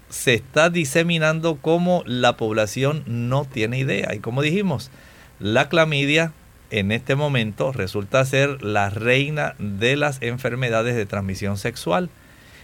se 0.09 0.33
está 0.33 0.69
diseminando 0.69 1.57
como 1.57 2.03
la 2.05 2.37
población 2.37 3.03
no 3.07 3.45
tiene 3.45 3.79
idea. 3.79 4.13
Y 4.13 4.19
como 4.19 4.41
dijimos, 4.41 4.91
la 5.39 5.69
clamidia 5.69 6.33
en 6.69 6.91
este 6.91 7.15
momento 7.15 7.71
resulta 7.71 8.25
ser 8.25 8.63
la 8.63 8.89
reina 8.89 9.55
de 9.59 9.95
las 9.95 10.21
enfermedades 10.21 10.95
de 10.95 11.05
transmisión 11.05 11.57
sexual. 11.57 12.09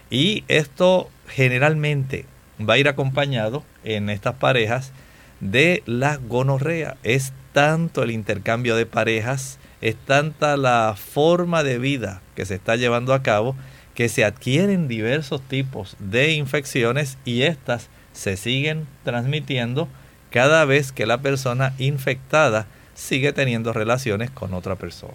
Y 0.10 0.44
esto 0.48 1.10
generalmente 1.28 2.26
va 2.60 2.76
a 2.76 2.78
ir 2.78 2.88
acompañado 2.88 3.64
en 3.84 4.10
estas 4.10 4.36
parejas 4.36 4.92
de 5.40 5.84
la 5.86 6.18
gonorrea. 6.18 6.98
Es 7.04 7.34
tanto 7.54 8.04
el 8.04 8.12
intercambio 8.12 8.76
de 8.76 8.86
parejas, 8.86 9.60
es 9.82 9.96
tanta 9.96 10.58
la 10.58 10.96
forma 10.98 11.64
de 11.64 11.80
vida 11.80 12.22
que 12.36 12.46
se 12.46 12.56
está 12.56 12.76
llevando 12.76 13.14
a 13.14 13.24
cabo 13.24 13.56
que 13.94 14.10
se 14.10 14.24
adquieren 14.24 14.88
diversos 14.88 15.42
tipos 15.42 15.96
de 16.00 16.32
infecciones 16.34 17.18
y 17.26 17.44
estas 17.44 17.90
se 18.14 18.38
siguen 18.38 18.88
transmitiendo 19.04 19.88
cada 20.30 20.66
vez 20.66 20.92
que 20.92 21.06
la 21.06 21.22
persona 21.22 21.74
infectada 21.78 22.68
sigue 22.94 23.34
teniendo 23.34 23.74
relaciones 23.74 24.32
con 24.32 24.54
otra 24.54 24.76
persona. 24.76 25.14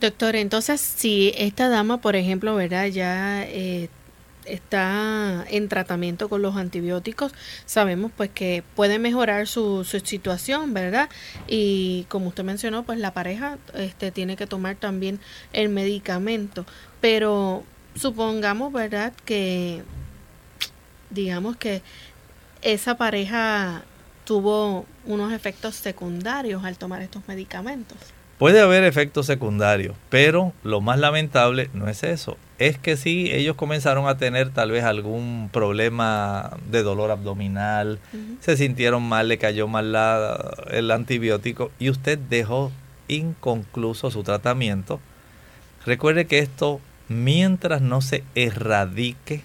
Doctor, 0.00 0.36
entonces 0.36 0.80
si 0.80 1.32
esta 1.36 1.68
dama, 1.68 2.00
por 2.00 2.16
ejemplo, 2.16 2.54
¿verdad? 2.54 2.86
Ya 2.86 3.44
eh, 3.44 3.88
está 4.44 5.44
en 5.48 5.68
tratamiento 5.68 6.28
con 6.28 6.42
los 6.42 6.56
antibióticos, 6.56 7.32
sabemos 7.64 8.12
pues 8.14 8.30
que 8.30 8.62
puede 8.74 8.98
mejorar 8.98 9.46
su, 9.46 9.84
su, 9.84 10.00
situación, 10.00 10.74
¿verdad? 10.74 11.08
Y 11.46 12.06
como 12.08 12.28
usted 12.28 12.44
mencionó, 12.44 12.82
pues 12.82 12.98
la 12.98 13.14
pareja 13.14 13.58
este, 13.74 14.10
tiene 14.10 14.36
que 14.36 14.46
tomar 14.46 14.76
también 14.76 15.20
el 15.52 15.68
medicamento. 15.68 16.66
Pero 17.00 17.64
supongamos, 17.94 18.72
¿verdad? 18.72 19.12
Que 19.24 19.82
digamos 21.10 21.56
que 21.56 21.82
esa 22.62 22.96
pareja 22.96 23.82
tuvo 24.24 24.86
unos 25.04 25.32
efectos 25.32 25.74
secundarios 25.76 26.64
al 26.64 26.78
tomar 26.78 27.02
estos 27.02 27.26
medicamentos. 27.28 27.98
Puede 28.38 28.60
haber 28.60 28.82
efectos 28.82 29.26
secundarios, 29.26 29.94
pero 30.10 30.52
lo 30.64 30.80
más 30.80 30.98
lamentable 30.98 31.70
no 31.72 31.88
es 31.88 32.02
eso. 32.02 32.36
Es 32.58 32.78
que 32.78 32.96
si 32.96 33.30
ellos 33.32 33.54
comenzaron 33.54 34.08
a 34.08 34.16
tener 34.16 34.50
tal 34.50 34.72
vez 34.72 34.82
algún 34.82 35.50
problema 35.52 36.56
de 36.68 36.82
dolor 36.82 37.12
abdominal, 37.12 38.00
se 38.40 38.56
sintieron 38.56 39.04
mal, 39.04 39.28
le 39.28 39.38
cayó 39.38 39.68
mal 39.68 39.94
el 40.70 40.90
antibiótico 40.90 41.70
y 41.78 41.90
usted 41.90 42.18
dejó 42.18 42.72
inconcluso 43.06 44.10
su 44.10 44.24
tratamiento. 44.24 45.00
Recuerde 45.86 46.26
que 46.26 46.40
esto 46.40 46.80
mientras 47.08 47.80
no 47.80 48.00
se 48.00 48.24
erradique, 48.34 49.42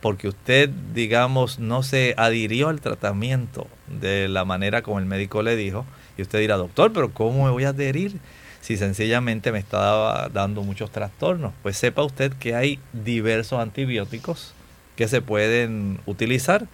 porque 0.00 0.28
usted, 0.28 0.70
digamos, 0.94 1.58
no 1.58 1.82
se 1.82 2.14
adhirió 2.16 2.68
al 2.68 2.80
tratamiento 2.80 3.66
de 4.00 4.28
la 4.28 4.44
manera 4.44 4.82
como 4.82 4.98
el 4.98 5.04
médico 5.04 5.42
le 5.42 5.56
dijo, 5.56 5.84
y 6.16 6.22
usted 6.22 6.40
dirá, 6.40 6.56
doctor, 6.56 6.92
pero 6.92 7.12
¿cómo 7.12 7.44
me 7.44 7.50
voy 7.50 7.64
a 7.64 7.70
adherir? 7.70 8.16
Si 8.60 8.76
sencillamente 8.76 9.52
me 9.52 9.58
está 9.58 10.28
dando 10.28 10.62
muchos 10.62 10.90
trastornos. 10.90 11.52
Pues 11.62 11.78
sepa 11.78 12.02
usted 12.02 12.32
que 12.34 12.54
hay 12.54 12.78
diversos 12.92 13.58
antibióticos 13.58 14.52
que 14.96 15.08
se 15.08 15.22
pueden 15.22 15.98
utilizar. 16.04 16.66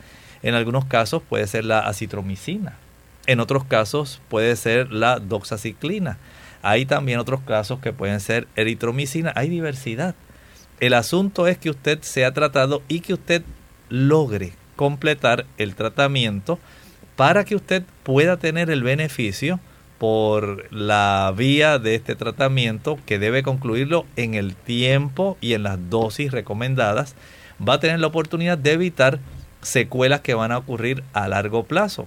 En 0.42 0.54
algunos 0.54 0.84
casos 0.84 1.22
puede 1.28 1.46
ser 1.46 1.64
la 1.64 1.80
acitromicina. 1.80 2.76
En 3.26 3.38
otros 3.38 3.64
casos 3.64 4.20
puede 4.28 4.56
ser 4.56 4.92
la 4.92 5.20
doxaciclina. 5.20 6.18
Hay 6.62 6.86
también 6.86 7.18
otros 7.18 7.40
casos 7.42 7.80
que 7.80 7.92
pueden 7.92 8.20
ser 8.20 8.46
eritromicina. 8.56 9.32
Hay 9.34 9.48
diversidad. 9.48 10.14
El 10.80 10.94
asunto 10.94 11.46
es 11.46 11.58
que 11.58 11.70
usted 11.70 12.00
sea 12.02 12.32
tratado 12.32 12.82
y 12.88 13.00
que 13.00 13.14
usted 13.14 13.42
logre 13.88 14.52
completar 14.76 15.46
el 15.58 15.74
tratamiento 15.74 16.58
para 17.16 17.44
que 17.44 17.56
usted 17.56 17.82
pueda 18.02 18.36
tener 18.36 18.70
el 18.70 18.82
beneficio 18.82 19.58
por 19.98 20.70
la 20.72 21.32
vía 21.34 21.78
de 21.78 21.94
este 21.94 22.14
tratamiento 22.14 22.98
que 23.06 23.18
debe 23.18 23.42
concluirlo 23.42 24.04
en 24.16 24.34
el 24.34 24.54
tiempo 24.54 25.38
y 25.40 25.54
en 25.54 25.62
las 25.62 25.78
dosis 25.88 26.32
recomendadas, 26.32 27.14
va 27.66 27.74
a 27.74 27.80
tener 27.80 28.00
la 28.00 28.08
oportunidad 28.08 28.58
de 28.58 28.72
evitar 28.72 29.18
secuelas 29.62 30.20
que 30.20 30.34
van 30.34 30.52
a 30.52 30.58
ocurrir 30.58 31.02
a 31.14 31.28
largo 31.28 31.64
plazo. 31.64 32.06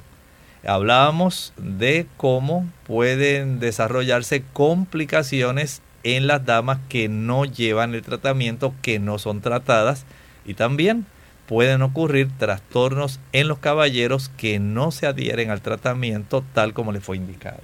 Hablábamos 0.65 1.53
de 1.57 2.07
cómo 2.17 2.67
pueden 2.85 3.59
desarrollarse 3.59 4.43
complicaciones 4.53 5.81
en 6.03 6.27
las 6.27 6.45
damas 6.45 6.79
que 6.89 7.09
no 7.09 7.45
llevan 7.45 7.93
el 7.93 8.01
tratamiento, 8.01 8.73
que 8.81 8.99
no 8.99 9.19
son 9.19 9.41
tratadas 9.41 10.05
y 10.45 10.53
también 10.53 11.05
pueden 11.47 11.81
ocurrir 11.81 12.29
trastornos 12.37 13.19
en 13.31 13.47
los 13.47 13.59
caballeros 13.59 14.29
que 14.29 14.59
no 14.59 14.91
se 14.91 15.07
adhieren 15.07 15.49
al 15.49 15.61
tratamiento 15.61 16.43
tal 16.53 16.73
como 16.73 16.91
le 16.91 16.99
fue 16.99 17.17
indicado. 17.17 17.61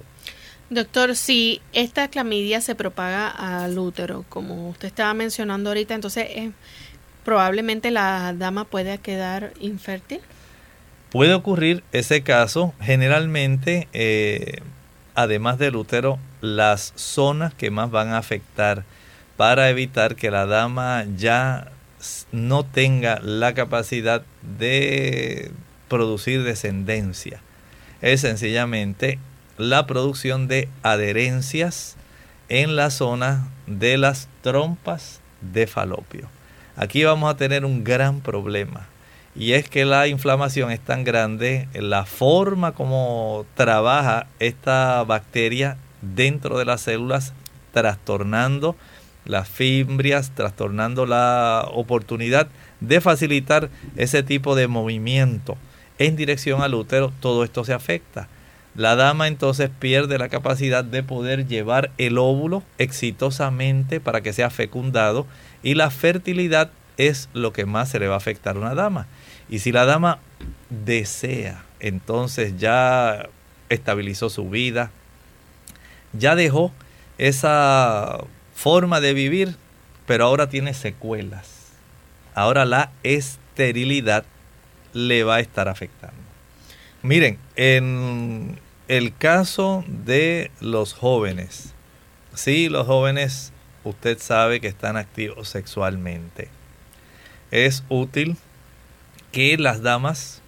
Doctor, 0.70 1.14
si 1.14 1.60
esta 1.72 2.08
clamidia 2.08 2.60
se 2.60 2.74
propaga 2.74 3.28
al 3.28 3.78
útero, 3.78 4.24
como 4.28 4.70
usted 4.70 4.88
estaba 4.88 5.14
mencionando 5.14 5.70
ahorita, 5.70 5.94
entonces 5.94 6.26
eh, 6.30 6.50
probablemente 7.24 7.92
la 7.92 8.34
dama 8.36 8.64
puede 8.64 8.98
quedar 8.98 9.52
infértil. 9.60 10.20
Puede 11.16 11.32
ocurrir 11.32 11.82
ese 11.92 12.22
caso. 12.22 12.74
Generalmente, 12.78 13.88
eh, 13.94 14.60
además 15.14 15.56
del 15.56 15.76
útero, 15.76 16.18
las 16.42 16.92
zonas 16.94 17.54
que 17.54 17.70
más 17.70 17.90
van 17.90 18.08
a 18.08 18.18
afectar 18.18 18.84
para 19.38 19.70
evitar 19.70 20.14
que 20.14 20.30
la 20.30 20.44
dama 20.44 21.06
ya 21.16 21.72
no 22.32 22.66
tenga 22.66 23.18
la 23.22 23.54
capacidad 23.54 24.24
de 24.58 25.52
producir 25.88 26.42
descendencia 26.42 27.40
es 28.02 28.20
sencillamente 28.20 29.18
la 29.56 29.86
producción 29.86 30.48
de 30.48 30.68
adherencias 30.82 31.96
en 32.50 32.76
la 32.76 32.90
zona 32.90 33.48
de 33.66 33.96
las 33.96 34.28
trompas 34.42 35.22
de 35.40 35.66
falopio. 35.66 36.28
Aquí 36.76 37.04
vamos 37.04 37.32
a 37.32 37.38
tener 37.38 37.64
un 37.64 37.84
gran 37.84 38.20
problema 38.20 38.86
y 39.38 39.52
es 39.52 39.68
que 39.68 39.84
la 39.84 40.08
inflamación 40.08 40.70
es 40.70 40.80
tan 40.80 41.04
grande, 41.04 41.68
la 41.74 42.06
forma 42.06 42.72
como 42.72 43.44
trabaja 43.54 44.26
esta 44.38 45.02
bacteria 45.04 45.76
dentro 46.00 46.58
de 46.58 46.64
las 46.64 46.80
células, 46.80 47.34
trastornando 47.72 48.76
las 49.26 49.48
fimbrias, 49.48 50.30
trastornando 50.34 51.04
la 51.04 51.68
oportunidad 51.72 52.48
de 52.80 53.00
facilitar 53.00 53.68
ese 53.96 54.22
tipo 54.22 54.54
de 54.54 54.68
movimiento 54.68 55.56
en 55.98 56.16
dirección 56.16 56.62
al 56.62 56.74
útero, 56.74 57.12
todo 57.20 57.44
esto 57.44 57.64
se 57.64 57.74
afecta. 57.74 58.28
La 58.74 58.94
dama 58.94 59.26
entonces 59.26 59.70
pierde 59.78 60.18
la 60.18 60.28
capacidad 60.28 60.84
de 60.84 61.02
poder 61.02 61.46
llevar 61.46 61.90
el 61.96 62.18
óvulo 62.18 62.62
exitosamente 62.78 64.00
para 64.00 64.20
que 64.20 64.34
sea 64.34 64.50
fecundado 64.50 65.26
y 65.62 65.74
la 65.74 65.90
fertilidad 65.90 66.70
es 66.98 67.28
lo 67.32 67.52
que 67.52 67.66
más 67.66 67.88
se 67.90 67.98
le 67.98 68.08
va 68.08 68.14
a 68.14 68.18
afectar 68.18 68.56
a 68.56 68.60
una 68.60 68.74
dama. 68.74 69.06
Y 69.48 69.60
si 69.60 69.72
la 69.72 69.84
dama 69.86 70.18
desea, 70.70 71.64
entonces 71.80 72.58
ya 72.58 73.28
estabilizó 73.68 74.28
su 74.30 74.48
vida, 74.50 74.90
ya 76.12 76.34
dejó 76.34 76.72
esa 77.18 78.18
forma 78.54 79.00
de 79.00 79.14
vivir, 79.14 79.56
pero 80.06 80.24
ahora 80.24 80.48
tiene 80.48 80.74
secuelas. 80.74 81.72
Ahora 82.34 82.64
la 82.64 82.90
esterilidad 83.02 84.24
le 84.92 85.24
va 85.24 85.36
a 85.36 85.40
estar 85.40 85.68
afectando. 85.68 86.16
Miren, 87.02 87.38
en 87.54 88.58
el 88.88 89.16
caso 89.16 89.84
de 89.86 90.50
los 90.60 90.92
jóvenes, 90.92 91.74
sí, 92.34 92.68
los 92.68 92.86
jóvenes, 92.86 93.52
usted 93.84 94.18
sabe 94.18 94.60
que 94.60 94.68
están 94.68 94.96
activos 94.96 95.48
sexualmente. 95.48 96.48
Es 97.50 97.84
útil 97.88 98.36
que 99.36 99.58
las 99.58 99.82
damas 99.82 100.40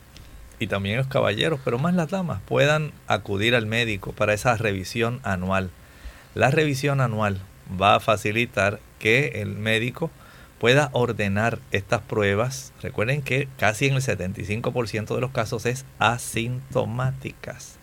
y 0.58 0.66
también 0.66 0.96
los 0.96 1.08
caballeros, 1.08 1.60
pero 1.62 1.78
más 1.78 1.92
las 1.92 2.08
damas, 2.08 2.40
puedan 2.46 2.92
acudir 3.06 3.54
al 3.54 3.66
médico 3.66 4.12
para 4.12 4.32
esa 4.32 4.56
revisión 4.56 5.20
anual. 5.24 5.68
La 6.34 6.50
revisión 6.50 7.02
anual 7.02 7.38
va 7.78 7.96
a 7.96 8.00
facilitar 8.00 8.80
que 8.98 9.42
el 9.42 9.56
médico 9.56 10.10
pueda 10.58 10.88
ordenar 10.94 11.58
estas 11.70 12.00
pruebas. 12.00 12.72
Recuerden 12.80 13.20
que 13.20 13.46
casi 13.58 13.88
en 13.88 13.96
el 13.96 14.00
75% 14.00 15.14
de 15.14 15.20
los 15.20 15.32
casos 15.32 15.66
es 15.66 15.84
asintomáticas. 15.98 17.76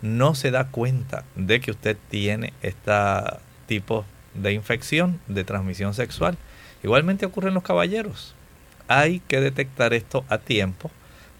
No 0.00 0.34
se 0.34 0.50
da 0.50 0.68
cuenta 0.68 1.24
de 1.36 1.60
que 1.60 1.72
usted 1.72 1.98
tiene 2.08 2.54
este 2.62 2.94
tipo 3.66 4.06
de 4.32 4.54
infección 4.54 5.20
de 5.28 5.44
transmisión 5.44 5.92
sexual. 5.92 6.38
Igualmente 6.82 7.26
ocurre 7.26 7.48
en 7.48 7.54
los 7.54 7.64
caballeros. 7.64 8.34
Hay 8.88 9.20
que 9.28 9.40
detectar 9.40 9.94
esto 9.94 10.24
a 10.28 10.38
tiempo 10.38 10.90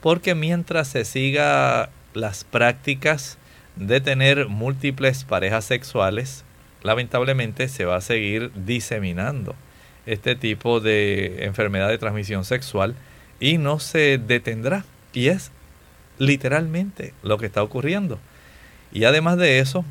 porque 0.00 0.34
mientras 0.34 0.88
se 0.88 1.04
siga 1.04 1.90
las 2.14 2.44
prácticas 2.44 3.38
de 3.76 4.00
tener 4.00 4.48
múltiples 4.48 5.24
parejas 5.24 5.64
sexuales, 5.64 6.44
lamentablemente 6.82 7.68
se 7.68 7.84
va 7.84 7.96
a 7.96 8.00
seguir 8.00 8.52
diseminando 8.54 9.54
este 10.06 10.36
tipo 10.36 10.80
de 10.80 11.44
enfermedad 11.44 11.88
de 11.88 11.98
transmisión 11.98 12.44
sexual 12.44 12.94
y 13.40 13.58
no 13.58 13.78
se 13.78 14.18
detendrá. 14.18 14.84
Y 15.12 15.28
es 15.28 15.50
literalmente 16.18 17.12
lo 17.22 17.38
que 17.38 17.46
está 17.46 17.62
ocurriendo. 17.62 18.18
Y 18.92 19.04
además 19.04 19.36
de 19.36 19.58
eso, 19.58 19.84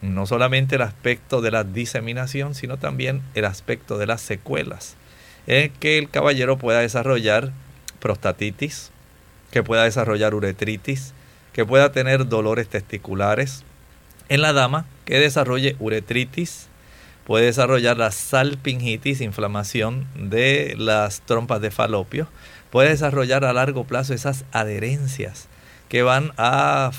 no 0.00 0.26
solamente 0.26 0.76
el 0.76 0.82
aspecto 0.82 1.40
de 1.40 1.50
la 1.50 1.64
diseminación, 1.64 2.54
sino 2.54 2.76
también 2.76 3.22
el 3.34 3.44
aspecto 3.46 3.98
de 3.98 4.06
las 4.06 4.20
secuelas. 4.20 4.96
Es 5.46 5.70
que 5.78 5.98
el 5.98 6.08
caballero 6.08 6.58
pueda 6.58 6.80
desarrollar 6.80 7.52
prostatitis, 8.00 8.90
que 9.50 9.62
pueda 9.62 9.84
desarrollar 9.84 10.34
uretritis, 10.34 11.14
que 11.52 11.64
pueda 11.64 11.92
tener 11.92 12.28
dolores 12.28 12.68
testiculares. 12.68 13.64
En 14.28 14.40
la 14.40 14.52
dama, 14.52 14.86
que 15.04 15.18
desarrolle 15.18 15.76
uretritis, 15.78 16.68
puede 17.24 17.46
desarrollar 17.46 17.96
la 17.96 18.10
salpingitis, 18.10 19.20
inflamación 19.20 20.06
de 20.16 20.74
las 20.76 21.20
trompas 21.20 21.60
de 21.60 21.70
falopio, 21.70 22.28
puede 22.70 22.90
desarrollar 22.90 23.44
a 23.44 23.52
largo 23.52 23.84
plazo 23.84 24.14
esas 24.14 24.44
adherencias 24.52 25.48
que 25.88 26.02
van 26.02 26.32
a 26.36 26.90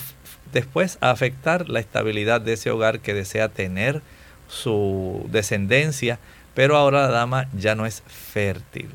después 0.53 0.97
a 1.01 1.11
afectar 1.11 1.67
la 1.67 1.81
estabilidad 1.81 2.39
de 2.39 2.53
ese 2.53 2.71
hogar 2.71 3.01
que 3.01 3.13
desea 3.13 3.49
tener 3.49 4.01
su 4.47 5.27
descendencia, 5.29 6.19
pero 6.55 6.77
ahora 6.77 7.03
la 7.03 7.09
dama 7.09 7.47
ya 7.53 7.75
no 7.75 7.85
es 7.85 8.01
fértil. 8.07 8.89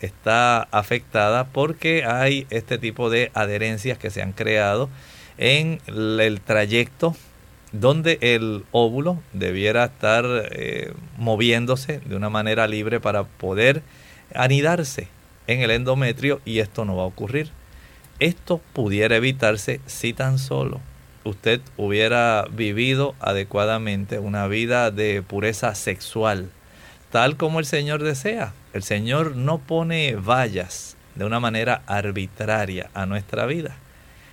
Está 0.00 0.62
afectada 0.62 1.46
porque 1.46 2.04
hay 2.04 2.46
este 2.50 2.78
tipo 2.78 3.10
de 3.10 3.32
adherencias 3.34 3.98
que 3.98 4.10
se 4.10 4.22
han 4.22 4.32
creado 4.32 4.88
en 5.38 5.80
el 5.88 6.40
trayecto 6.40 7.16
donde 7.72 8.18
el 8.20 8.64
óvulo 8.70 9.18
debiera 9.32 9.86
estar 9.86 10.24
eh, 10.26 10.92
moviéndose 11.16 12.00
de 12.00 12.16
una 12.16 12.30
manera 12.30 12.68
libre 12.68 13.00
para 13.00 13.24
poder 13.24 13.82
anidarse 14.34 15.08
en 15.46 15.60
el 15.60 15.70
endometrio 15.70 16.40
y 16.44 16.60
esto 16.60 16.84
no 16.84 16.96
va 16.96 17.04
a 17.04 17.06
ocurrir. 17.06 17.50
Esto 18.18 18.60
pudiera 18.72 19.16
evitarse 19.16 19.80
si 19.86 20.12
tan 20.12 20.38
solo 20.38 20.80
usted 21.24 21.60
hubiera 21.76 22.46
vivido 22.50 23.14
adecuadamente 23.20 24.18
una 24.18 24.46
vida 24.46 24.90
de 24.90 25.22
pureza 25.22 25.74
sexual, 25.74 26.50
tal 27.16 27.38
como 27.38 27.60
el 27.60 27.64
Señor 27.64 28.02
desea. 28.02 28.52
El 28.74 28.82
Señor 28.82 29.36
no 29.36 29.56
pone 29.56 30.16
vallas 30.16 30.98
de 31.14 31.24
una 31.24 31.40
manera 31.40 31.80
arbitraria 31.86 32.90
a 32.92 33.06
nuestra 33.06 33.46
vida. 33.46 33.74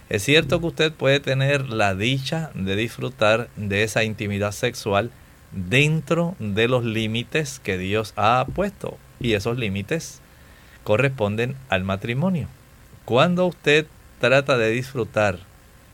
Es 0.09 0.23
cierto 0.23 0.59
que 0.59 0.65
usted 0.65 0.91
puede 0.91 1.21
tener 1.21 1.69
la 1.69 1.95
dicha 1.95 2.51
de 2.55 2.75
disfrutar 2.75 3.47
de 3.55 3.83
esa 3.83 4.03
intimidad 4.03 4.51
sexual 4.51 5.11
dentro 5.53 6.35
de 6.39 6.67
los 6.67 6.83
límites 6.83 7.61
que 7.63 7.77
Dios 7.77 8.11
ha 8.17 8.45
puesto. 8.53 8.97
Y 9.21 9.31
esos 9.31 9.57
límites 9.57 10.19
corresponden 10.83 11.55
al 11.69 11.85
matrimonio. 11.85 12.49
Cuando 13.05 13.45
usted 13.45 13.87
trata 14.19 14.57
de 14.57 14.71
disfrutar 14.71 15.39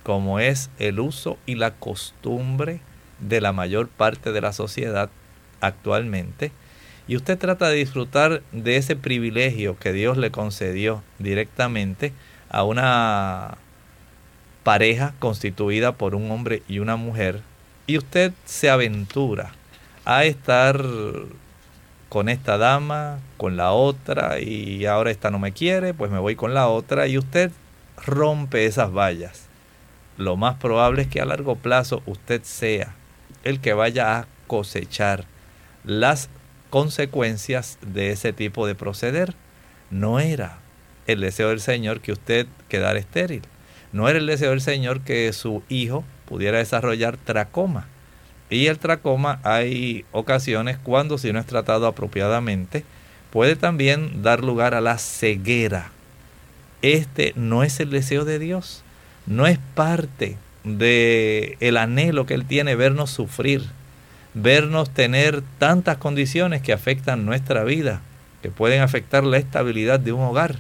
como 0.02 0.40
es 0.40 0.72
el 0.80 1.00
uso 1.00 1.38
y 1.46 1.54
la 1.54 1.70
costumbre 1.70 2.80
de 3.20 3.42
la 3.42 3.54
mayor 3.54 3.90
parte 3.90 4.32
de 4.32 4.42
la 4.42 4.54
sociedad 4.54 5.12
actualmente, 5.62 6.52
y 7.10 7.16
usted 7.16 7.40
trata 7.40 7.70
de 7.70 7.78
disfrutar 7.78 8.44
de 8.52 8.78
ese 8.78 8.96
privilegio 8.96 9.80
que 9.80 9.92
Dios 9.92 10.16
le 10.16 10.30
concedió 10.30 11.02
directamente 11.18 12.14
a 12.52 12.64
una 12.64 13.58
pareja 14.62 15.16
constituida 15.18 15.94
por 15.94 16.14
un 16.14 16.30
hombre 16.30 16.62
y 16.68 16.78
una 16.78 16.98
mujer, 16.98 17.42
y 17.88 17.98
usted 17.98 18.32
se 18.46 18.70
aventura 18.70 19.54
a 20.06 20.24
estar 20.26 20.86
con 22.10 22.30
esta 22.30 22.60
dama, 22.60 23.18
con 23.38 23.58
la 23.58 23.72
otra, 23.72 24.40
y 24.40 24.86
ahora 24.86 25.10
esta 25.10 25.32
no 25.32 25.40
me 25.40 25.52
quiere, 25.52 25.96
pues 25.96 26.12
me 26.12 26.20
voy 26.20 26.36
con 26.36 26.54
la 26.54 26.68
otra, 26.68 27.08
y 27.08 27.18
usted 27.18 27.52
rompe 28.06 28.68
esas 28.68 28.94
vallas. 28.94 29.48
Lo 30.18 30.38
más 30.38 30.58
probable 30.58 31.02
es 31.02 31.08
que 31.08 31.22
a 31.22 31.26
largo 31.26 31.56
plazo 31.56 32.04
usted 32.06 32.44
sea 32.44 32.94
el 33.44 33.60
que 33.62 33.74
vaya 33.74 34.20
a 34.20 34.28
cosechar 34.46 35.26
las 35.84 36.30
consecuencias 36.70 37.78
de 37.82 38.12
ese 38.12 38.34
tipo 38.34 38.68
de 38.68 38.76
proceder. 38.76 39.34
No 39.92 40.20
era 40.20 40.60
el 41.08 41.22
deseo 41.22 41.50
del 41.50 41.62
Señor 41.62 42.02
que 42.02 42.12
usted 42.12 42.48
quedara 42.68 43.00
estéril. 43.00 43.42
No 43.92 44.08
era 44.08 44.20
el 44.20 44.28
deseo 44.28 44.52
del 44.52 44.62
Señor 44.62 45.02
que 45.02 45.32
su 45.34 45.64
hijo 45.70 46.04
pudiera 46.26 46.60
desarrollar 46.60 47.18
tracoma. 47.18 47.88
Y 48.50 48.68
el 48.68 48.80
tracoma 48.80 49.40
hay 49.44 50.06
ocasiones 50.12 50.78
cuando 50.78 51.18
si 51.18 51.32
no 51.34 51.40
es 51.40 51.46
tratado 51.46 51.88
apropiadamente 51.88 52.84
puede 53.32 53.56
también 53.56 54.24
dar 54.24 54.44
lugar 54.44 54.74
a 54.74 54.82
la 54.82 54.98
ceguera. 54.98 55.92
Este 56.82 57.34
no 57.36 57.64
es 57.64 57.80
el 57.80 57.90
deseo 57.90 58.26
de 58.26 58.40
Dios 58.40 58.84
no 59.30 59.46
es 59.46 59.60
parte 59.76 60.38
de 60.64 61.56
el 61.60 61.78
anhelo 61.78 62.26
que 62.26 62.34
él 62.34 62.46
tiene 62.46 62.76
vernos 62.76 63.12
sufrir, 63.12 63.64
vernos 64.34 64.90
tener 64.90 65.42
tantas 65.58 65.98
condiciones 65.98 66.62
que 66.62 66.74
afectan 66.74 67.26
nuestra 67.26 67.64
vida, 67.64 68.02
que 68.42 68.50
pueden 68.50 68.82
afectar 68.82 69.24
la 69.24 69.38
estabilidad 69.38 70.00
de 70.00 70.14
un 70.14 70.22
hogar, 70.22 70.56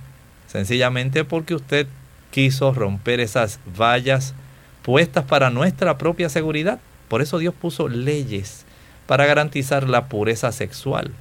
sencillamente 0.48 1.24
porque 1.24 1.56
usted 1.56 1.88
quiso 2.32 2.74
romper 2.74 3.20
esas 3.20 3.60
vallas 3.78 4.34
puestas 4.82 5.26
para 5.26 5.50
nuestra 5.50 5.98
propia 5.98 6.30
seguridad. 6.30 6.80
Por 7.08 7.22
eso 7.22 7.38
Dios 7.38 7.54
puso 7.60 7.88
leyes 7.88 8.66
para 9.08 9.26
garantizar 9.26 9.90
la 9.90 10.06
pureza 10.06 10.52
sexual, 10.52 11.12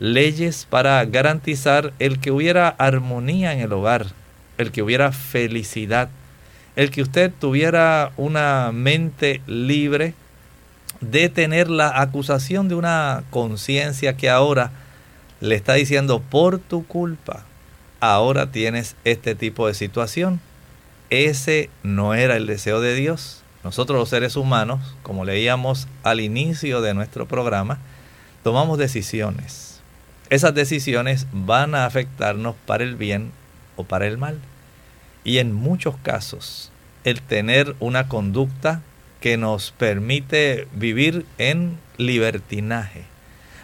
leyes 0.00 0.66
para 0.68 1.04
garantizar 1.04 1.92
el 1.98 2.18
que 2.18 2.30
hubiera 2.30 2.68
armonía 2.68 3.52
en 3.52 3.60
el 3.60 3.72
hogar, 3.72 4.06
el 4.58 4.72
que 4.72 4.82
hubiera 4.82 5.12
felicidad, 5.12 6.08
el 6.76 6.90
que 6.90 7.02
usted 7.02 7.32
tuviera 7.38 8.10
una 8.16 8.72
mente 8.72 9.40
libre 9.46 10.14
de 11.00 11.28
tener 11.28 11.68
la 11.68 12.00
acusación 12.00 12.68
de 12.68 12.74
una 12.74 13.24
conciencia 13.30 14.16
que 14.16 14.30
ahora 14.30 14.70
le 15.40 15.54
está 15.54 15.74
diciendo 15.74 16.20
por 16.20 16.58
tu 16.58 16.86
culpa, 16.86 17.44
ahora 18.00 18.50
tienes 18.50 18.96
este 19.04 19.34
tipo 19.34 19.66
de 19.66 19.74
situación. 19.74 20.40
Ese 21.10 21.70
no 21.82 22.14
era 22.14 22.36
el 22.36 22.46
deseo 22.46 22.80
de 22.80 22.94
Dios. 22.94 23.42
Nosotros 23.62 23.98
los 23.98 24.08
seres 24.08 24.36
humanos, 24.36 24.94
como 25.02 25.24
leíamos 25.24 25.88
al 26.02 26.20
inicio 26.20 26.80
de 26.80 26.94
nuestro 26.94 27.26
programa, 27.26 27.78
tomamos 28.42 28.78
decisiones. 28.78 29.80
Esas 30.30 30.54
decisiones 30.54 31.26
van 31.32 31.74
a 31.74 31.86
afectarnos 31.86 32.56
para 32.66 32.84
el 32.84 32.96
bien 32.96 33.32
o 33.76 33.84
para 33.84 34.06
el 34.06 34.18
mal. 34.18 34.38
Y 35.24 35.38
en 35.38 35.54
muchos 35.54 35.96
casos, 36.02 36.70
el 37.04 37.22
tener 37.22 37.74
una 37.80 38.08
conducta 38.08 38.82
que 39.24 39.38
nos 39.38 39.70
permite 39.70 40.68
vivir 40.74 41.24
en 41.38 41.78
libertinaje 41.96 43.04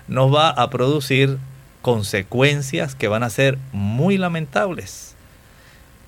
nos 0.09 0.35
va 0.35 0.49
a 0.49 0.71
producir 0.71 1.37
consecuencias 1.83 2.95
que 2.95 3.09
van 3.09 3.23
a 3.23 3.29
ser 3.29 3.59
muy 3.71 4.17
lamentables, 4.17 5.15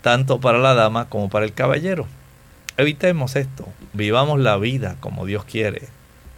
tanto 0.01 0.41
para 0.41 0.57
la 0.57 0.73
dama 0.73 1.11
como 1.11 1.29
para 1.29 1.45
el 1.45 1.53
caballero. 1.53 2.07
Evitemos 2.79 3.37
esto, 3.37 3.69
vivamos 3.93 4.41
la 4.41 4.57
vida 4.57 4.97
como 5.01 5.27
Dios 5.27 5.45
quiere. 5.45 5.83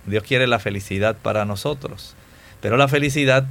Dios 0.06 0.24
quiere 0.24 0.48
la 0.48 0.58
felicidad 0.58 1.14
para 1.16 1.44
nosotros, 1.44 2.16
pero 2.60 2.76
la 2.76 2.88
felicidad 2.88 3.46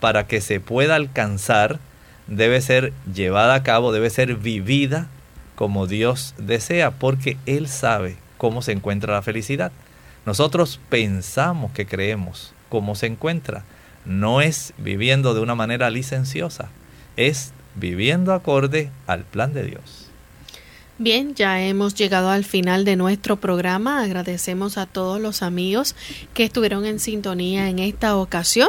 para 0.00 0.26
que 0.26 0.40
se 0.40 0.58
pueda 0.58 0.96
alcanzar 0.96 1.78
debe 2.26 2.60
ser 2.60 2.92
llevada 3.14 3.54
a 3.54 3.62
cabo, 3.62 3.92
debe 3.92 4.10
ser 4.10 4.34
vivida 4.34 5.06
como 5.54 5.86
Dios 5.86 6.34
desea, 6.38 6.90
porque 6.90 7.36
Él 7.46 7.68
sabe 7.68 8.16
cómo 8.40 8.62
se 8.62 8.72
encuentra 8.72 9.12
la 9.12 9.20
felicidad. 9.20 9.70
Nosotros 10.24 10.80
pensamos 10.88 11.72
que 11.72 11.84
creemos 11.84 12.54
cómo 12.70 12.94
se 12.94 13.06
encuentra. 13.06 13.64
No 14.06 14.40
es 14.40 14.72
viviendo 14.78 15.34
de 15.34 15.40
una 15.40 15.54
manera 15.54 15.90
licenciosa, 15.90 16.70
es 17.18 17.52
viviendo 17.74 18.32
acorde 18.32 18.90
al 19.06 19.24
plan 19.24 19.52
de 19.52 19.64
Dios. 19.64 19.99
Bien, 21.02 21.34
ya 21.34 21.62
hemos 21.62 21.94
llegado 21.94 22.28
al 22.28 22.44
final 22.44 22.84
de 22.84 22.94
nuestro 22.94 23.40
programa. 23.40 24.02
Agradecemos 24.02 24.76
a 24.76 24.84
todos 24.84 25.18
los 25.18 25.40
amigos 25.40 25.96
que 26.34 26.44
estuvieron 26.44 26.84
en 26.84 27.00
sintonía 27.00 27.70
en 27.70 27.78
esta 27.78 28.18
ocasión 28.18 28.68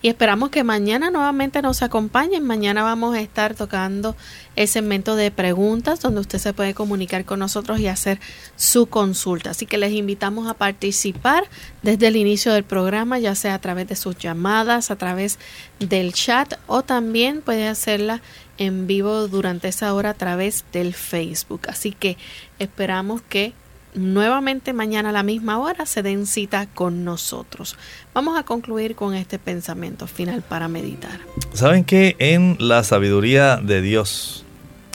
y 0.00 0.06
esperamos 0.06 0.50
que 0.50 0.62
mañana 0.62 1.10
nuevamente 1.10 1.62
nos 1.62 1.82
acompañen. 1.82 2.46
Mañana 2.46 2.84
vamos 2.84 3.16
a 3.16 3.20
estar 3.20 3.56
tocando 3.56 4.14
el 4.54 4.68
segmento 4.68 5.16
de 5.16 5.32
preguntas 5.32 5.98
donde 5.98 6.20
usted 6.20 6.38
se 6.38 6.52
puede 6.52 6.74
comunicar 6.74 7.24
con 7.24 7.40
nosotros 7.40 7.80
y 7.80 7.88
hacer 7.88 8.20
su 8.54 8.86
consulta. 8.86 9.50
Así 9.50 9.66
que 9.66 9.76
les 9.76 9.94
invitamos 9.94 10.46
a 10.46 10.54
participar 10.54 11.42
desde 11.82 12.06
el 12.06 12.14
inicio 12.14 12.52
del 12.52 12.62
programa, 12.62 13.18
ya 13.18 13.34
sea 13.34 13.54
a 13.54 13.60
través 13.60 13.88
de 13.88 13.96
sus 13.96 14.16
llamadas, 14.16 14.92
a 14.92 14.96
través 14.96 15.40
del 15.80 16.12
chat 16.12 16.54
o 16.68 16.82
también 16.82 17.40
puede 17.40 17.66
hacerla 17.66 18.22
en 18.58 18.86
vivo 18.86 19.28
durante 19.28 19.68
esa 19.68 19.92
hora 19.94 20.10
a 20.10 20.14
través 20.14 20.64
del 20.72 20.94
Facebook. 20.94 21.62
Así 21.68 21.92
que 21.92 22.16
esperamos 22.58 23.22
que 23.22 23.52
nuevamente 23.94 24.72
mañana 24.72 25.10
a 25.10 25.12
la 25.12 25.22
misma 25.22 25.58
hora 25.58 25.86
se 25.86 26.02
den 26.02 26.26
cita 26.26 26.66
con 26.66 27.04
nosotros. 27.04 27.76
Vamos 28.12 28.38
a 28.38 28.42
concluir 28.42 28.94
con 28.94 29.14
este 29.14 29.38
pensamiento 29.38 30.06
final 30.06 30.42
para 30.42 30.68
meditar. 30.68 31.20
¿Saben 31.52 31.84
que 31.84 32.16
en 32.18 32.56
la 32.58 32.82
sabiduría 32.82 33.56
de 33.56 33.80
Dios, 33.80 34.44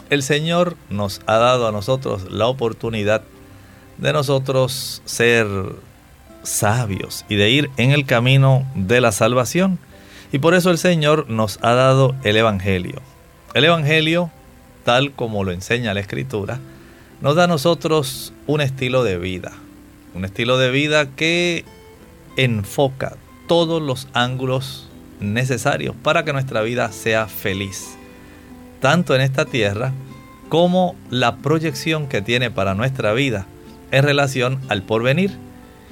el 0.09 0.23
Señor 0.23 0.75
nos 0.89 1.21
ha 1.25 1.37
dado 1.37 1.67
a 1.67 1.71
nosotros 1.71 2.31
la 2.31 2.47
oportunidad 2.47 3.23
de 3.97 4.13
nosotros 4.13 5.01
ser 5.05 5.47
sabios 6.43 7.25
y 7.29 7.35
de 7.35 7.49
ir 7.49 7.69
en 7.77 7.91
el 7.91 8.05
camino 8.05 8.65
de 8.75 9.01
la 9.01 9.11
salvación? 9.11 9.79
Y 10.31 10.39
por 10.39 10.53
eso 10.53 10.69
el 10.69 10.77
Señor 10.77 11.29
nos 11.29 11.57
ha 11.63 11.73
dado 11.73 12.15
el 12.23 12.37
Evangelio. 12.37 13.01
El 13.55 13.63
Evangelio, 13.63 14.29
tal 14.85 15.11
como 15.13 15.43
lo 15.43 15.51
enseña 15.51 15.95
la 15.95 16.01
Escritura, 16.01 16.59
nos 17.19 17.35
da 17.35 17.45
a 17.45 17.47
nosotros 17.47 18.31
un 18.45 18.61
estilo 18.61 19.03
de 19.03 19.17
vida. 19.17 19.53
Un 20.13 20.23
estilo 20.23 20.59
de 20.59 20.69
vida 20.69 21.07
que 21.15 21.65
enfoca 22.37 23.17
todos 23.47 23.81
los 23.81 24.07
ángulos 24.13 24.87
necesarios 25.19 25.95
para 26.03 26.23
que 26.23 26.31
nuestra 26.31 26.61
vida 26.61 26.91
sea 26.91 27.27
feliz. 27.27 27.97
Tanto 28.81 29.15
en 29.15 29.21
esta 29.21 29.45
tierra 29.45 29.93
como 30.47 30.95
la 31.09 31.37
proyección 31.37 32.07
que 32.07 32.21
tiene 32.21 32.51
para 32.51 32.75
nuestra 32.75 33.13
vida 33.13 33.47
en 33.89 34.03
relación 34.03 34.59
al 34.69 34.83
porvenir. 34.83 35.31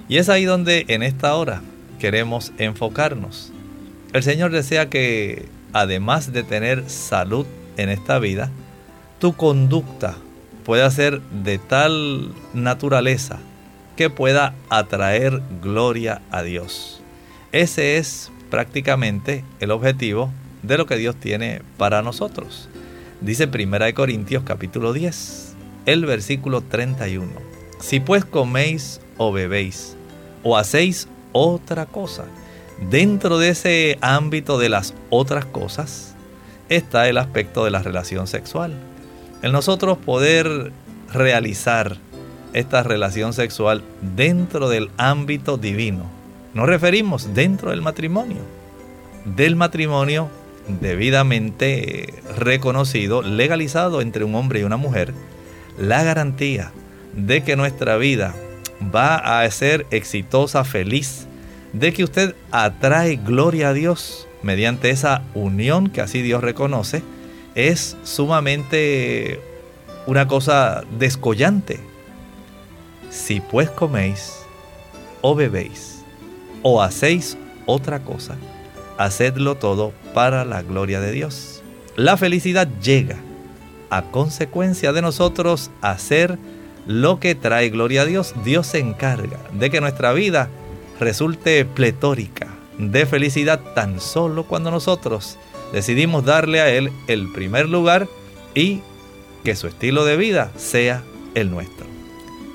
Y 0.07 0.17
es 0.17 0.29
ahí 0.29 0.45
donde 0.45 0.85
en 0.89 1.01
esta 1.01 1.35
hora 1.35 1.63
queremos 1.97 2.51
enfocarnos. 2.59 3.51
El 4.13 4.21
Señor 4.21 4.51
desea 4.51 4.89
que 4.89 5.56
además 5.73 6.33
de 6.33 6.43
tener 6.43 6.89
salud 6.89 7.45
en 7.77 7.89
esta 7.89 8.19
vida, 8.19 8.51
tu 9.19 9.35
conducta 9.35 10.15
pueda 10.65 10.89
ser 10.91 11.21
de 11.21 11.57
tal 11.57 12.33
naturaleza 12.53 13.39
que 13.95 14.09
pueda 14.09 14.53
atraer 14.69 15.41
gloria 15.61 16.21
a 16.29 16.43
Dios. 16.43 17.01
Ese 17.51 17.97
es 17.97 18.31
prácticamente 18.49 19.43
el 19.59 19.71
objetivo 19.71 20.31
de 20.63 20.77
lo 20.77 20.85
que 20.85 20.97
Dios 20.97 21.15
tiene 21.15 21.61
para 21.77 22.01
nosotros. 22.01 22.69
Dice 23.21 23.45
1 23.45 23.93
Corintios 23.95 24.43
capítulo 24.43 24.93
10, 24.93 25.55
el 25.85 26.05
versículo 26.05 26.61
31. 26.61 27.27
Si 27.79 27.99
pues 27.99 28.25
coméis 28.25 29.01
o 29.17 29.31
bebéis 29.31 29.95
o 30.43 30.57
hacéis 30.57 31.07
otra 31.31 31.85
cosa, 31.85 32.25
Dentro 32.81 33.39
de 33.39 33.49
ese 33.49 33.97
ámbito 34.01 34.59
de 34.59 34.69
las 34.69 34.93
otras 35.09 35.45
cosas 35.45 36.15
está 36.69 37.09
el 37.09 37.17
aspecto 37.17 37.65
de 37.65 37.71
la 37.71 37.81
relación 37.81 38.27
sexual. 38.27 38.73
El 39.41 39.51
nosotros 39.51 39.97
poder 39.97 40.71
realizar 41.11 41.97
esta 42.53 42.83
relación 42.83 43.33
sexual 43.33 43.83
dentro 44.15 44.69
del 44.69 44.89
ámbito 44.97 45.57
divino. 45.57 46.05
Nos 46.53 46.67
referimos 46.67 47.33
dentro 47.33 47.71
del 47.71 47.81
matrimonio. 47.81 48.41
Del 49.25 49.55
matrimonio 49.55 50.29
debidamente 50.81 52.13
reconocido, 52.35 53.21
legalizado 53.21 54.01
entre 54.01 54.23
un 54.23 54.35
hombre 54.35 54.59
y 54.59 54.63
una 54.63 54.77
mujer, 54.77 55.13
la 55.77 56.03
garantía 56.03 56.71
de 57.13 57.43
que 57.43 57.55
nuestra 57.55 57.97
vida 57.97 58.35
va 58.93 59.41
a 59.41 59.49
ser 59.51 59.85
exitosa, 59.91 60.63
feliz, 60.63 61.26
de 61.73 61.93
que 61.93 62.03
usted 62.03 62.35
atrae 62.51 63.17
gloria 63.17 63.69
a 63.69 63.73
Dios 63.73 64.27
mediante 64.43 64.89
esa 64.89 65.23
unión 65.33 65.89
que 65.89 66.01
así 66.01 66.21
Dios 66.21 66.41
reconoce, 66.41 67.03
es 67.55 67.97
sumamente 68.03 69.41
una 70.05 70.27
cosa 70.27 70.83
descollante. 70.97 71.79
Si 73.09 73.41
pues 73.41 73.69
coméis 73.69 74.39
o 75.21 75.35
bebéis 75.35 76.03
o 76.61 76.81
hacéis 76.81 77.37
otra 77.65 77.99
cosa, 77.99 78.35
hacedlo 78.97 79.55
todo 79.55 79.93
para 80.13 80.45
la 80.45 80.61
gloria 80.61 80.99
de 80.99 81.11
Dios. 81.11 81.61
La 81.95 82.15
felicidad 82.15 82.67
llega 82.81 83.17
a 83.89 84.03
consecuencia 84.03 84.93
de 84.93 85.01
nosotros 85.01 85.71
hacer 85.81 86.37
lo 86.85 87.19
que 87.19 87.35
trae 87.35 87.69
gloria 87.69 88.03
a 88.03 88.05
Dios. 88.05 88.33
Dios 88.43 88.67
se 88.67 88.79
encarga 88.79 89.39
de 89.53 89.69
que 89.69 89.81
nuestra 89.81 90.13
vida 90.13 90.49
resulte 90.99 91.65
pletórica 91.65 92.47
de 92.77 93.05
felicidad 93.05 93.59
tan 93.73 93.99
solo 93.99 94.43
cuando 94.43 94.71
nosotros 94.71 95.37
decidimos 95.73 96.25
darle 96.25 96.61
a 96.61 96.69
Él 96.69 96.91
el 97.07 97.31
primer 97.31 97.67
lugar 97.67 98.07
y 98.53 98.81
que 99.43 99.55
su 99.55 99.67
estilo 99.67 100.05
de 100.05 100.17
vida 100.17 100.51
sea 100.57 101.03
el 101.35 101.51
nuestro. 101.51 101.85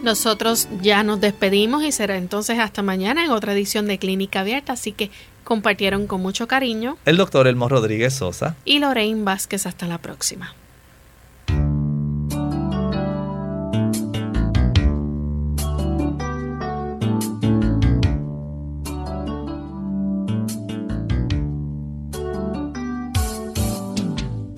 Nosotros 0.02 0.68
ya 0.80 1.04
nos 1.04 1.20
despedimos 1.20 1.84
y 1.84 1.92
será 1.92 2.16
entonces 2.16 2.58
hasta 2.58 2.82
mañana 2.82 3.24
en 3.24 3.30
otra 3.30 3.52
edición 3.52 3.86
de 3.86 3.98
Clínica 3.98 4.40
Abierta, 4.40 4.72
así 4.72 4.92
que 4.92 5.10
compartieron 5.44 6.06
con 6.06 6.20
mucho 6.20 6.48
cariño 6.48 6.98
el 7.04 7.16
doctor 7.16 7.46
Elmo 7.46 7.68
Rodríguez 7.68 8.14
Sosa 8.14 8.56
y 8.64 8.80
Lorraine 8.80 9.22
Vázquez. 9.22 9.66
Hasta 9.66 9.86
la 9.86 9.98
próxima. 9.98 10.54